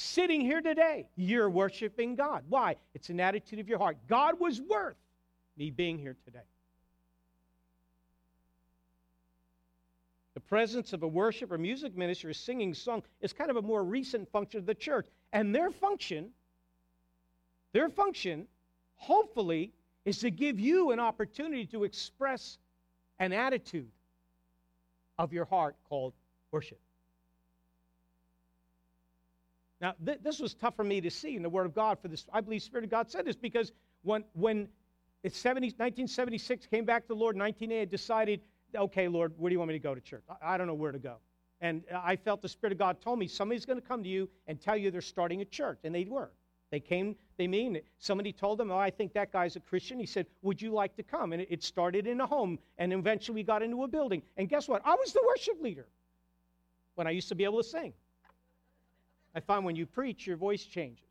Sitting 0.00 0.40
here 0.40 0.62
today, 0.62 1.06
you're 1.14 1.50
worshiping 1.50 2.14
God. 2.14 2.42
Why? 2.48 2.76
It's 2.94 3.10
an 3.10 3.20
attitude 3.20 3.58
of 3.58 3.68
your 3.68 3.78
heart. 3.78 3.98
God 4.08 4.40
was 4.40 4.58
worth 4.58 4.96
me 5.58 5.70
being 5.70 5.98
here 5.98 6.16
today. 6.24 6.38
The 10.32 10.40
presence 10.40 10.94
of 10.94 11.02
a 11.02 11.06
worship 11.06 11.52
or 11.52 11.58
music 11.58 11.98
minister 11.98 12.32
singing 12.32 12.72
song 12.72 13.02
is 13.20 13.34
kind 13.34 13.50
of 13.50 13.56
a 13.56 13.62
more 13.62 13.84
recent 13.84 14.26
function 14.32 14.58
of 14.60 14.66
the 14.66 14.74
church. 14.74 15.06
And 15.34 15.54
their 15.54 15.70
function, 15.70 16.30
their 17.72 17.90
function 17.90 18.46
hopefully, 18.96 19.70
is 20.06 20.18
to 20.20 20.30
give 20.30 20.58
you 20.58 20.92
an 20.92 20.98
opportunity 20.98 21.66
to 21.66 21.84
express 21.84 22.56
an 23.18 23.34
attitude 23.34 23.90
of 25.18 25.34
your 25.34 25.44
heart 25.44 25.76
called 25.90 26.14
worship. 26.52 26.80
Now, 29.80 29.94
th- 30.04 30.18
this 30.22 30.40
was 30.40 30.54
tough 30.54 30.76
for 30.76 30.84
me 30.84 31.00
to 31.00 31.10
see 31.10 31.36
in 31.36 31.42
the 31.42 31.48
Word 31.48 31.66
of 31.66 31.74
God 31.74 31.98
for 32.00 32.08
this. 32.08 32.26
I 32.32 32.40
believe 32.40 32.62
Spirit 32.62 32.84
of 32.84 32.90
God 32.90 33.10
said 33.10 33.24
this 33.24 33.36
because 33.36 33.72
when, 34.02 34.24
when 34.34 34.68
it's 35.22 35.38
70, 35.38 35.68
1976 35.68 36.66
came 36.66 36.84
back 36.84 37.02
to 37.02 37.08
the 37.08 37.14
Lord, 37.14 37.36
1980 37.36 37.90
decided, 37.90 38.40
okay, 38.76 39.08
Lord, 39.08 39.32
where 39.38 39.48
do 39.48 39.54
you 39.54 39.58
want 39.58 39.68
me 39.68 39.74
to 39.74 39.82
go 39.82 39.94
to 39.94 40.00
church? 40.00 40.24
I, 40.28 40.54
I 40.54 40.58
don't 40.58 40.66
know 40.66 40.74
where 40.74 40.92
to 40.92 40.98
go. 40.98 41.16
And 41.62 41.82
I 41.94 42.16
felt 42.16 42.40
the 42.40 42.48
Spirit 42.48 42.72
of 42.72 42.78
God 42.78 43.00
told 43.00 43.18
me 43.18 43.26
somebody's 43.26 43.66
going 43.66 43.80
to 43.80 43.86
come 43.86 44.02
to 44.02 44.08
you 44.08 44.28
and 44.46 44.60
tell 44.60 44.76
you 44.76 44.90
they're 44.90 45.02
starting 45.02 45.42
a 45.42 45.44
church, 45.44 45.80
and 45.84 45.94
they 45.94 46.04
were. 46.04 46.30
They 46.70 46.80
came, 46.80 47.16
they 47.36 47.48
mean 47.48 47.80
somebody 47.98 48.32
told 48.32 48.58
them, 48.58 48.70
Oh, 48.70 48.78
I 48.78 48.90
think 48.90 49.12
that 49.14 49.32
guy's 49.32 49.56
a 49.56 49.60
Christian. 49.60 49.98
He 49.98 50.06
said, 50.06 50.26
Would 50.42 50.62
you 50.62 50.72
like 50.72 50.96
to 50.96 51.02
come? 51.02 51.32
And 51.32 51.44
it 51.50 51.62
started 51.62 52.06
in 52.06 52.20
a 52.20 52.26
home, 52.26 52.58
and 52.78 52.92
eventually 52.92 53.34
we 53.34 53.42
got 53.42 53.62
into 53.62 53.82
a 53.82 53.88
building. 53.88 54.22
And 54.36 54.48
guess 54.48 54.68
what? 54.68 54.80
I 54.84 54.94
was 54.94 55.12
the 55.12 55.22
worship 55.26 55.60
leader 55.60 55.86
when 56.94 57.06
I 57.06 57.10
used 57.10 57.28
to 57.28 57.34
be 57.34 57.44
able 57.44 57.58
to 57.58 57.68
sing. 57.68 57.92
I 59.34 59.40
find 59.40 59.64
when 59.64 59.76
you 59.76 59.86
preach, 59.86 60.26
your 60.26 60.36
voice 60.36 60.64
changes. 60.64 61.04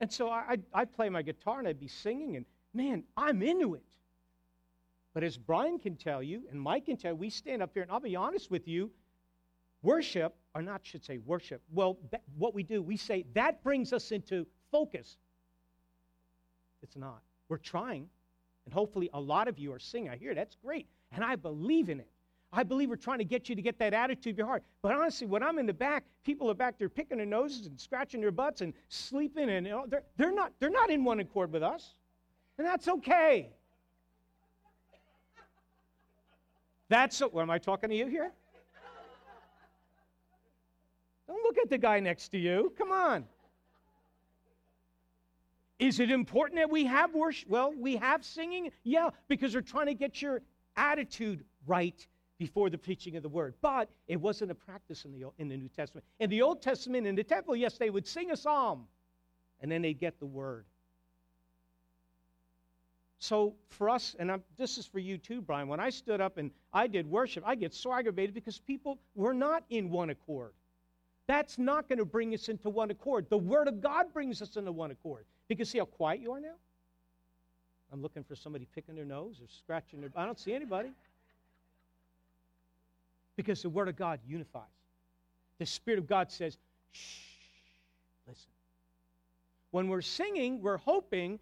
And 0.00 0.12
so 0.12 0.28
I, 0.28 0.58
I'd 0.74 0.92
play 0.92 1.08
my 1.08 1.22
guitar 1.22 1.58
and 1.58 1.66
I'd 1.66 1.80
be 1.80 1.88
singing, 1.88 2.36
and 2.36 2.44
man, 2.74 3.02
I'm 3.16 3.42
into 3.42 3.74
it. 3.74 3.82
But 5.14 5.24
as 5.24 5.38
Brian 5.38 5.78
can 5.78 5.96
tell 5.96 6.22
you, 6.22 6.42
and 6.50 6.60
Mike 6.60 6.84
can 6.84 6.98
tell 6.98 7.12
you, 7.12 7.16
we 7.16 7.30
stand 7.30 7.62
up 7.62 7.70
here, 7.72 7.82
and 7.82 7.90
I'll 7.90 8.00
be 8.00 8.16
honest 8.16 8.50
with 8.50 8.68
you, 8.68 8.90
worship, 9.82 10.34
or 10.54 10.60
not 10.60 10.82
should 10.84 11.02
say 11.02 11.16
worship, 11.16 11.62
well, 11.72 11.96
that, 12.10 12.22
what 12.36 12.54
we 12.54 12.62
do, 12.62 12.82
we 12.82 12.98
say 12.98 13.24
that 13.32 13.62
brings 13.62 13.94
us 13.94 14.12
into 14.12 14.46
focus. 14.70 15.16
It's 16.82 16.96
not. 16.96 17.22
We're 17.48 17.56
trying, 17.56 18.08
and 18.66 18.74
hopefully 18.74 19.08
a 19.14 19.20
lot 19.20 19.48
of 19.48 19.58
you 19.58 19.72
are 19.72 19.78
singing. 19.78 20.10
I 20.10 20.16
hear 20.16 20.34
that's 20.34 20.56
great, 20.62 20.86
and 21.12 21.24
I 21.24 21.36
believe 21.36 21.88
in 21.88 22.00
it. 22.00 22.10
I 22.56 22.62
believe 22.62 22.88
we're 22.88 22.96
trying 22.96 23.18
to 23.18 23.24
get 23.24 23.50
you 23.50 23.54
to 23.54 23.60
get 23.60 23.78
that 23.80 23.92
attitude 23.92 24.32
of 24.32 24.38
your 24.38 24.46
heart. 24.46 24.62
But 24.80 24.92
honestly, 24.92 25.26
when 25.26 25.42
I'm 25.42 25.58
in 25.58 25.66
the 25.66 25.74
back, 25.74 26.04
people 26.24 26.50
are 26.50 26.54
back 26.54 26.78
there 26.78 26.88
picking 26.88 27.18
their 27.18 27.26
noses 27.26 27.66
and 27.66 27.78
scratching 27.78 28.22
their 28.22 28.30
butts 28.30 28.62
and 28.62 28.72
sleeping, 28.88 29.50
and 29.50 29.66
you 29.66 29.72
know, 29.72 29.84
they're, 29.86 30.04
they're, 30.16 30.34
not, 30.34 30.52
they're 30.58 30.70
not 30.70 30.88
in 30.88 31.04
one 31.04 31.20
accord 31.20 31.52
with 31.52 31.62
us. 31.62 31.92
And 32.56 32.66
that's 32.66 32.88
okay. 32.88 33.50
That's, 36.88 37.20
what 37.20 37.42
am 37.42 37.50
I 37.50 37.58
talking 37.58 37.90
to 37.90 37.96
you 37.96 38.06
here? 38.06 38.32
Don't 41.28 41.42
look 41.42 41.58
at 41.58 41.68
the 41.68 41.76
guy 41.76 42.00
next 42.00 42.28
to 42.28 42.38
you. 42.38 42.72
Come 42.78 42.90
on. 42.90 43.26
Is 45.78 46.00
it 46.00 46.10
important 46.10 46.58
that 46.58 46.70
we 46.70 46.86
have 46.86 47.12
worship? 47.12 47.50
Well, 47.50 47.74
we 47.78 47.96
have 47.96 48.24
singing. 48.24 48.70
Yeah, 48.82 49.10
because 49.28 49.54
we're 49.54 49.60
trying 49.60 49.86
to 49.86 49.94
get 49.94 50.22
your 50.22 50.40
attitude 50.74 51.44
right 51.66 52.06
before 52.38 52.70
the 52.70 52.78
preaching 52.78 53.16
of 53.16 53.22
the 53.22 53.28
word. 53.28 53.54
But 53.60 53.88
it 54.08 54.20
wasn't 54.20 54.50
a 54.50 54.54
practice 54.54 55.04
in 55.04 55.12
the, 55.12 55.30
in 55.38 55.48
the 55.48 55.56
New 55.56 55.68
Testament. 55.68 56.04
In 56.20 56.30
the 56.30 56.42
Old 56.42 56.62
Testament, 56.62 57.06
in 57.06 57.14
the 57.14 57.24
temple, 57.24 57.56
yes, 57.56 57.78
they 57.78 57.90
would 57.90 58.06
sing 58.06 58.30
a 58.30 58.36
psalm 58.36 58.86
and 59.60 59.70
then 59.70 59.82
they'd 59.82 59.98
get 59.98 60.18
the 60.18 60.26
word. 60.26 60.66
So 63.18 63.54
for 63.70 63.88
us, 63.88 64.14
and 64.18 64.30
I'm, 64.30 64.42
this 64.56 64.76
is 64.76 64.86
for 64.86 64.98
you 64.98 65.16
too, 65.16 65.40
Brian, 65.40 65.68
when 65.68 65.80
I 65.80 65.90
stood 65.90 66.20
up 66.20 66.36
and 66.36 66.50
I 66.72 66.86
did 66.86 67.06
worship, 67.10 67.42
I 67.46 67.54
get 67.54 67.72
so 67.72 67.92
aggravated 67.92 68.34
because 68.34 68.58
people 68.58 68.98
were 69.14 69.34
not 69.34 69.64
in 69.70 69.90
one 69.90 70.10
accord. 70.10 70.52
That's 71.26 71.58
not 71.58 71.88
going 71.88 71.98
to 71.98 72.04
bring 72.04 72.34
us 72.34 72.48
into 72.48 72.70
one 72.70 72.90
accord. 72.90 73.26
The 73.30 73.38
Word 73.38 73.68
of 73.68 73.80
God 73.80 74.12
brings 74.12 74.42
us 74.42 74.56
into 74.56 74.70
one 74.70 74.90
accord. 74.90 75.24
Because 75.48 75.70
see 75.70 75.78
how 75.78 75.86
quiet 75.86 76.20
you 76.20 76.32
are 76.32 76.40
now? 76.40 76.54
I'm 77.92 78.02
looking 78.02 78.22
for 78.22 78.36
somebody 78.36 78.66
picking 78.74 78.94
their 78.94 79.04
nose 79.04 79.40
or 79.40 79.46
scratching 79.48 80.00
their. 80.00 80.10
I 80.14 80.24
don't 80.24 80.38
see 80.38 80.52
anybody. 80.52 80.90
Because 83.36 83.62
the 83.62 83.70
Word 83.70 83.88
of 83.88 83.96
God 83.96 84.20
unifies. 84.26 84.62
The 85.58 85.66
Spirit 85.66 85.98
of 85.98 86.06
God 86.06 86.30
says, 86.30 86.58
shh, 86.92 87.20
listen. 88.26 88.50
When 89.70 89.88
we're 89.88 90.02
singing, 90.02 90.60
we're 90.60 90.78
hoping 90.78 91.38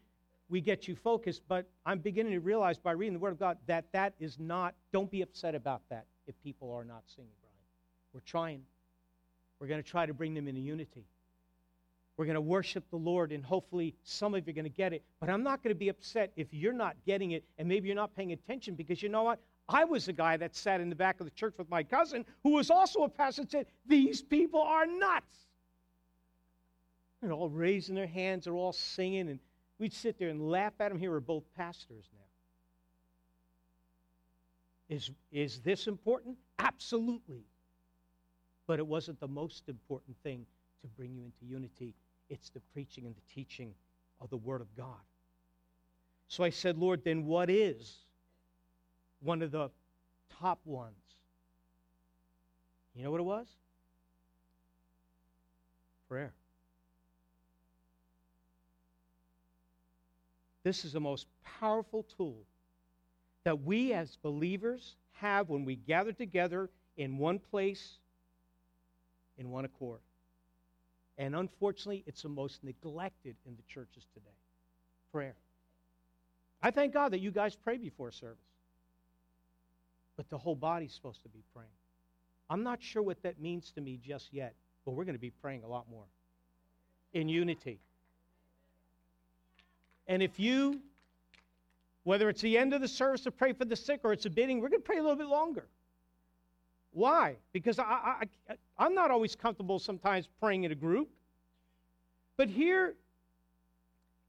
we 0.49 0.61
get 0.61 0.87
you 0.87 0.95
focused, 0.95 1.43
but 1.49 1.67
I'm 1.87 1.99
beginning 1.99 2.33
to 2.33 2.41
realize 2.41 2.79
by 2.79 2.93
reading 2.93 3.15
the 3.15 3.19
Word 3.19 3.33
of 3.33 3.39
God 3.39 3.59
that 3.67 3.87
that 3.93 4.15
is 4.21 4.39
not, 4.39 4.75
don't 4.93 5.11
be 5.11 5.23
upset 5.23 5.55
about 5.55 5.83
that 5.89 6.07
if 6.27 6.35
people 6.43 6.73
are 6.73 6.85
not 6.85 7.03
singing, 7.07 7.31
Brian. 7.41 7.55
We're 8.13 8.21
trying. 8.21 8.63
We're 9.59 9.69
going 9.69 9.83
to 9.83 9.89
try 9.89 10.07
to 10.07 10.15
bring 10.15 10.35
them 10.35 10.49
into 10.49 10.61
unity. 10.61 11.05
We're 12.17 12.27
going 12.27 12.35
to 12.35 12.41
worship 12.41 12.85
the 12.91 12.97
Lord, 12.97 13.33
and 13.33 13.45
hopefully 13.45 13.95
some 14.05 14.35
of 14.35 14.47
you 14.47 14.53
are 14.53 14.55
going 14.55 14.65
to 14.65 14.69
get 14.69 14.93
it. 14.93 15.03
But 15.19 15.31
I'm 15.31 15.43
not 15.43 15.63
going 15.63 15.75
to 15.75 15.79
be 15.79 15.89
upset 15.89 16.33
if 16.37 16.47
you're 16.53 16.73
not 16.73 16.97
getting 17.05 17.33
it, 17.33 17.45
and 17.59 17.67
maybe 17.67 17.89
you're 17.89 17.97
not 17.97 18.15
paying 18.15 18.33
attention 18.33 18.75
because 18.75 19.03
you 19.03 19.09
know 19.09 19.25
what? 19.25 19.41
I 19.69 19.85
was 19.85 20.07
the 20.07 20.13
guy 20.13 20.37
that 20.37 20.55
sat 20.55 20.81
in 20.81 20.91
the 20.91 20.97
back 20.97 21.21
of 21.21 21.27
the 21.27 21.31
church 21.31 21.55
with 21.57 21.71
my 21.71 21.83
cousin 21.83 22.25
who 22.43 22.51
was 22.51 22.71
also 22.71 23.05
a 23.05 23.09
pastor 23.09 23.43
and 23.43 23.51
said, 23.51 23.67
These 23.87 24.23
people 24.23 24.61
are 24.61 24.87
nuts. 24.87 25.39
They're 27.21 27.33
all 27.33 27.49
raising 27.49 27.95
their 27.95 28.07
hands, 28.07 28.45
they're 28.45 28.55
all 28.55 28.75
singing, 28.75 29.31
and 29.31 29.39
we'd 29.79 29.95
sit 29.95 30.19
there 30.19 30.29
and 30.29 30.51
laugh 30.51 30.75
at 30.81 30.91
them. 30.91 30.99
Here 30.99 31.11
we're 31.11 31.21
both 31.21 31.45
pastors 31.57 32.05
now. 32.13 32.19
Is, 34.95 35.11
is 35.33 35.61
this 35.61 35.87
important? 35.87 36.37
Absolutely. 36.59 37.45
But 38.67 38.79
it 38.79 38.87
wasn't 38.87 39.19
the 39.21 39.29
most 39.29 39.69
important 39.69 40.17
thing 40.23 40.45
to 40.83 40.89
bring 40.89 41.15
you 41.15 41.25
into 41.25 41.47
unity. 41.51 41.95
It's 42.29 42.51
the 42.51 42.61
preaching 42.75 43.07
and 43.07 43.15
the 43.17 43.35
teaching 43.35 43.73
of 44.21 44.29
the 44.29 44.37
Word 44.37 44.61
of 44.61 44.75
God. 44.77 45.01
So 46.29 46.45
I 46.45 46.51
said, 46.51 46.77
Lord, 46.77 47.03
then 47.05 47.25
what 47.25 47.49
is 47.49 48.04
one 49.25 49.43
of 49.43 49.51
the 49.51 49.71
top 50.41 50.61
ones. 50.65 50.95
You 52.95 53.03
know 53.03 53.11
what 53.11 53.21
it 53.21 53.25
was? 53.25 53.47
Prayer. 56.09 56.33
This 60.63 60.85
is 60.85 60.93
the 60.93 61.01
most 61.01 61.27
powerful 61.61 62.07
tool 62.17 62.39
that 63.45 63.63
we 63.63 63.93
as 63.93 64.17
believers 64.23 64.97
have 65.13 65.49
when 65.49 65.65
we 65.65 65.77
gather 65.77 66.13
together 66.13 66.71
in 66.97 67.19
one 67.19 67.39
place, 67.39 67.99
in 69.37 69.51
one 69.51 69.65
accord. 69.65 70.01
And 71.19 71.35
unfortunately, 71.35 72.05
it's 72.07 72.23
the 72.23 72.29
most 72.29 72.63
neglected 72.63 73.37
in 73.47 73.57
the 73.57 73.63
churches 73.69 74.07
today 74.15 74.31
prayer. 75.13 75.37
I 76.61 76.73
thank 76.73 76.93
God 76.93 77.13
that 77.13 77.21
you 77.21 77.31
guys 77.31 77.55
pray 77.55 77.77
before 77.77 78.11
service 78.11 78.54
but 80.17 80.29
the 80.31 80.39
whole 80.39 80.55
body's 80.55 80.93
supposed 80.93 81.23
to 81.23 81.29
be 81.29 81.43
praying. 81.55 81.69
I'm 82.51 82.63
not 82.63 82.83
sure 82.83 83.03
what 83.03 83.23
that 83.23 83.41
means 83.41 83.73
to 83.73 83.81
me 83.81 83.99
just 84.03 84.33
yet, 84.33 84.55
but 84.85 84.93
we're 84.93 85.05
going 85.05 85.17
to 85.17 85.21
be 85.21 85.31
praying 85.31 85.63
a 85.65 85.69
lot 85.69 85.87
more 85.91 86.05
in 87.13 87.29
unity. 87.29 87.81
And 90.07 90.23
if 90.23 90.39
you, 90.39 90.81
whether 92.03 92.29
it's 92.29 92.43
the 92.43 92.59
end 92.59 92.75
of 92.75 92.81
the 92.81 92.89
service 92.89 93.23
to 93.23 93.31
pray 93.31 93.53
for 93.53 93.65
the 93.65 93.77
sick 93.77 94.01
or 94.05 94.13
it's 94.13 94.27
a 94.27 94.31
bidding, 94.31 94.61
we're 94.61 94.69
going 94.69 94.83
to 94.83 94.87
pray 94.87 94.99
a 94.99 95.03
little 95.03 95.17
bit 95.17 95.27
longer. 95.27 95.67
Why? 96.93 97.37
Because 97.53 97.79
I, 97.79 97.83
I, 98.49 98.55
I'm 98.79 98.95
not 98.95 99.11
always 99.11 99.35
comfortable 99.35 99.79
sometimes 99.79 100.29
praying 100.39 100.65
in 100.65 100.73
a 100.73 100.77
group. 100.77 101.09
But 102.37 102.49
here 102.49 102.95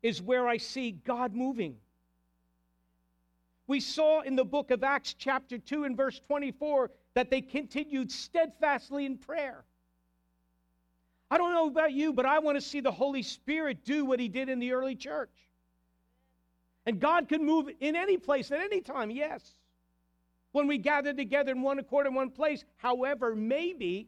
is 0.02 0.22
where 0.22 0.48
I 0.48 0.58
see 0.58 0.92
God 0.92 1.34
moving. 1.34 1.76
We 3.68 3.80
saw 3.80 4.22
in 4.22 4.36
the 4.36 4.46
book 4.46 4.72
of 4.72 4.84
Acts, 4.84 5.14
chapter 5.14 5.58
2, 5.58 5.86
and 5.86 5.98
verse 5.98 6.20
24, 6.20 6.92
that 7.16 7.32
they 7.32 7.42
continued 7.42 8.12
steadfastly 8.12 9.06
in 9.06 9.18
prayer. 9.18 9.66
I 11.32 11.38
don't 11.38 11.54
know 11.54 11.68
about 11.68 11.92
you, 11.92 12.14
but 12.14 12.26
I 12.26 12.40
want 12.40 12.58
to 12.58 12.62
see 12.62 12.80
the 12.80 12.92
Holy 12.92 13.24
Spirit 13.24 13.84
do 13.84 14.06
what 14.06 14.20
he 14.20 14.28
did 14.28 14.50
in 14.50 14.60
the 14.60 14.74
early 14.74 14.96
church. 14.96 15.32
And 16.86 17.00
God 17.00 17.28
can 17.28 17.44
move 17.44 17.70
in 17.80 17.96
any 17.96 18.18
place 18.18 18.52
at 18.52 18.60
any 18.60 18.82
time, 18.82 19.10
yes. 19.10 19.42
When 20.52 20.68
we 20.68 20.78
gather 20.78 21.14
together 21.14 21.52
in 21.52 21.64
one 21.64 21.80
accord 21.80 22.06
in 22.06 22.14
one 22.14 22.30
place, 22.30 22.64
however, 22.78 23.36
maybe 23.36 24.08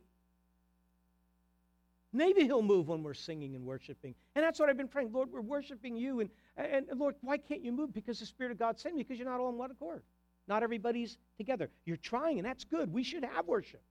Maybe 2.14 2.44
he'll 2.44 2.62
move 2.62 2.88
when 2.88 3.04
we're 3.04 3.14
singing 3.14 3.56
and 3.56 3.66
worshiping. 3.66 4.16
And 4.36 4.44
that's 4.44 4.60
what 4.60 4.70
I've 4.70 4.78
been 4.78 4.88
praying. 4.88 5.12
Lord, 5.12 5.32
we're 5.32 5.42
worshiping 5.42 5.96
you. 5.96 6.22
And, 6.22 6.30
and, 6.56 6.88
and 6.90 7.00
Lord, 7.00 7.16
why 7.22 7.38
can't 7.38 7.64
you 7.64 7.72
move? 7.72 7.94
Because 7.94 8.20
the 8.20 8.26
Spirit 8.26 8.52
of 8.52 8.60
God 8.60 8.80
sent 8.80 8.96
me, 8.96 9.04
because 9.04 9.20
you're 9.20 9.30
not 9.30 9.40
all 9.40 9.50
in 9.50 9.58
one 9.58 9.72
accord. 9.72 10.04
Not 10.48 10.64
everybody's 10.64 11.18
together. 11.38 11.70
You're 11.86 11.98
trying, 11.98 12.40
and 12.40 12.46
that's 12.46 12.64
good. 12.64 12.92
We 12.92 13.04
should 13.04 13.24
have 13.24 13.46
worship. 13.46 13.82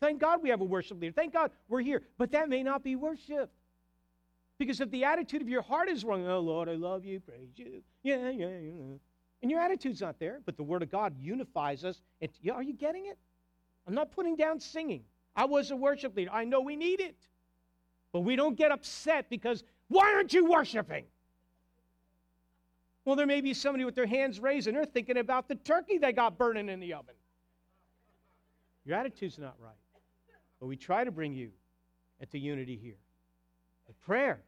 Thank 0.00 0.20
God 0.20 0.42
we 0.42 0.48
have 0.48 0.62
a 0.62 0.64
worship 0.64 1.00
leader. 1.00 1.12
Thank 1.12 1.32
God 1.32 1.50
we're 1.68 1.82
here. 1.82 2.02
But 2.18 2.32
that 2.32 2.48
may 2.48 2.62
not 2.62 2.82
be 2.82 2.96
worship. 2.96 3.50
Because 4.58 4.80
if 4.80 4.90
the 4.90 5.04
attitude 5.04 5.42
of 5.42 5.48
your 5.48 5.62
heart 5.62 5.88
is 5.88 6.04
wrong, 6.04 6.26
oh 6.26 6.40
Lord, 6.40 6.68
I 6.68 6.74
love 6.74 7.04
you, 7.04 7.20
praise 7.20 7.50
you. 7.56 7.82
Yeah, 8.02 8.30
yeah, 8.30 8.46
yeah. 8.46 8.96
And 9.42 9.50
your 9.50 9.60
attitude's 9.60 10.00
not 10.00 10.18
there, 10.18 10.40
but 10.46 10.56
the 10.56 10.62
Word 10.62 10.82
of 10.82 10.90
God 10.90 11.14
unifies 11.18 11.84
us. 11.84 12.00
Are 12.50 12.62
you 12.62 12.72
getting 12.72 13.06
it? 13.06 13.18
I'm 13.86 13.94
not 13.94 14.12
putting 14.12 14.36
down 14.36 14.60
singing. 14.60 15.02
I 15.36 15.44
was 15.44 15.70
a 15.70 15.76
worship 15.76 16.16
leader. 16.16 16.30
I 16.32 16.44
know 16.44 16.60
we 16.60 16.76
need 16.76 17.00
it. 17.00 17.16
But 18.14 18.20
we 18.20 18.36
don't 18.36 18.54
get 18.56 18.70
upset 18.70 19.28
because, 19.28 19.64
why 19.88 20.14
aren't 20.14 20.32
you 20.32 20.48
worshiping? 20.48 21.04
Well, 23.04 23.16
there 23.16 23.26
may 23.26 23.40
be 23.40 23.52
somebody 23.52 23.84
with 23.84 23.96
their 23.96 24.06
hands 24.06 24.38
raised 24.38 24.68
and 24.68 24.76
they're 24.76 24.84
thinking 24.84 25.16
about 25.16 25.48
the 25.48 25.56
turkey 25.56 25.98
they 25.98 26.12
got 26.12 26.38
burning 26.38 26.68
in 26.68 26.78
the 26.78 26.94
oven. 26.94 27.16
Your 28.84 28.96
attitude's 28.96 29.36
not 29.36 29.56
right. 29.58 29.74
But 30.60 30.66
we 30.66 30.76
try 30.76 31.02
to 31.02 31.10
bring 31.10 31.34
you 31.34 31.50
into 32.20 32.38
unity 32.38 32.78
here. 32.80 32.98
With 33.88 34.00
prayer. 34.02 34.38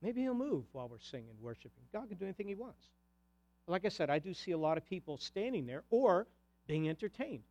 Maybe 0.00 0.20
he'll 0.20 0.34
move 0.34 0.66
while 0.70 0.88
we're 0.88 1.00
singing, 1.00 1.34
worshiping. 1.42 1.82
God 1.92 2.08
can 2.08 2.16
do 2.16 2.26
anything 2.26 2.46
he 2.46 2.54
wants. 2.54 2.86
Like 3.66 3.84
I 3.84 3.88
said, 3.88 4.08
I 4.08 4.20
do 4.20 4.32
see 4.34 4.52
a 4.52 4.58
lot 4.58 4.78
of 4.78 4.86
people 4.86 5.18
standing 5.18 5.66
there 5.66 5.82
or 5.90 6.28
being 6.68 6.88
entertained. 6.88 7.42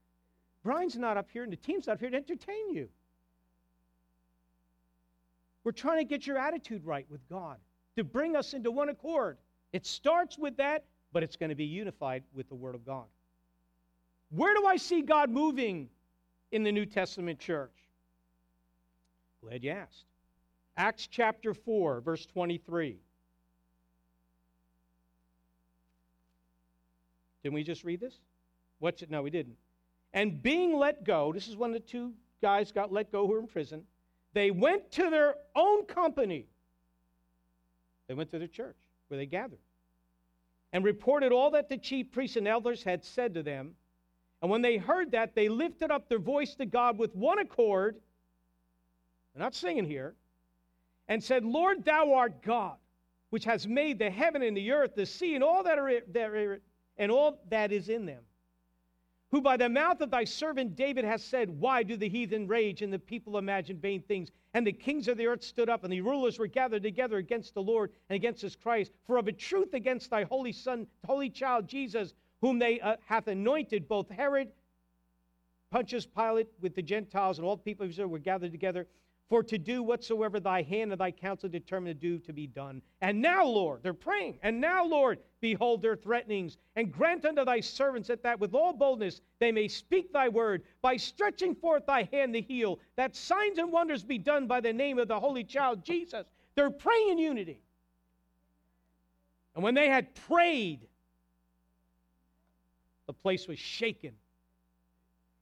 Brian's 0.64 0.98
not 0.98 1.18
up 1.18 1.30
here 1.32 1.44
and 1.44 1.52
the 1.52 1.58
team's 1.58 1.88
not 1.88 2.00
here 2.00 2.10
to 2.10 2.18
entertain 2.18 2.74
you. 2.74 2.90
We're 5.64 5.72
trying 5.72 6.00
to 6.00 6.06
get 6.06 6.26
your 6.26 6.38
attitude 6.38 6.86
right 6.86 7.06
with 7.10 7.28
God, 7.30 7.58
to 7.98 8.04
bring 8.04 8.36
us 8.36 8.54
into 8.54 8.72
one 8.72 8.90
accord. 8.90 9.38
It 9.74 9.86
starts 9.86 10.38
with 10.38 10.58
that, 10.58 10.86
but 11.12 11.24
it's 11.24 11.36
going 11.36 11.50
to 11.50 11.56
be 11.56 11.66
unified 11.66 12.24
with 12.34 12.48
the 12.48 12.56
Word 12.56 12.76
of 12.76 12.86
God. 12.86 13.06
Where 14.30 14.54
do 14.56 14.66
I 14.66 14.78
see 14.78 15.02
God 15.02 15.30
moving 15.30 15.90
in 16.52 16.64
the 16.64 16.72
New 16.72 16.86
Testament 16.86 17.40
church? 17.40 17.74
Glad 19.42 19.64
you 19.64 19.72
asked. 19.72 20.06
Acts 20.78 21.08
chapter 21.08 21.54
4, 21.54 22.02
verse 22.02 22.26
23. 22.26 22.98
Didn't 27.44 27.56
we 27.56 27.64
just 27.64 27.84
read 27.84 28.00
this? 28.00 28.20
What's 28.80 29.02
it? 29.02 29.10
No, 29.10 29.22
we 29.22 29.30
didn't. 29.30 29.56
And 30.14 30.42
being 30.42 30.78
let 30.78 31.04
go, 31.04 31.32
this 31.34 31.48
is 31.48 31.56
when 31.56 31.72
the 31.72 31.80
two 31.80 32.14
guys 32.42 32.72
got 32.72 32.92
let 32.92 33.12
go 33.12 33.26
who 33.26 33.34
were 33.34 33.40
in 33.40 33.48
prison. 33.48 33.84
They 34.34 34.52
went 34.52 34.92
to 34.92 35.10
their 35.10 35.36
own 35.56 35.86
company. 35.86 36.48
They 38.08 38.14
went 38.14 38.30
to 38.32 38.40
their 38.40 38.48
church 38.48 38.78
where 39.08 39.18
they 39.18 39.26
gathered 39.26 39.60
and 40.74 40.84
reported 40.84 41.32
all 41.32 41.52
that 41.52 41.70
the 41.70 41.78
chief 41.78 42.12
priests 42.12 42.38
and 42.38 42.48
elders 42.48 42.84
had 42.84 43.04
said 43.04 43.34
to 43.34 43.44
them. 43.44 43.74
And 44.42 44.52
when 44.52 44.62
they 44.62 44.78
heard 44.78 45.12
that, 45.12 45.34
they 45.34 45.50
lifted 45.50 45.92
up 45.92 46.08
their 46.10 46.20
voice 46.20 46.56
to 46.56 46.66
God 46.66 46.98
with 46.98 47.16
one 47.16 47.40
accord. 47.40 47.96
They're 49.34 49.44
not 49.44 49.56
singing 49.56 49.86
here. 49.86 50.16
And 51.08 51.24
said, 51.24 51.46
Lord, 51.46 51.86
thou 51.86 52.14
art 52.14 52.42
God, 52.44 52.76
which 53.30 53.46
has 53.46 53.66
made 53.66 53.98
the 53.98 54.10
heaven 54.10 54.44
and 54.44 54.56
the 54.56 54.72
earth, 54.72 54.94
the 54.96 55.06
sea, 55.06 55.36
and 55.36 55.44
all 55.44 55.64
that 55.64 55.80
are 55.80 56.02
there, 56.10 56.60
and 56.98 57.12
all 57.12 57.40
that 57.50 57.72
is 57.72 57.88
in 57.88 58.06
them. 58.06 58.22
Who 59.32 59.42
by 59.42 59.58
the 59.58 59.68
mouth 59.68 60.00
of 60.00 60.10
thy 60.10 60.24
servant 60.24 60.76
David 60.76 61.04
has 61.04 61.22
said, 61.22 61.50
Why 61.50 61.84
do 61.84 61.98
the 61.98 62.08
heathen 62.08 62.48
rage 62.48 62.82
and 62.82 62.94
the 62.94 63.00
people 63.00 63.38
imagine 63.38 63.78
vain 63.78 64.02
things? 64.02 64.32
And 64.54 64.66
the 64.66 64.72
kings 64.72 65.10
of 65.10 65.18
the 65.18 65.28
earth 65.28 65.44
stood 65.44 65.70
up, 65.70 65.84
and 65.84 65.92
the 65.92 66.00
rulers 66.00 66.40
were 66.40 66.48
gathered 66.48 66.84
together 66.84 67.18
against 67.18 67.54
the 67.54 67.62
Lord 67.62 67.92
and 68.10 68.16
against 68.16 68.42
his 68.42 68.56
Christ. 68.56 68.94
For 69.06 69.18
of 69.18 69.28
a 69.28 69.34
truth 69.34 69.74
against 69.74 70.10
thy 70.10 70.24
holy 70.24 70.54
son, 70.54 70.88
holy 71.06 71.30
child 71.30 71.68
Jesus, 71.68 72.14
whom 72.40 72.58
they 72.58 72.80
uh, 72.80 72.96
hath 73.06 73.28
anointed, 73.28 73.88
both 73.88 74.10
Herod, 74.10 74.52
Pontius 75.72 76.06
Pilate, 76.06 76.48
with 76.62 76.74
the 76.74 76.82
Gentiles, 76.82 77.38
and 77.38 77.46
all 77.46 77.58
the 77.58 77.64
people 77.64 77.84
of 77.84 77.90
Israel 77.90 78.08
were 78.08 78.20
gathered 78.20 78.54
together 78.54 78.88
for 79.30 79.44
to 79.44 79.58
do 79.58 79.84
whatsoever 79.84 80.40
thy 80.40 80.62
hand 80.62 80.92
and 80.92 81.02
thy 81.02 81.12
counsel 81.12 81.50
determine 81.50 81.94
to 81.94 82.00
do 82.00 82.18
to 82.20 82.32
be 82.32 82.48
done. 82.48 82.82
And 83.02 83.22
now, 83.22 83.46
Lord, 83.46 83.84
they're 83.84 83.94
praying, 83.94 84.40
and 84.42 84.62
now, 84.62 84.86
Lord, 84.86 85.20
behold 85.42 85.82
their 85.82 85.96
threatenings, 85.96 86.58
and 86.76 86.92
grant 86.92 87.26
unto 87.26 87.44
thy 87.44 87.60
servants 87.60 88.08
that, 88.08 88.24
that 88.24 88.40
with 88.40 88.56
all 88.56 88.74
boldness 88.74 89.22
they 89.40 89.52
may 89.52 89.68
speak 89.68 90.14
thy 90.14 90.30
word, 90.30 90.64
by 90.82 90.96
stretching 90.96 91.56
forth 91.56 91.86
thy 91.86 92.08
hand 92.12 92.34
to 92.34 92.42
heal, 92.42 92.80
that 92.96 93.16
signs 93.16 93.58
and 93.58 93.72
wonders 93.72 94.04
be 94.04 94.18
done 94.18 94.48
by 94.48 94.62
the 94.62 94.72
name 94.72 94.98
of 94.98 95.08
the 95.08 95.20
Holy 95.20 95.44
Child 95.44 95.84
Jesus. 95.84 96.26
They're 96.56 96.70
praying 96.70 97.10
in 97.10 97.18
unity. 97.20 97.62
And 99.56 99.64
when 99.64 99.74
they 99.74 99.90
had 99.90 100.16
prayed, 100.16 100.88
the 103.08 103.14
place 103.14 103.48
was 103.48 103.60
shaken, 103.60 104.14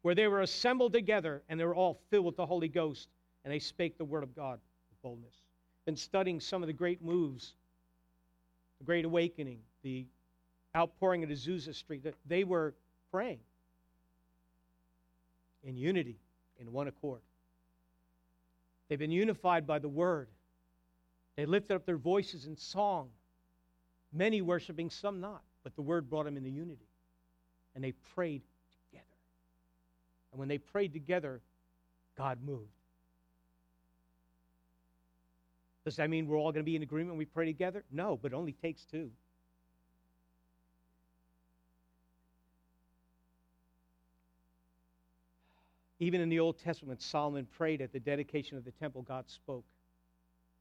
where 0.02 0.16
they 0.16 0.28
were 0.28 0.42
assembled 0.42 0.94
together, 0.94 1.44
and 1.50 1.60
they 1.60 1.66
were 1.66 1.76
all 1.76 2.00
filled 2.10 2.26
with 2.26 2.38
the 2.38 2.46
Holy 2.46 2.68
Ghost 2.68 3.10
and 3.46 3.54
they 3.54 3.60
spake 3.60 3.98
the 3.98 4.04
word 4.04 4.24
of 4.24 4.36
God 4.36 4.60
with 4.89 5.02
boldness. 5.04 5.36
Been 5.86 5.96
studying 5.96 6.39
some 6.39 6.64
of 6.64 6.68
the 6.68 6.74
great 6.74 7.02
moves, 7.04 7.54
the 8.80 8.84
Great 8.84 9.06
Awakening, 9.06 9.60
the 9.84 10.08
outpouring 10.76 11.24
of 11.24 11.30
Azusa 11.30 11.74
Street. 11.74 12.04
They 12.26 12.43
were 12.43 12.74
praying 13.12 13.39
in 15.64 15.78
unity, 15.78 16.18
in 16.60 16.72
one 16.72 16.88
accord. 16.88 17.22
They've 18.89 19.00
been 19.00 19.12
unified 19.12 19.68
by 19.68 19.80
the 19.80 19.89
word. 19.89 20.28
They 21.36 21.46
lifted 21.46 21.76
up 21.76 21.86
their 21.86 21.98
voices 21.98 22.48
in 22.48 22.58
song, 22.58 23.10
many 24.12 24.41
worshiping, 24.41 24.89
some 24.89 25.22
not, 25.22 25.41
but 25.64 25.76
the 25.76 25.82
word 25.82 26.10
brought 26.10 26.26
them 26.26 26.36
into 26.36 26.50
unity. 26.50 26.88
And 27.76 27.84
they 27.84 27.91
prayed 28.16 28.41
together. 28.89 29.06
And 30.32 30.39
when 30.39 30.48
they 30.48 30.58
prayed 30.58 30.93
together, 30.93 31.41
God 32.18 32.39
moved. 32.43 32.70
Does 35.86 35.96
that 35.98 36.10
mean 36.10 36.28
we're 36.28 36.38
all 36.38 36.52
going 36.52 36.66
to 36.66 36.70
be 36.70 36.76
in 36.76 36.82
agreement 36.82 37.12
when 37.12 37.20
we 37.20 37.26
pray 37.26 37.46
together? 37.46 37.84
No, 37.92 38.18
but 38.20 38.34
it 38.34 38.36
only 38.36 38.54
takes 38.54 38.84
two. 38.86 39.12
Even 46.00 46.20
in 46.22 46.30
the 46.30 46.40
Old 46.40 46.58
Testament, 46.58 47.02
Solomon 47.02 47.46
prayed 47.46 47.82
at 47.82 47.94
the 47.94 48.00
dedication 48.00 48.58
of 48.58 48.66
the 48.66 48.72
temple, 48.72 49.04
God 49.04 49.30
spoke. 49.30 49.64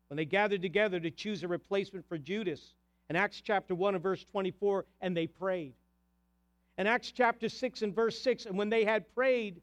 When 0.08 0.16
they 0.16 0.26
gathered 0.26 0.62
together 0.62 1.00
to 1.00 1.10
choose 1.10 1.42
a 1.42 1.48
replacement 1.48 2.06
for 2.06 2.18
Judas, 2.18 2.74
in 3.08 3.16
Acts 3.16 3.40
chapter 3.40 3.74
1 3.74 3.94
and 3.94 4.02
verse 4.02 4.24
24, 4.30 4.84
and 5.00 5.16
they 5.16 5.26
prayed. 5.26 5.72
In 6.76 6.86
Acts 6.86 7.10
chapter 7.10 7.48
6 7.48 7.82
and 7.82 7.94
verse 7.94 8.20
6, 8.20 8.46
and 8.46 8.58
when 8.58 8.68
they 8.68 8.84
had 8.84 9.12
prayed, 9.14 9.60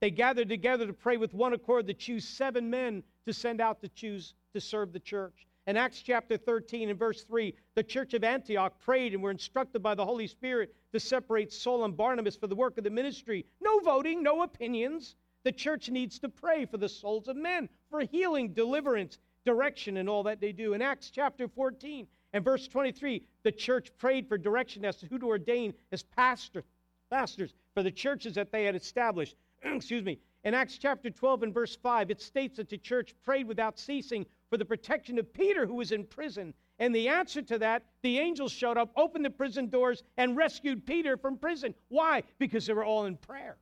they 0.00 0.10
gathered 0.10 0.48
together 0.48 0.86
to 0.86 0.92
pray 0.92 1.16
with 1.16 1.34
one 1.34 1.52
accord 1.52 1.86
to 1.86 1.94
choose 1.94 2.26
seven 2.26 2.70
men 2.70 3.02
to 3.26 3.32
send 3.32 3.60
out 3.60 3.80
to 3.80 3.88
choose 3.88 4.34
to 4.54 4.60
serve 4.60 4.92
the 4.92 5.00
church. 5.00 5.46
In 5.66 5.76
Acts 5.76 6.00
chapter 6.00 6.38
13 6.38 6.88
and 6.88 6.98
verse 6.98 7.24
3, 7.24 7.54
the 7.74 7.82
church 7.82 8.14
of 8.14 8.24
Antioch 8.24 8.78
prayed 8.80 9.12
and 9.12 9.22
were 9.22 9.30
instructed 9.30 9.82
by 9.82 9.94
the 9.94 10.04
Holy 10.04 10.26
Spirit 10.26 10.74
to 10.92 11.00
separate 11.00 11.52
Saul 11.52 11.84
and 11.84 11.96
Barnabas 11.96 12.36
for 12.36 12.46
the 12.46 12.56
work 12.56 12.78
of 12.78 12.84
the 12.84 12.90
ministry. 12.90 13.44
No 13.60 13.80
voting, 13.80 14.22
no 14.22 14.42
opinions. 14.42 15.16
The 15.44 15.52
church 15.52 15.90
needs 15.90 16.18
to 16.20 16.28
pray 16.28 16.64
for 16.64 16.78
the 16.78 16.88
souls 16.88 17.28
of 17.28 17.36
men, 17.36 17.68
for 17.90 18.00
healing, 18.00 18.54
deliverance, 18.54 19.18
direction, 19.44 19.98
and 19.98 20.08
all 20.08 20.22
that 20.22 20.40
they 20.40 20.52
do. 20.52 20.72
In 20.72 20.80
Acts 20.80 21.10
chapter 21.10 21.48
14 21.48 22.06
and 22.32 22.44
verse 22.44 22.66
23, 22.68 23.22
the 23.42 23.52
church 23.52 23.90
prayed 23.98 24.26
for 24.26 24.38
direction 24.38 24.84
as 24.84 24.96
to 24.96 25.06
who 25.06 25.18
to 25.18 25.26
ordain 25.26 25.74
as 25.92 26.02
pastor, 26.02 26.64
pastors 27.10 27.52
for 27.74 27.82
the 27.82 27.90
churches 27.90 28.34
that 28.34 28.52
they 28.52 28.64
had 28.64 28.74
established. 28.74 29.36
Excuse 29.62 30.04
me. 30.04 30.18
In 30.44 30.54
Acts 30.54 30.78
chapter 30.78 31.10
12 31.10 31.42
and 31.42 31.54
verse 31.54 31.76
5, 31.76 32.10
it 32.10 32.22
states 32.22 32.56
that 32.56 32.68
the 32.68 32.78
church 32.78 33.14
prayed 33.24 33.48
without 33.48 33.78
ceasing 33.78 34.24
for 34.50 34.56
the 34.56 34.64
protection 34.64 35.18
of 35.18 35.32
Peter, 35.32 35.66
who 35.66 35.74
was 35.74 35.92
in 35.92 36.04
prison. 36.04 36.54
And 36.78 36.94
the 36.94 37.08
answer 37.08 37.42
to 37.42 37.58
that, 37.58 37.82
the 38.02 38.18
angels 38.18 38.52
showed 38.52 38.78
up, 38.78 38.90
opened 38.96 39.24
the 39.24 39.30
prison 39.30 39.68
doors, 39.68 40.04
and 40.16 40.36
rescued 40.36 40.86
Peter 40.86 41.16
from 41.16 41.36
prison. 41.36 41.74
Why? 41.88 42.22
Because 42.38 42.66
they 42.66 42.72
were 42.72 42.84
all 42.84 43.06
in 43.06 43.16
prayer. 43.16 43.56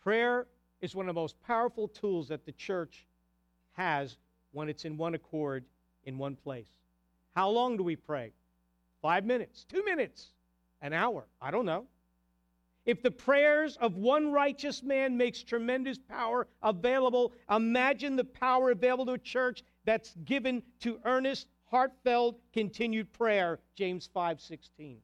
Prayer 0.00 0.46
is 0.80 0.94
one 0.94 1.08
of 1.08 1.14
the 1.14 1.20
most 1.20 1.40
powerful 1.42 1.88
tools 1.88 2.28
that 2.28 2.44
the 2.44 2.52
church 2.52 3.06
has 3.72 4.18
when 4.52 4.68
it's 4.68 4.84
in 4.84 4.96
one 4.96 5.14
accord 5.14 5.64
in 6.04 6.18
one 6.18 6.36
place. 6.36 6.68
How 7.34 7.48
long 7.48 7.76
do 7.76 7.82
we 7.82 7.96
pray? 7.96 8.32
Five 9.02 9.24
minutes, 9.24 9.64
two 9.64 9.84
minutes, 9.84 10.28
an 10.80 10.92
hour. 10.92 11.26
I 11.40 11.50
don't 11.50 11.66
know. 11.66 11.86
If 12.86 13.02
the 13.02 13.10
prayers 13.10 13.76
of 13.78 13.96
one 13.96 14.30
righteous 14.30 14.80
man 14.84 15.16
makes 15.16 15.42
tremendous 15.42 15.98
power 15.98 16.46
available, 16.62 17.32
imagine 17.50 18.14
the 18.14 18.24
power 18.24 18.70
available 18.70 19.06
to 19.06 19.12
a 19.14 19.18
church 19.18 19.64
that's 19.84 20.14
given 20.24 20.62
to 20.80 21.00
earnest, 21.04 21.48
heartfelt, 21.64 22.40
continued 22.52 23.12
prayer, 23.12 23.58
James 23.74 24.08
5:16. 24.14 24.98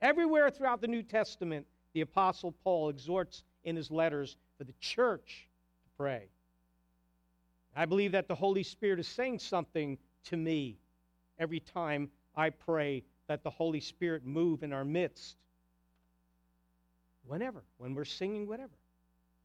Everywhere 0.00 0.50
throughout 0.50 0.80
the 0.80 0.86
New 0.86 1.02
Testament, 1.02 1.66
the 1.94 2.00
apostle 2.02 2.52
Paul 2.52 2.90
exhorts 2.90 3.42
in 3.64 3.74
his 3.74 3.90
letters 3.90 4.36
for 4.56 4.62
the 4.62 4.74
church 4.74 5.48
to 5.82 5.90
pray. 5.96 6.28
I 7.74 7.86
believe 7.86 8.12
that 8.12 8.28
the 8.28 8.34
Holy 8.36 8.62
Spirit 8.62 9.00
is 9.00 9.08
saying 9.08 9.40
something 9.40 9.98
to 10.24 10.36
me 10.36 10.78
every 11.38 11.60
time 11.60 12.10
I 12.36 12.50
pray 12.50 13.02
that 13.26 13.42
the 13.42 13.50
Holy 13.50 13.80
Spirit 13.80 14.24
move 14.24 14.62
in 14.62 14.72
our 14.72 14.84
midst 14.84 15.38
whenever, 17.26 17.62
when 17.78 17.94
we're 17.94 18.04
singing, 18.04 18.46
whatever. 18.46 18.72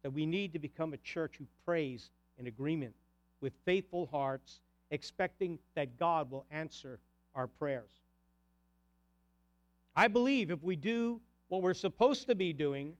That 0.03 0.11
we 0.11 0.25
need 0.25 0.53
to 0.53 0.59
become 0.59 0.93
a 0.93 0.97
church 0.97 1.35
who 1.37 1.45
prays 1.65 2.09
in 2.37 2.47
agreement 2.47 2.93
with 3.41 3.53
faithful 3.65 4.07
hearts, 4.11 4.59
expecting 4.91 5.59
that 5.75 5.97
God 5.97 6.31
will 6.31 6.45
answer 6.51 6.99
our 7.35 7.47
prayers. 7.47 7.91
I 9.95 10.07
believe 10.07 10.51
if 10.51 10.63
we 10.63 10.75
do 10.75 11.19
what 11.47 11.61
we're 11.61 11.73
supposed 11.73 12.27
to 12.27 12.35
be 12.35 12.53
doing 12.53 12.93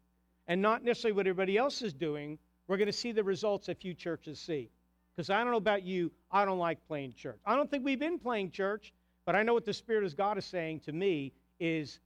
and 0.47 0.61
not 0.61 0.84
necessarily 0.84 1.15
what 1.15 1.28
everybody 1.28 1.57
else 1.57 1.82
is 1.82 1.93
doing, 1.93 2.39
we're 2.67 2.78
going 2.78 2.88
to 2.88 2.93
see 2.93 3.11
the 3.11 3.23
results 3.23 3.67
that 3.67 3.80
few 3.80 3.93
churches 3.93 4.39
see. 4.39 4.69
Because 5.15 5.30
I 5.30 5.41
don't 5.41 5.51
know 5.51 5.57
about 5.57 5.84
you, 5.84 6.11
I 6.32 6.45
don't 6.45 6.59
like 6.59 6.78
playing 6.88 7.13
church. 7.13 7.39
I 7.45 7.55
don't 7.55 7.69
think 7.69 7.84
we've 7.84 7.99
been 7.99 8.19
playing 8.19 8.51
church, 8.51 8.93
but 9.25 9.36
I 9.36 9.43
know 9.43 9.53
what 9.53 9.65
the 9.65 9.73
Spirit 9.73 10.03
of 10.03 10.15
God 10.15 10.38
is 10.38 10.45
saying 10.45 10.82
to 10.82 10.91
me 10.91 11.34
is 11.59 11.99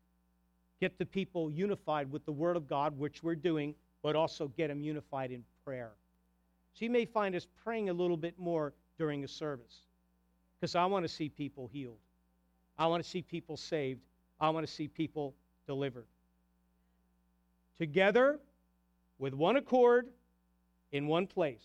get 0.81 0.97
the 0.97 1.05
people 1.05 1.49
unified 1.49 2.11
with 2.11 2.25
the 2.25 2.31
Word 2.33 2.57
of 2.57 2.67
God, 2.67 2.97
which 2.97 3.23
we're 3.23 3.35
doing, 3.35 3.73
but 4.01 4.15
also 4.17 4.49
get 4.57 4.67
them 4.67 4.81
unified 4.81 5.31
in 5.31 5.43
prayer. 5.63 5.91
So 6.73 6.83
you 6.85 6.91
may 6.91 7.05
find 7.05 7.35
us 7.35 7.47
praying 7.63 7.89
a 7.89 7.93
little 7.93 8.17
bit 8.17 8.37
more 8.37 8.73
during 8.97 9.23
a 9.23 9.27
service 9.27 9.81
because 10.59 10.75
I 10.75 10.85
want 10.85 11.05
to 11.05 11.09
see 11.09 11.29
people 11.29 11.69
healed. 11.71 11.99
I 12.77 12.87
want 12.87 13.03
to 13.03 13.09
see 13.09 13.21
people 13.21 13.55
saved. 13.57 14.01
I 14.39 14.49
want 14.49 14.65
to 14.65 14.73
see 14.73 14.87
people 14.87 15.35
delivered. 15.67 16.07
together 17.77 18.39
with 19.17 19.33
one 19.33 19.55
accord 19.55 20.07
in 20.91 21.07
one 21.07 21.25
place, 21.25 21.63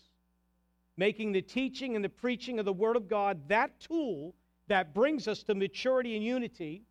making 0.97 1.33
the 1.33 1.43
teaching 1.43 1.95
and 1.95 2.05
the 2.05 2.09
preaching 2.09 2.59
of 2.59 2.65
the 2.65 2.73
Word 2.73 2.97
of 2.97 3.07
God 3.09 3.39
that 3.49 3.79
tool 3.81 4.35
that 4.69 4.95
brings 4.95 5.29
us 5.29 5.43
to 5.43 5.55
maturity 5.55 6.17
and 6.17 6.25
unity, 6.25 6.83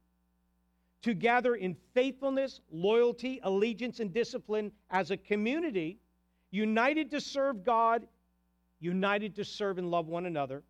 to 1.06 1.14
gather 1.14 1.54
in 1.54 1.78
faithfulness, 1.94 2.62
loyalty, 2.72 3.40
allegiance, 3.44 4.00
and 4.00 4.12
discipline 4.12 4.72
as 4.90 5.12
a 5.12 5.18
community, 5.18 6.00
united 6.50 7.12
to 7.12 7.22
serve 7.22 7.64
God, 7.64 8.08
united 8.80 9.36
to 9.36 9.46
serve 9.46 9.78
and 9.78 9.92
love 9.92 10.08
one 10.08 10.26
another, 10.26 10.64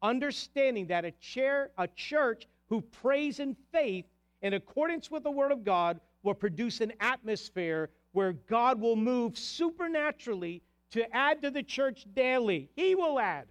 understanding 0.00 0.86
that 0.86 1.04
a, 1.04 1.10
chair, 1.20 1.72
a 1.76 1.86
church 1.88 2.48
who 2.70 2.80
prays 2.80 3.38
in 3.38 3.54
faith 3.70 4.06
in 4.40 4.54
accordance 4.54 5.10
with 5.10 5.24
the 5.24 5.30
Word 5.30 5.52
of 5.52 5.62
God 5.62 6.00
will 6.22 6.32
produce 6.32 6.80
an 6.80 6.94
atmosphere 6.98 7.90
where 8.12 8.32
God 8.32 8.80
will 8.80 8.96
move 8.96 9.36
supernaturally 9.36 10.62
to 10.92 11.14
add 11.14 11.42
to 11.42 11.50
the 11.50 11.62
church 11.62 12.06
daily. 12.14 12.70
He 12.76 12.94
will 12.94 13.20
add. 13.20 13.44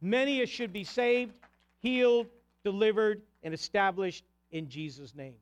Many 0.00 0.46
should 0.46 0.72
be 0.72 0.84
saved, 0.84 1.34
healed, 1.80 2.28
delivered, 2.64 3.20
and 3.42 3.52
established 3.52 4.24
in 4.52 4.68
Jesus' 4.68 5.14
name. 5.14 5.36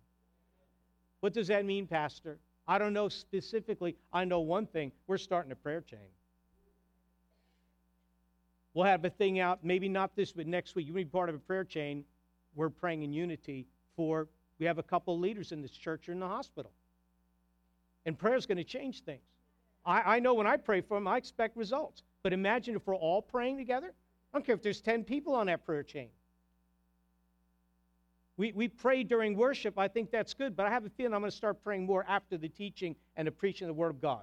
What 1.21 1.33
does 1.33 1.49
that 1.49 1.65
mean, 1.65 1.87
Pastor? 1.87 2.39
I 2.67 2.79
don't 2.79 2.93
know 2.93 3.09
specifically. 3.09 3.97
I 4.13 4.25
know 4.25 4.41
one 4.41 4.67
thing 4.67 4.93
we're 5.07 5.19
starting 5.19 5.53
a 5.53 5.57
prayer 5.57 5.81
chain. 5.81 5.99
We'll 8.75 8.87
have 8.87 9.05
a 9.05 9.11
thing 9.11 9.41
out, 9.41 9.65
maybe 9.65 9.89
not 9.89 10.15
this, 10.15 10.33
but 10.33 10.47
next 10.47 10.77
week. 10.77 10.87
You 10.87 10.93
will 10.93 11.01
be 11.01 11.07
part 11.07 11.29
of 11.29 11.35
a 11.35 11.39
prayer 11.39 11.65
chain. 11.65 12.05
We're 12.55 12.69
praying 12.69 13.03
in 13.03 13.13
unity 13.13 13.67
for, 13.97 14.29
we 14.59 14.67
have 14.67 14.79
a 14.79 14.83
couple 14.83 15.15
of 15.15 15.21
leaders 15.21 15.53
in 15.53 15.63
this 15.63 15.73
church 15.73 16.09
or 16.09 16.13
in 16.13 16.21
the 16.21 16.29
hospital. 16.29 16.71
And 18.07 18.17
prayer 18.17 18.37
is 18.37 18.47
going 18.47 18.59
to 18.59 18.65
change 18.65 19.03
things. 19.03 19.23
I, 19.85 20.17
I 20.17 20.19
know 20.21 20.35
when 20.35 20.47
I 20.47 20.57
pray 20.59 20.81
for 20.81 20.97
them, 20.97 21.09
I 21.09 21.17
expect 21.17 21.57
results. 21.57 22.03
But 22.23 22.33
imagine 22.33 22.77
if 22.77 22.87
we're 22.87 22.95
all 22.95 23.23
praying 23.23 23.57
together. 23.57 23.93
I 24.33 24.39
don't 24.39 24.45
care 24.45 24.55
if 24.55 24.63
there's 24.63 24.81
10 24.81 25.05
people 25.05 25.35
on 25.35 25.47
that 25.47 25.65
prayer 25.65 25.83
chain. 25.83 26.09
We, 28.39 28.53
we 28.53 28.69
pray 28.69 29.03
during 29.03 29.37
worship. 29.37 29.79
I 29.79 29.89
think 29.89 30.11
that's 30.11 30.33
good, 30.33 30.57
but 30.57 30.65
I 30.65 30.71
have 30.71 30.87
a 30.87 30.91
feeling 30.91 31.13
I'm 31.13 31.21
going 31.21 31.31
to 31.31 31.37
start 31.37 31.63
praying 31.63 31.85
more 31.85 32.07
after 32.09 32.39
the 32.39 32.49
teaching 32.49 32.95
and 33.17 33.27
the 33.27 33.33
preaching 33.33 33.69
of 33.69 33.75
the 33.75 33.79
Word 33.79 33.91
of 33.91 34.01
God. 34.01 34.23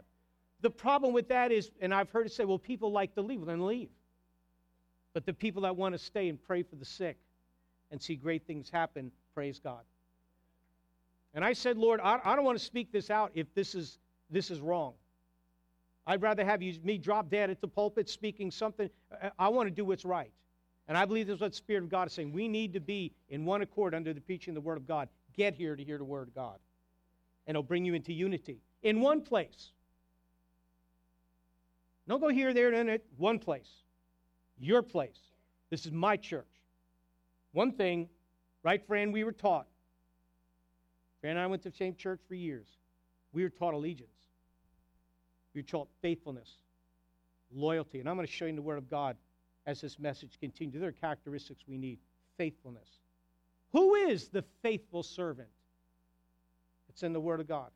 The 0.62 0.70
problem 0.70 1.14
with 1.14 1.28
that 1.28 1.52
is, 1.52 1.70
and 1.82 1.94
I've 1.94 2.10
heard 2.10 2.26
it 2.26 2.32
say, 2.32 2.46
well, 2.46 2.58
people 2.58 2.92
like 2.92 3.14
to 3.16 3.22
leave. 3.22 3.40
Well, 3.42 3.48
then 3.48 3.66
leave. 3.66 3.90
But 5.14 5.26
the 5.26 5.34
people 5.34 5.62
that 5.64 5.76
want 5.76 5.94
to 5.94 6.00
stay 6.00 6.30
and 6.30 6.42
pray 6.42 6.64
for 6.64 6.78
the 6.78 6.86
sick 6.86 7.18
and 7.92 8.02
see 8.02 8.16
great 8.16 8.48
things 8.48 8.70
happen, 8.70 9.12
praise 9.34 9.60
God. 9.60 9.82
And 11.34 11.44
I 11.44 11.52
said, 11.52 11.78
Lord, 11.78 12.00
I, 12.02 12.20
I 12.24 12.38
don't 12.38 12.46
want 12.46 12.58
to 12.58 12.64
speak 12.64 12.94
this 12.94 13.10
out 13.10 13.32
if 13.36 13.54
this 13.54 13.76
is, 13.76 14.00
this 14.30 14.50
is 14.50 14.62
wrong. 14.62 14.94
I'd 16.08 16.22
rather 16.22 16.46
have 16.46 16.62
you, 16.62 16.80
me 16.84 16.98
drop 16.98 17.30
dead 17.30 17.50
at 17.50 17.60
the 17.60 17.68
pulpit 17.68 18.08
speaking 18.08 18.50
something. 18.50 18.90
I 19.38 19.50
want 19.50 19.68
to 19.68 19.76
do 19.76 19.84
what's 19.84 20.06
right. 20.06 20.32
And 20.88 20.98
I 20.98 21.06
believe 21.06 21.28
this 21.28 21.36
is 21.36 21.42
what 21.42 21.52
the 21.52 21.58
Spirit 21.58 21.84
of 21.84 21.90
God 21.90 22.08
is 22.08 22.14
saying. 22.14 22.32
We 22.32 22.48
need 22.48 22.74
to 22.74 22.80
be 22.80 23.12
in 23.30 23.46
one 23.46 23.62
accord 23.62 23.96
under 23.96 24.14
the 24.14 24.22
preaching 24.22 24.52
of 24.52 24.56
the 24.56 24.68
Word 24.68 24.78
of 24.78 24.88
God. 24.88 25.10
Get 25.36 25.56
here 25.56 25.76
to 25.76 25.84
hear 25.84 25.98
the 25.98 26.06
Word 26.06 26.28
of 26.28 26.36
God. 26.36 26.60
And 27.48 27.56
it'll 27.56 27.64
bring 27.64 27.86
you 27.86 27.94
into 27.94 28.14
unity. 28.14 28.60
In 28.84 29.02
one 29.02 29.22
place. 29.22 29.72
Don't 32.08 32.20
go 32.20 32.30
here, 32.30 32.54
there, 32.54 32.72
and 32.74 32.90
it. 32.90 33.06
One 33.18 33.40
place. 33.40 33.70
Your 34.60 34.84
place. 34.84 35.18
This 35.72 35.86
is 35.86 35.92
my 35.92 36.18
church. 36.18 36.46
One 37.52 37.72
thing, 37.72 38.10
right, 38.64 38.86
Fran, 38.86 39.12
we 39.12 39.24
were 39.24 39.32
taught. 39.32 39.68
Fran 41.22 41.32
and 41.32 41.40
I 41.40 41.48
went 41.48 41.64
to 41.64 41.70
the 41.70 41.76
same 41.76 41.96
church 41.96 42.20
for 42.28 42.36
years. 42.36 42.68
We 43.34 43.42
were 43.42 43.50
taught 43.50 43.74
allegiance. 43.74 44.10
We 45.54 45.62
were 45.62 45.68
taught 45.68 45.88
faithfulness, 46.02 46.50
loyalty. 47.54 48.00
And 48.00 48.08
I'm 48.08 48.16
going 48.16 48.28
to 48.28 48.32
show 48.32 48.46
you 48.46 48.50
in 48.50 48.56
the 48.56 48.62
Word 48.62 48.78
of 48.78 48.90
God 48.90 49.18
as 49.66 49.82
this 49.82 50.00
message 50.00 50.38
continues. 50.40 50.80
There 50.80 50.90
are 50.90 50.94
characteristics 50.94 51.64
we 51.68 51.78
need 51.78 52.00
faithfulness. 52.38 53.00
Who 53.72 53.96
is 53.96 54.30
the 54.30 54.44
faithful 54.62 55.04
servant? 55.04 55.50
It's 56.90 57.04
in 57.04 57.14
the 57.14 57.20
Word 57.20 57.40
of 57.40 57.48
God. 57.48 57.72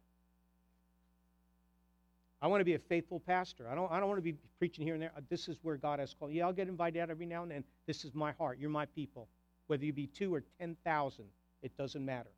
I 2.41 2.47
want 2.47 2.61
to 2.61 2.65
be 2.65 2.75
a 2.75 2.79
faithful 2.79 3.19
pastor. 3.19 3.67
I 3.69 3.75
don't, 3.75 3.91
I 3.91 3.99
don't 3.99 4.07
want 4.07 4.17
to 4.17 4.23
be 4.23 4.35
preaching 4.59 4.85
here 4.85 4.93
and 4.93 5.03
there. 5.03 5.11
Uh, 5.15 5.21
this 5.29 5.49
is 5.49 5.57
where 5.61 5.75
God 5.75 5.99
has 5.99 6.13
called. 6.13 6.31
Yeah, 6.31 6.45
I'll 6.45 6.53
get 6.53 6.69
invited 6.69 7.01
out 7.01 7.09
every 7.09 7.25
now 7.25 7.43
and 7.43 7.51
then. 7.51 7.63
This 7.85 8.05
is 8.05 8.15
my 8.15 8.31
heart. 8.33 8.59
You're 8.59 8.69
my 8.69 8.85
people. 8.85 9.27
Whether 9.67 9.85
you 9.85 9.91
be 9.91 10.07
two 10.07 10.33
or 10.33 10.43
10,000, 10.59 11.25
it 11.61 11.75
doesn't 11.77 12.03
matter. 12.03 12.29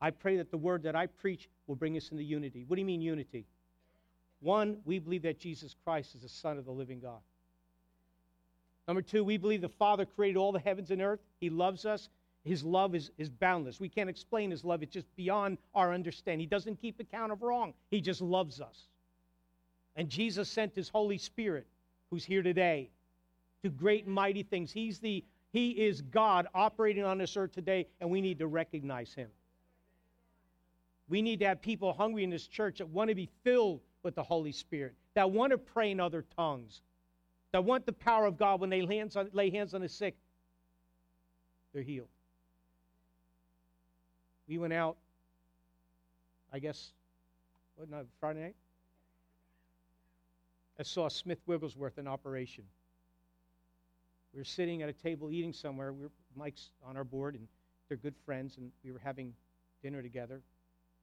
I 0.00 0.10
pray 0.10 0.38
that 0.38 0.50
the 0.50 0.56
word 0.56 0.82
that 0.84 0.96
I 0.96 1.06
preach 1.06 1.48
will 1.66 1.76
bring 1.76 1.96
us 1.96 2.08
into 2.10 2.22
unity. 2.22 2.64
What 2.66 2.76
do 2.76 2.80
you 2.80 2.86
mean, 2.86 3.02
unity? 3.02 3.46
One, 4.40 4.78
we 4.84 4.98
believe 4.98 5.22
that 5.22 5.38
Jesus 5.38 5.74
Christ 5.84 6.14
is 6.14 6.22
the 6.22 6.28
Son 6.28 6.58
of 6.58 6.64
the 6.64 6.72
living 6.72 7.00
God. 7.00 7.20
Number 8.86 9.02
two, 9.02 9.24
we 9.24 9.36
believe 9.36 9.60
the 9.60 9.68
Father 9.68 10.04
created 10.04 10.36
all 10.36 10.52
the 10.52 10.58
heavens 10.58 10.90
and 10.90 11.00
earth. 11.00 11.20
He 11.40 11.50
loves 11.50 11.86
us. 11.86 12.08
His 12.44 12.62
love 12.62 12.94
is, 12.94 13.10
is 13.16 13.30
boundless. 13.30 13.80
We 13.80 13.88
can't 13.88 14.10
explain 14.10 14.50
His 14.50 14.64
love, 14.64 14.82
it's 14.82 14.92
just 14.92 15.06
beyond 15.16 15.58
our 15.74 15.94
understanding. 15.94 16.40
He 16.40 16.46
doesn't 16.46 16.80
keep 16.80 17.00
account 17.00 17.32
of 17.32 17.42
wrong, 17.42 17.72
He 17.90 18.00
just 18.00 18.20
loves 18.20 18.60
us. 18.60 18.88
And 19.96 20.08
Jesus 20.08 20.48
sent 20.48 20.74
His 20.74 20.88
Holy 20.88 21.18
Spirit, 21.18 21.66
who's 22.10 22.24
here 22.24 22.42
today, 22.42 22.90
to 23.62 23.70
great 23.70 24.04
and 24.04 24.14
mighty 24.14 24.42
things. 24.42 24.70
He's 24.70 24.98
the 24.98 25.24
He 25.52 25.70
is 25.70 26.02
God 26.02 26.46
operating 26.54 27.04
on 27.04 27.16
this 27.16 27.36
earth 27.36 27.52
today, 27.52 27.86
and 28.00 28.10
we 28.10 28.20
need 28.20 28.38
to 28.40 28.46
recognize 28.46 29.14
Him. 29.14 29.30
We 31.08 31.22
need 31.22 31.38
to 31.40 31.46
have 31.46 31.62
people 31.62 31.92
hungry 31.92 32.24
in 32.24 32.30
this 32.30 32.46
church 32.46 32.78
that 32.78 32.88
want 32.88 33.08
to 33.08 33.14
be 33.14 33.28
filled 33.42 33.80
with 34.02 34.14
the 34.14 34.22
Holy 34.22 34.52
Spirit, 34.52 34.94
that 35.14 35.30
want 35.30 35.52
to 35.52 35.58
pray 35.58 35.90
in 35.90 36.00
other 36.00 36.24
tongues, 36.36 36.82
that 37.54 37.62
want 37.62 37.86
the 37.86 37.92
power 37.92 38.26
of 38.26 38.36
God 38.36 38.60
when 38.60 38.68
they 38.68 38.82
lay 38.82 38.96
hands 38.96 39.14
on, 39.14 39.30
lay 39.32 39.48
hands 39.48 39.74
on 39.74 39.80
the 39.80 39.88
sick, 39.88 40.16
they're 41.72 41.82
healed. 41.82 42.08
We 44.48 44.58
went 44.58 44.72
out, 44.72 44.96
I 46.52 46.58
guess, 46.58 46.90
what, 47.76 47.88
not 47.88 48.06
Friday 48.18 48.40
night? 48.40 48.56
I 50.80 50.82
saw 50.82 51.08
Smith 51.08 51.38
Wigglesworth 51.46 51.96
in 51.96 52.08
operation. 52.08 52.64
We 54.32 54.40
were 54.40 54.44
sitting 54.44 54.82
at 54.82 54.88
a 54.88 54.92
table 54.92 55.30
eating 55.30 55.52
somewhere. 55.52 55.92
We 55.92 56.02
were, 56.02 56.10
Mike's 56.34 56.70
on 56.84 56.96
our 56.96 57.04
board, 57.04 57.36
and 57.36 57.46
they're 57.86 57.96
good 57.96 58.16
friends, 58.26 58.56
and 58.56 58.72
we 58.82 58.90
were 58.90 58.98
having 58.98 59.32
dinner 59.80 60.02
together 60.02 60.42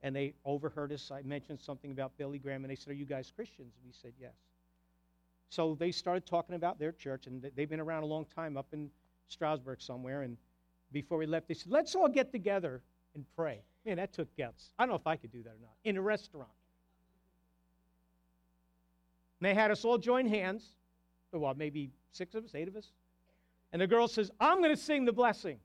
and 0.04 0.14
they 0.14 0.34
overheard 0.44 0.92
us. 0.92 1.12
I 1.12 1.22
mentioned 1.22 1.62
something 1.62 1.92
about 1.92 2.18
Billy 2.18 2.40
Graham, 2.40 2.64
and 2.64 2.72
they 2.72 2.76
said, 2.76 2.90
Are 2.90 2.96
you 2.96 3.06
guys 3.06 3.32
Christians? 3.36 3.72
And 3.78 3.86
we 3.86 3.94
said, 3.94 4.14
Yes. 4.20 4.34
So 5.52 5.76
they 5.78 5.92
started 5.92 6.26
talking 6.26 6.56
about 6.56 6.80
their 6.80 6.94
church, 6.94 7.28
and 7.28 7.46
they've 7.58 7.70
been 7.70 7.82
around 7.82 8.04
a 8.04 8.06
long 8.06 8.26
time 8.34 8.56
up 8.56 8.68
in 8.72 8.90
Strasbourg 9.28 9.82
somewhere. 9.82 10.22
And 10.22 10.38
before 10.94 11.18
we 11.18 11.26
left, 11.26 11.50
they 11.50 11.54
said, 11.54 11.70
Let's 11.70 11.94
all 11.94 12.08
get 12.08 12.32
together 12.32 12.82
and 13.16 13.26
pray. 13.36 13.60
Man, 13.86 13.98
that 13.98 14.14
took 14.14 14.34
guts. 14.38 14.72
I 14.80 14.84
don't 14.84 14.92
know 14.92 14.96
if 14.96 15.08
I 15.08 15.18
could 15.18 15.34
do 15.34 15.44
that 15.44 15.50
or 15.50 15.60
not. 15.62 15.74
In 15.84 15.98
a 15.98 16.02
restaurant. 16.02 16.48
And 19.42 19.50
they 19.50 19.54
had 19.54 19.72
us 19.72 19.84
all 19.84 19.98
join 19.98 20.26
hands. 20.26 20.64
Well, 21.34 21.54
maybe 21.54 21.92
six 22.14 22.34
of 22.34 22.46
us, 22.46 22.56
eight 22.56 22.70
of 22.70 22.78
us. 22.78 22.88
And 23.74 23.82
the 23.82 23.88
girl 23.88 24.08
says, 24.08 24.32
I'm 24.40 24.60
going 24.60 24.74
to 24.74 24.82
sing 24.82 25.04
the 25.04 25.12
blessing. 25.12 25.60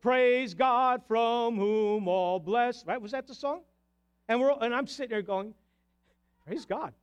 Praise 0.00 0.54
God 0.54 1.02
from 1.08 1.56
whom 1.56 2.06
all 2.06 2.38
bless. 2.38 2.86
Right? 2.86 3.02
Was 3.02 3.10
that 3.10 3.26
the 3.26 3.34
song? 3.34 3.62
And 4.28 4.40
we're 4.40 4.54
and 4.60 4.72
I'm 4.72 4.86
sitting 4.86 5.10
there 5.10 5.22
going, 5.22 5.54
Praise 6.46 6.64
God. 6.64 6.94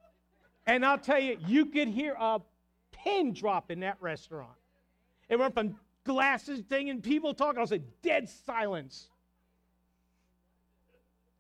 And 0.67 0.85
I'll 0.85 0.99
tell 0.99 1.19
you, 1.19 1.37
you 1.47 1.65
could 1.65 1.87
hear 1.87 2.15
a 2.19 2.41
pin 2.91 3.33
drop 3.33 3.71
in 3.71 3.79
that 3.79 3.97
restaurant. 4.01 4.51
It 5.29 5.39
went 5.39 5.53
from 5.53 5.77
glasses 6.03 6.59
thing 6.61 6.89
and 6.89 7.01
people 7.01 7.33
talking. 7.33 7.57
I 7.57 7.61
was 7.61 7.71
like, 7.71 8.01
dead 8.01 8.29
silence. 8.29 9.07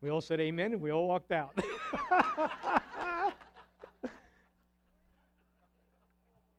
We 0.01 0.09
all 0.09 0.21
said 0.21 0.39
amen 0.39 0.71
and 0.73 0.81
we 0.81 0.91
all 0.91 1.07
walked 1.09 1.33
out. 1.33 1.59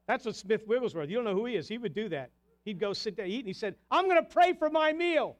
That's 0.07 0.25
what 0.25 0.37
Smith 0.37 0.67
Wigglesworth. 0.67 1.09
You 1.09 1.17
don't 1.17 1.25
know 1.25 1.35
who 1.35 1.47
he 1.47 1.57
is. 1.57 1.69
He 1.69 1.79
would 1.79 1.95
do 1.95 2.09
that. 2.11 2.31
He'd 2.65 2.79
go 2.79 2.93
sit 2.93 3.17
there 3.17 3.27
eat, 3.27 3.41
and 3.41 3.47
he 3.47 3.53
said, 3.53 3.77
I'm 3.91 4.09
going 4.09 4.23
to 4.23 4.29
pray 4.29 4.53
for 4.55 4.69
my 4.69 4.93
meal. 4.93 5.37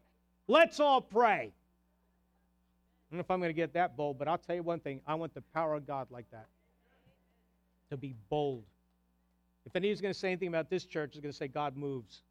Let's 0.47 0.79
all 0.79 1.01
pray. 1.01 1.51
I 1.51 3.11
don't 3.11 3.19
know 3.19 3.21
if 3.21 3.31
I'm 3.31 3.41
going 3.41 3.49
to 3.49 3.55
get 3.55 3.73
that 3.75 3.97
bold, 3.97 4.19
but 4.19 4.29
I'll 4.29 4.39
tell 4.39 4.57
you 4.57 4.63
one 4.63 4.81
thing. 4.81 5.01
I 5.07 5.15
want 5.15 5.35
the 5.35 5.43
power 5.55 5.75
of 5.75 5.87
God 5.87 6.09
like 6.11 6.31
that. 6.33 6.47
To 7.91 7.97
be 7.97 8.15
bold. 8.29 8.65
If 9.65 9.77
anybody's 9.77 10.01
going 10.01 10.15
to 10.15 10.19
say 10.19 10.29
anything 10.29 10.49
about 10.49 10.71
this 10.71 10.85
church, 10.85 11.15
is 11.15 11.21
going 11.21 11.33
to 11.33 11.37
say 11.37 11.49
God 11.49 11.77
moves. 11.77 12.23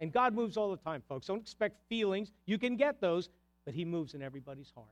And 0.00 0.12
God 0.12 0.34
moves 0.34 0.56
all 0.56 0.70
the 0.70 0.76
time, 0.76 1.02
folks. 1.08 1.26
Don't 1.26 1.40
expect 1.40 1.76
feelings. 1.88 2.32
You 2.44 2.58
can 2.58 2.76
get 2.76 3.00
those, 3.00 3.30
but 3.64 3.74
He 3.74 3.84
moves 3.84 4.14
in 4.14 4.22
everybody's 4.22 4.70
heart. 4.74 4.86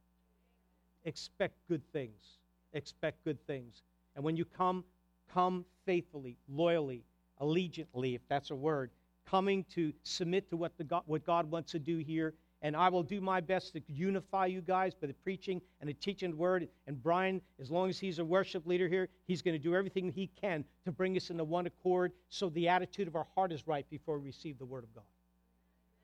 Expect 1.04 1.54
good 1.68 1.82
things. 1.92 2.38
Expect 2.72 3.22
good 3.24 3.38
things. 3.46 3.82
And 4.16 4.24
when 4.24 4.36
you 4.36 4.44
come, 4.44 4.84
come 5.32 5.64
faithfully, 5.84 6.36
loyally, 6.48 7.02
allegiantly, 7.38 8.14
if 8.14 8.22
that's 8.28 8.50
a 8.50 8.54
word, 8.54 8.90
coming 9.28 9.64
to 9.74 9.92
submit 10.02 10.48
to 10.50 10.56
what, 10.56 10.76
the 10.78 10.84
God, 10.84 11.02
what 11.06 11.26
God 11.26 11.50
wants 11.50 11.72
to 11.72 11.78
do 11.78 11.98
here 11.98 12.34
and 12.64 12.74
I 12.74 12.88
will 12.88 13.02
do 13.02 13.20
my 13.20 13.42
best 13.42 13.74
to 13.74 13.82
unify 13.88 14.46
you 14.46 14.62
guys 14.62 14.94
by 14.94 15.06
the 15.06 15.12
preaching 15.12 15.60
and 15.80 15.88
the 15.88 15.92
teaching 15.92 16.34
word. 16.34 16.66
And 16.86 17.00
Brian, 17.00 17.42
as 17.60 17.70
long 17.70 17.90
as 17.90 17.98
he's 17.98 18.18
a 18.18 18.24
worship 18.24 18.66
leader 18.66 18.88
here, 18.88 19.10
he's 19.26 19.42
going 19.42 19.52
to 19.52 19.62
do 19.62 19.76
everything 19.76 20.10
he 20.10 20.30
can 20.40 20.64
to 20.86 20.90
bring 20.90 21.14
us 21.14 21.28
into 21.28 21.44
one 21.44 21.66
accord 21.66 22.12
so 22.30 22.48
the 22.48 22.66
attitude 22.68 23.06
of 23.06 23.16
our 23.16 23.26
heart 23.34 23.52
is 23.52 23.68
right 23.68 23.84
before 23.90 24.18
we 24.18 24.24
receive 24.24 24.58
the 24.58 24.64
word 24.64 24.82
of 24.82 24.94
God. 24.94 25.04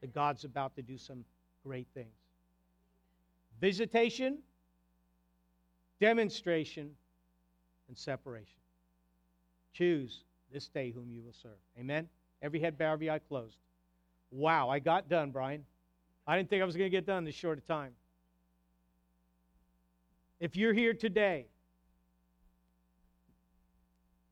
That 0.03 0.15
God's 0.15 0.45
about 0.45 0.77
to 0.77 0.83
do 0.83 0.99
some 0.99 1.25
great 1.65 1.87
things. 1.95 2.13
Visitation, 3.59 4.41
demonstration, 5.99 6.91
and 7.89 7.97
separation. 7.97 8.61
Choose 9.73 10.25
this 10.53 10.69
day 10.69 10.91
whom 10.91 11.11
you 11.11 11.23
will 11.23 11.35
serve. 11.43 11.59
Amen? 11.79 12.07
Every 12.43 12.61
head 12.61 12.77
bowed, 12.77 12.93
every 12.93 13.09
eye 13.09 13.19
closed. 13.19 13.57
Wow, 14.31 14.69
I 14.69 14.79
got 14.79 15.09
done, 15.09 15.31
Brian. 15.31 15.65
I 16.31 16.37
didn't 16.37 16.49
think 16.49 16.63
I 16.63 16.65
was 16.65 16.77
going 16.77 16.89
to 16.89 16.97
get 16.97 17.07
done 17.07 17.25
this 17.25 17.35
short 17.35 17.59
of 17.59 17.67
time. 17.67 17.91
If 20.39 20.55
you're 20.55 20.73
here 20.73 20.95
today, 20.95 21.47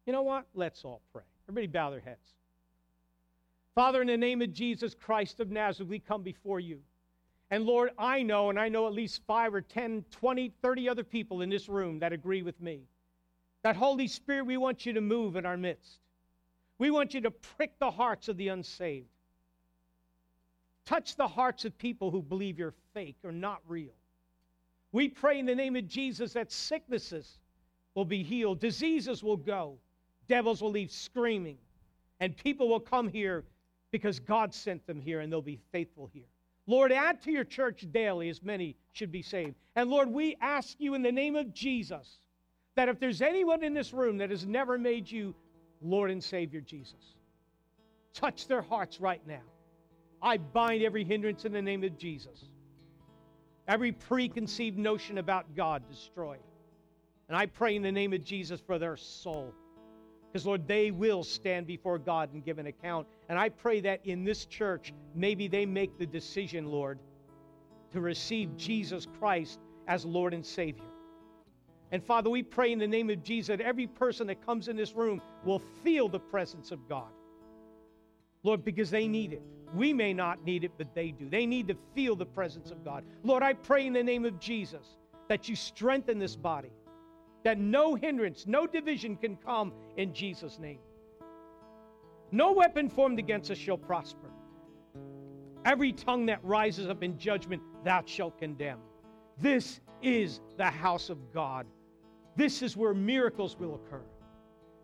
you 0.07 0.12
know 0.12 0.22
what? 0.22 0.46
Let's 0.55 0.84
all 0.84 1.01
pray. 1.12 1.24
Everybody 1.49 1.66
bow 1.66 1.90
their 1.90 1.99
heads. 1.99 2.34
Father, 3.74 4.01
in 4.01 4.07
the 4.07 4.16
name 4.16 4.42
of 4.42 4.53
Jesus 4.53 4.94
Christ 4.94 5.40
of 5.40 5.51
Nazareth, 5.51 5.88
we 5.88 5.99
come 5.99 6.22
before 6.22 6.61
you. 6.61 6.78
And 7.51 7.64
Lord, 7.64 7.90
I 7.99 8.22
know, 8.22 8.49
and 8.49 8.61
I 8.61 8.68
know 8.68 8.86
at 8.86 8.92
least 8.92 9.22
five 9.26 9.53
or 9.53 9.61
10, 9.61 10.05
20, 10.12 10.53
30 10.62 10.88
other 10.88 11.03
people 11.03 11.42
in 11.42 11.49
this 11.49 11.68
room 11.68 11.99
that 11.99 12.12
agree 12.12 12.42
with 12.42 12.61
me. 12.61 12.82
That 13.64 13.74
Holy 13.74 14.07
Spirit, 14.07 14.46
we 14.46 14.57
want 14.57 14.86
you 14.86 14.92
to 14.92 15.01
move 15.01 15.34
in 15.34 15.44
our 15.44 15.57
midst. 15.57 15.99
We 16.78 16.92
want 16.92 17.12
you 17.12 17.22
to 17.22 17.32
prick 17.32 17.76
the 17.80 17.90
hearts 17.90 18.28
of 18.28 18.36
the 18.36 18.46
unsaved. 18.46 19.09
Touch 20.89 21.16
the 21.16 21.28
hearts 21.28 21.66
of 21.66 21.76
people 21.76 22.11
who 22.11 22.22
believe 22.22 22.59
you're 22.59 22.72
fake 22.95 23.18
or 23.22 23.30
not 23.30 23.61
real. 23.68 23.93
We 24.91 25.11
pray 25.11 25.39
in 25.39 25.45
the 25.45 25.55
name 25.55 25.76
of 25.76 25.86
Jesus 25.86 26.32
that 26.32 26.51
sicknesses 26.51 27.36
will 27.95 28.07
be 28.07 28.22
healed, 28.22 28.59
diseases 28.59 29.22
will 29.22 29.36
go, 29.36 29.76
devils 30.28 30.62
will 30.62 30.70
leave 30.70 30.91
screaming, 30.91 31.59
and 32.20 32.34
people 32.34 32.70
will 32.70 32.80
come 32.80 33.07
here 33.07 33.45
because 33.91 34.18
God 34.18 34.55
sent 34.55 34.86
them 34.86 34.99
here 34.99 35.20
and 35.20 35.30
they'll 35.30 35.43
be 35.43 35.61
faithful 35.72 36.09
here. 36.11 36.24
Lord, 36.66 36.91
add 36.91 37.20
to 37.24 37.30
your 37.30 37.45
church 37.45 37.86
daily 37.93 38.30
as 38.30 38.43
many 38.43 38.74
should 38.95 39.12
be 39.12 39.20
saved. 39.20 39.57
And 39.76 39.91
Lord, 39.91 40.09
we 40.09 40.39
ask 40.41 40.80
you 40.80 40.95
in 40.95 41.03
the 41.03 41.12
name 41.12 41.36
of 41.36 41.53
Jesus 41.53 42.20
that 42.76 42.89
if 42.89 42.99
there's 42.99 43.20
anyone 43.20 43.62
in 43.62 43.74
this 43.74 43.93
room 43.93 44.16
that 44.16 44.30
has 44.30 44.47
never 44.47 44.78
made 44.78 45.11
you 45.11 45.34
Lord 45.82 46.11
and 46.11 46.24
Savior 46.24 46.62
Jesus, 46.62 47.14
touch 48.14 48.47
their 48.47 48.62
hearts 48.62 49.03
right 49.03 49.20
now. 49.26 49.43
I 50.23 50.39
bind 50.39 50.83
every 50.83 51.05
hindrance 51.05 51.45
in 51.45 51.53
the 51.53 51.62
name 51.62 51.85
of 51.85 51.97
Jesus. 51.97 52.45
Every 53.66 53.93
preconceived 53.93 54.79
notion 54.79 55.19
about 55.19 55.55
God 55.55 55.83
destroyed. 55.89 56.41
And 57.29 57.37
I 57.37 57.47
pray 57.47 57.77
in 57.77 57.83
the 57.83 57.93
name 57.93 58.12
of 58.12 58.25
Jesus 58.25 58.61
for 58.61 58.79
their 58.79 58.97
soul. 58.97 59.55
Because, 60.33 60.47
Lord, 60.47 60.66
they 60.66 60.91
will 60.91 61.23
stand 61.23 61.66
before 61.66 61.99
God 61.99 62.33
and 62.33 62.45
give 62.45 62.59
an 62.59 62.66
account. 62.66 63.07
And 63.29 63.39
I 63.39 63.49
pray 63.49 63.81
that 63.81 64.05
in 64.05 64.25
this 64.25 64.47
church, 64.47 64.93
maybe 65.14 65.49
they 65.49 65.66
make 65.66 65.99
the 65.99 66.07
decision, 66.07 66.66
Lord, 66.66 66.99
to 67.93 68.01
receive 68.01 68.57
Jesus 68.57 69.07
Christ 69.19 69.61
as 69.87 70.05
Lord 70.05 70.35
and 70.35 70.45
Savior. 70.45 70.85
And 71.93 72.03
Father, 72.03 72.29
we 72.29 72.43
pray 72.43 72.73
in 72.73 72.79
the 72.79 72.87
name 72.87 73.09
of 73.09 73.23
Jesus 73.23 73.49
that 73.49 73.61
every 73.62 73.87
person 73.87 74.27
that 74.27 74.45
comes 74.45 74.69
in 74.69 74.77
this 74.77 74.95
room 74.95 75.23
will 75.45 75.62
feel 75.83 76.09
the 76.09 76.21
presence 76.21 76.71
of 76.71 76.87
God. 76.89 77.11
Lord, 78.49 78.64
because 78.64 78.88
they 78.88 79.07
need 79.07 79.34
it. 79.34 79.42
We 79.74 79.92
may 79.92 80.14
not 80.14 80.42
need 80.42 80.64
it, 80.64 80.72
but 80.78 80.94
they 80.94 81.11
do. 81.11 81.28
They 81.28 81.44
need 81.44 81.68
to 81.68 81.76
feel 81.94 82.16
the 82.16 82.24
presence 82.24 82.70
of 82.70 82.82
God. 82.82 83.05
Lord, 83.22 83.42
I 83.42 83.53
pray 83.53 83.86
in 83.86 83.92
the 83.92 84.03
name 84.03 84.24
of 84.24 84.40
Jesus 84.40 84.96
that 85.28 85.51
you 85.51 85.55
strengthen 85.55 86.18
this 86.18 86.34
body, 86.34 86.72
that 87.44 87.59
no 87.59 87.94
hindrance, 87.94 88.46
no 88.46 88.66
division 88.66 89.16
can 89.16 89.36
come 89.36 89.74
in 89.99 90.14
Jesus' 90.14 90.59
name. 90.59 90.78
No 92.32 92.53
weapon 92.53 92.88
formed 92.88 93.18
against 93.18 93.51
us 93.51 93.59
shall 93.59 93.76
prosper. 93.76 94.30
Every 95.66 95.92
tongue 95.92 96.24
that 96.24 96.42
rises 96.42 96.88
up 96.88 97.03
in 97.03 97.18
judgment, 97.18 97.61
thou 97.84 98.03
shalt 98.07 98.38
condemn. 98.38 98.78
This 99.38 99.80
is 100.01 100.40
the 100.57 100.70
house 100.70 101.11
of 101.11 101.18
God. 101.34 101.66
This 102.34 102.62
is 102.62 102.78
where 102.78 102.94
miracles 102.94 103.59
will 103.59 103.74
occur. 103.74 104.07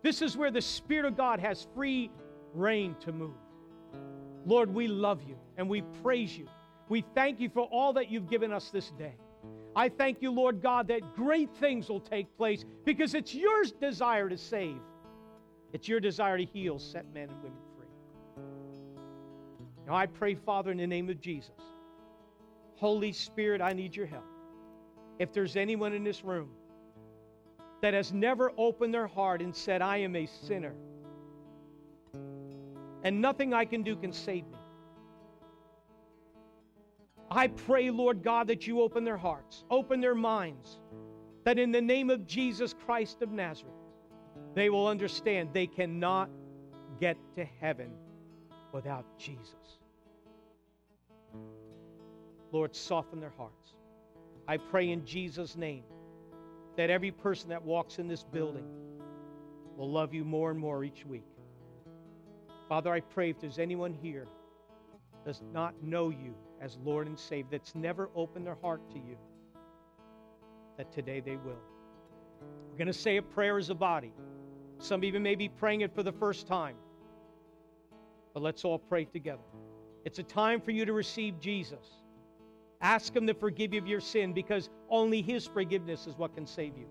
This 0.03 0.21
is 0.21 0.37
where 0.37 0.51
the 0.51 0.61
Spirit 0.61 1.05
of 1.05 1.17
God 1.17 1.39
has 1.39 1.65
free 1.73 2.11
rein 2.53 2.95
to 2.99 3.11
move. 3.11 3.33
Lord, 4.45 4.73
we 4.73 4.87
love 4.87 5.21
you 5.27 5.37
and 5.57 5.67
we 5.67 5.81
praise 6.03 6.37
you. 6.37 6.47
We 6.87 7.03
thank 7.15 7.39
you 7.39 7.49
for 7.49 7.63
all 7.71 7.93
that 7.93 8.09
you've 8.09 8.29
given 8.29 8.53
us 8.53 8.69
this 8.69 8.91
day. 8.91 9.15
I 9.75 9.89
thank 9.89 10.21
you, 10.21 10.31
Lord 10.31 10.61
God, 10.61 10.87
that 10.87 11.15
great 11.15 11.49
things 11.57 11.89
will 11.89 11.99
take 11.99 12.35
place 12.37 12.63
because 12.85 13.13
it's 13.13 13.35
your 13.35 13.63
desire 13.81 14.29
to 14.29 14.37
save. 14.37 14.79
It's 15.73 15.87
your 15.87 15.99
desire 15.99 16.37
to 16.37 16.45
heal, 16.45 16.79
set 16.79 17.05
men 17.13 17.29
and 17.29 17.43
women 17.43 17.57
free. 17.75 17.87
Now 19.87 19.95
I 19.95 20.05
pray, 20.05 20.35
Father, 20.35 20.71
in 20.71 20.77
the 20.77 20.87
name 20.87 21.09
of 21.09 21.19
Jesus. 21.19 21.51
Holy 22.75 23.11
Spirit, 23.11 23.61
I 23.61 23.73
need 23.73 23.95
your 23.95 24.05
help. 24.05 24.25
If 25.19 25.33
there's 25.33 25.55
anyone 25.55 25.93
in 25.93 26.03
this 26.03 26.23
room 26.23 26.49
that 27.81 27.93
has 27.93 28.13
never 28.13 28.51
opened 28.57 28.93
their 28.93 29.07
heart 29.07 29.41
and 29.41 29.55
said, 29.55 29.81
I 29.81 29.97
am 29.97 30.15
a 30.15 30.25
sinner, 30.25 30.73
and 33.05 33.21
nothing 33.21 33.53
I 33.53 33.65
can 33.65 33.83
do 33.83 33.95
can 33.95 34.11
save 34.11 34.47
me. 34.47 34.57
I 37.29 37.47
pray, 37.47 37.91
Lord 37.91 38.23
God, 38.23 38.47
that 38.47 38.65
you 38.65 38.81
open 38.81 39.03
their 39.03 39.17
hearts, 39.17 39.63
open 39.69 40.01
their 40.01 40.15
minds, 40.15 40.79
that 41.43 41.59
in 41.59 41.71
the 41.71 41.81
name 41.81 42.09
of 42.09 42.25
Jesus 42.25 42.73
Christ 42.73 43.21
of 43.21 43.31
Nazareth, 43.31 43.73
they 44.55 44.71
will 44.71 44.87
understand 44.87 45.49
they 45.53 45.67
cannot 45.67 46.29
get 46.99 47.15
to 47.35 47.45
heaven 47.61 47.91
without 48.71 49.05
Jesus. 49.19 49.79
Lord, 52.51 52.75
soften 52.75 53.19
their 53.19 53.33
hearts. 53.37 53.73
I 54.47 54.57
pray 54.57 54.89
in 54.89 55.05
Jesus' 55.05 55.55
name 55.55 55.83
that 56.75 56.89
every 56.89 57.11
person 57.11 57.49
that 57.49 57.61
walks 57.63 57.99
in 57.99 58.07
this 58.07 58.23
building 58.23 58.65
will 59.77 59.91
love 59.91 60.13
you 60.13 60.23
more 60.23 60.49
and 60.49 60.59
more 60.59 60.83
each 60.83 61.05
week. 61.05 61.34
Father, 62.67 62.91
I 62.91 62.99
pray 62.99 63.29
if 63.29 63.39
there's 63.39 63.59
anyone 63.59 63.93
here 63.93 64.27
does 65.25 65.41
not 65.53 65.73
know 65.83 66.09
you 66.09 66.35
as 66.61 66.77
Lord 66.83 67.07
and 67.07 67.19
Savior, 67.19 67.49
that's 67.51 67.75
never 67.75 68.09
opened 68.15 68.45
their 68.45 68.57
heart 68.61 68.81
to 68.91 68.97
you, 68.97 69.17
that 70.77 70.91
today 70.91 71.19
they 71.19 71.35
will. 71.35 71.59
We're 72.69 72.77
going 72.77 72.87
to 72.87 72.93
say 72.93 73.17
a 73.17 73.21
prayer 73.21 73.57
as 73.57 73.69
a 73.69 73.75
body. 73.75 74.13
Some 74.79 75.03
even 75.03 75.23
may 75.23 75.35
be 75.35 75.49
praying 75.49 75.81
it 75.81 75.93
for 75.93 76.03
the 76.03 76.11
first 76.11 76.47
time. 76.47 76.75
But 78.33 78.43
let's 78.43 78.65
all 78.65 78.79
pray 78.79 79.05
together. 79.05 79.43
It's 80.03 80.19
a 80.19 80.23
time 80.23 80.59
for 80.59 80.71
you 80.71 80.85
to 80.85 80.93
receive 80.93 81.39
Jesus. 81.39 81.85
Ask 82.81 83.15
Him 83.15 83.25
to 83.27 83.33
forgive 83.33 83.73
you 83.73 83.81
of 83.81 83.87
your 83.87 84.01
sin 84.01 84.33
because 84.33 84.69
only 84.89 85.21
His 85.21 85.47
forgiveness 85.47 86.07
is 86.07 86.17
what 86.17 86.35
can 86.35 86.45
save 86.45 86.77
you. 86.77 86.87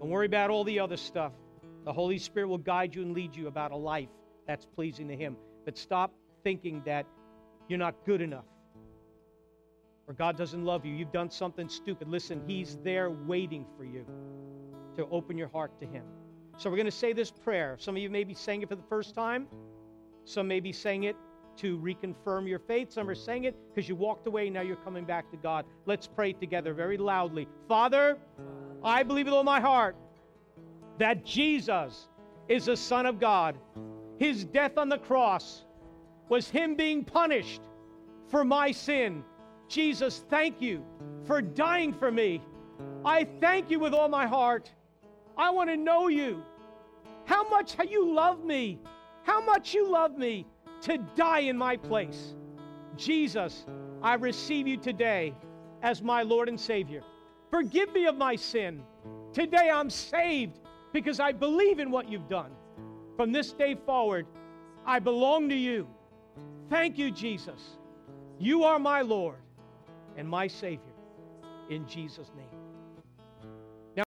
Don't 0.00 0.10
worry 0.10 0.26
about 0.26 0.50
all 0.50 0.64
the 0.64 0.80
other 0.80 0.96
stuff. 0.96 1.32
The 1.86 1.92
Holy 1.92 2.18
Spirit 2.18 2.48
will 2.48 2.58
guide 2.58 2.94
you 2.94 3.02
and 3.02 3.14
lead 3.14 3.34
you 3.34 3.46
about 3.46 3.72
a 3.72 3.76
life 3.76 4.10
that's 4.46 4.66
pleasing 4.66 5.08
to 5.08 5.16
Him. 5.16 5.36
But 5.64 5.78
stop 5.78 6.12
thinking 6.44 6.82
that 6.84 7.06
you're 7.68 7.78
not 7.78 7.94
good 8.04 8.20
enough 8.20 8.44
or 10.06 10.14
God 10.14 10.36
doesn't 10.36 10.64
love 10.64 10.84
you. 10.84 10.94
You've 10.94 11.12
done 11.12 11.30
something 11.30 11.68
stupid. 11.68 12.08
Listen, 12.08 12.42
He's 12.46 12.78
there 12.84 13.10
waiting 13.10 13.66
for 13.76 13.84
you 13.84 14.06
to 14.96 15.06
open 15.10 15.36
your 15.36 15.48
heart 15.48 15.78
to 15.80 15.86
Him. 15.86 16.04
So 16.56 16.70
we're 16.70 16.76
going 16.76 16.86
to 16.86 16.92
say 16.92 17.12
this 17.12 17.30
prayer. 17.30 17.76
Some 17.78 17.96
of 17.96 18.02
you 18.02 18.08
may 18.08 18.24
be 18.24 18.34
saying 18.34 18.62
it 18.62 18.68
for 18.68 18.76
the 18.76 18.82
first 18.88 19.14
time, 19.14 19.46
some 20.24 20.48
may 20.48 20.60
be 20.60 20.72
saying 20.72 21.04
it 21.04 21.16
to 21.58 21.78
reconfirm 21.78 22.48
your 22.48 22.58
faith. 22.58 22.92
Some 22.92 23.08
are 23.08 23.14
saying 23.14 23.44
it 23.44 23.56
because 23.68 23.88
you 23.88 23.96
walked 23.96 24.26
away, 24.26 24.50
now 24.50 24.60
you're 24.60 24.76
coming 24.76 25.04
back 25.04 25.30
to 25.30 25.36
God. 25.36 25.64
Let's 25.86 26.06
pray 26.06 26.32
together 26.32 26.74
very 26.74 26.98
loudly. 26.98 27.48
Father, 27.68 28.18
I 28.82 29.02
believe 29.02 29.26
with 29.26 29.34
all 29.34 29.44
my 29.44 29.60
heart 29.60 29.96
that 30.98 31.24
Jesus 31.24 32.08
is 32.48 32.66
the 32.66 32.76
Son 32.76 33.06
of 33.06 33.20
God. 33.20 33.56
His 34.18 34.44
death 34.44 34.78
on 34.78 34.88
the 34.88 34.98
cross 34.98 35.64
was 36.28 36.48
Him 36.48 36.74
being 36.74 37.04
punished 37.04 37.62
for 38.28 38.44
my 38.44 38.72
sin. 38.72 39.22
Jesus, 39.68 40.24
thank 40.30 40.60
you 40.60 40.84
for 41.24 41.42
dying 41.42 41.92
for 41.92 42.10
me. 42.10 42.40
I 43.04 43.26
thank 43.40 43.70
you 43.70 43.78
with 43.78 43.94
all 43.94 44.08
my 44.08 44.26
heart. 44.26 44.70
I 45.36 45.50
want 45.50 45.70
to 45.70 45.76
know 45.76 46.08
you. 46.08 46.42
How 47.24 47.48
much 47.48 47.76
you 47.88 48.12
love 48.12 48.44
me. 48.44 48.78
How 49.24 49.44
much 49.44 49.74
you 49.74 49.90
love 49.90 50.16
me 50.16 50.46
to 50.82 50.98
die 51.16 51.40
in 51.40 51.56
my 51.56 51.76
place. 51.76 52.34
Jesus, 52.96 53.66
I 54.02 54.14
receive 54.14 54.66
you 54.66 54.76
today 54.76 55.34
as 55.82 56.02
my 56.02 56.22
Lord 56.22 56.48
and 56.48 56.58
Savior. 56.58 57.02
Forgive 57.50 57.92
me 57.92 58.06
of 58.06 58.16
my 58.16 58.36
sin. 58.36 58.82
Today 59.32 59.70
I'm 59.70 59.90
saved 59.90 60.60
because 60.96 61.20
I 61.20 61.30
believe 61.30 61.78
in 61.78 61.90
what 61.90 62.08
you've 62.08 62.26
done. 62.26 62.52
From 63.16 63.30
this 63.30 63.52
day 63.52 63.74
forward, 63.74 64.26
I 64.86 64.98
belong 64.98 65.50
to 65.50 65.54
you. 65.54 65.86
Thank 66.70 66.96
you, 66.96 67.10
Jesus. 67.10 67.76
You 68.38 68.64
are 68.64 68.78
my 68.78 69.02
Lord 69.02 69.36
and 70.16 70.26
my 70.26 70.46
Savior. 70.46 70.96
In 71.68 71.86
Jesus' 71.86 72.30
name. 72.34 72.55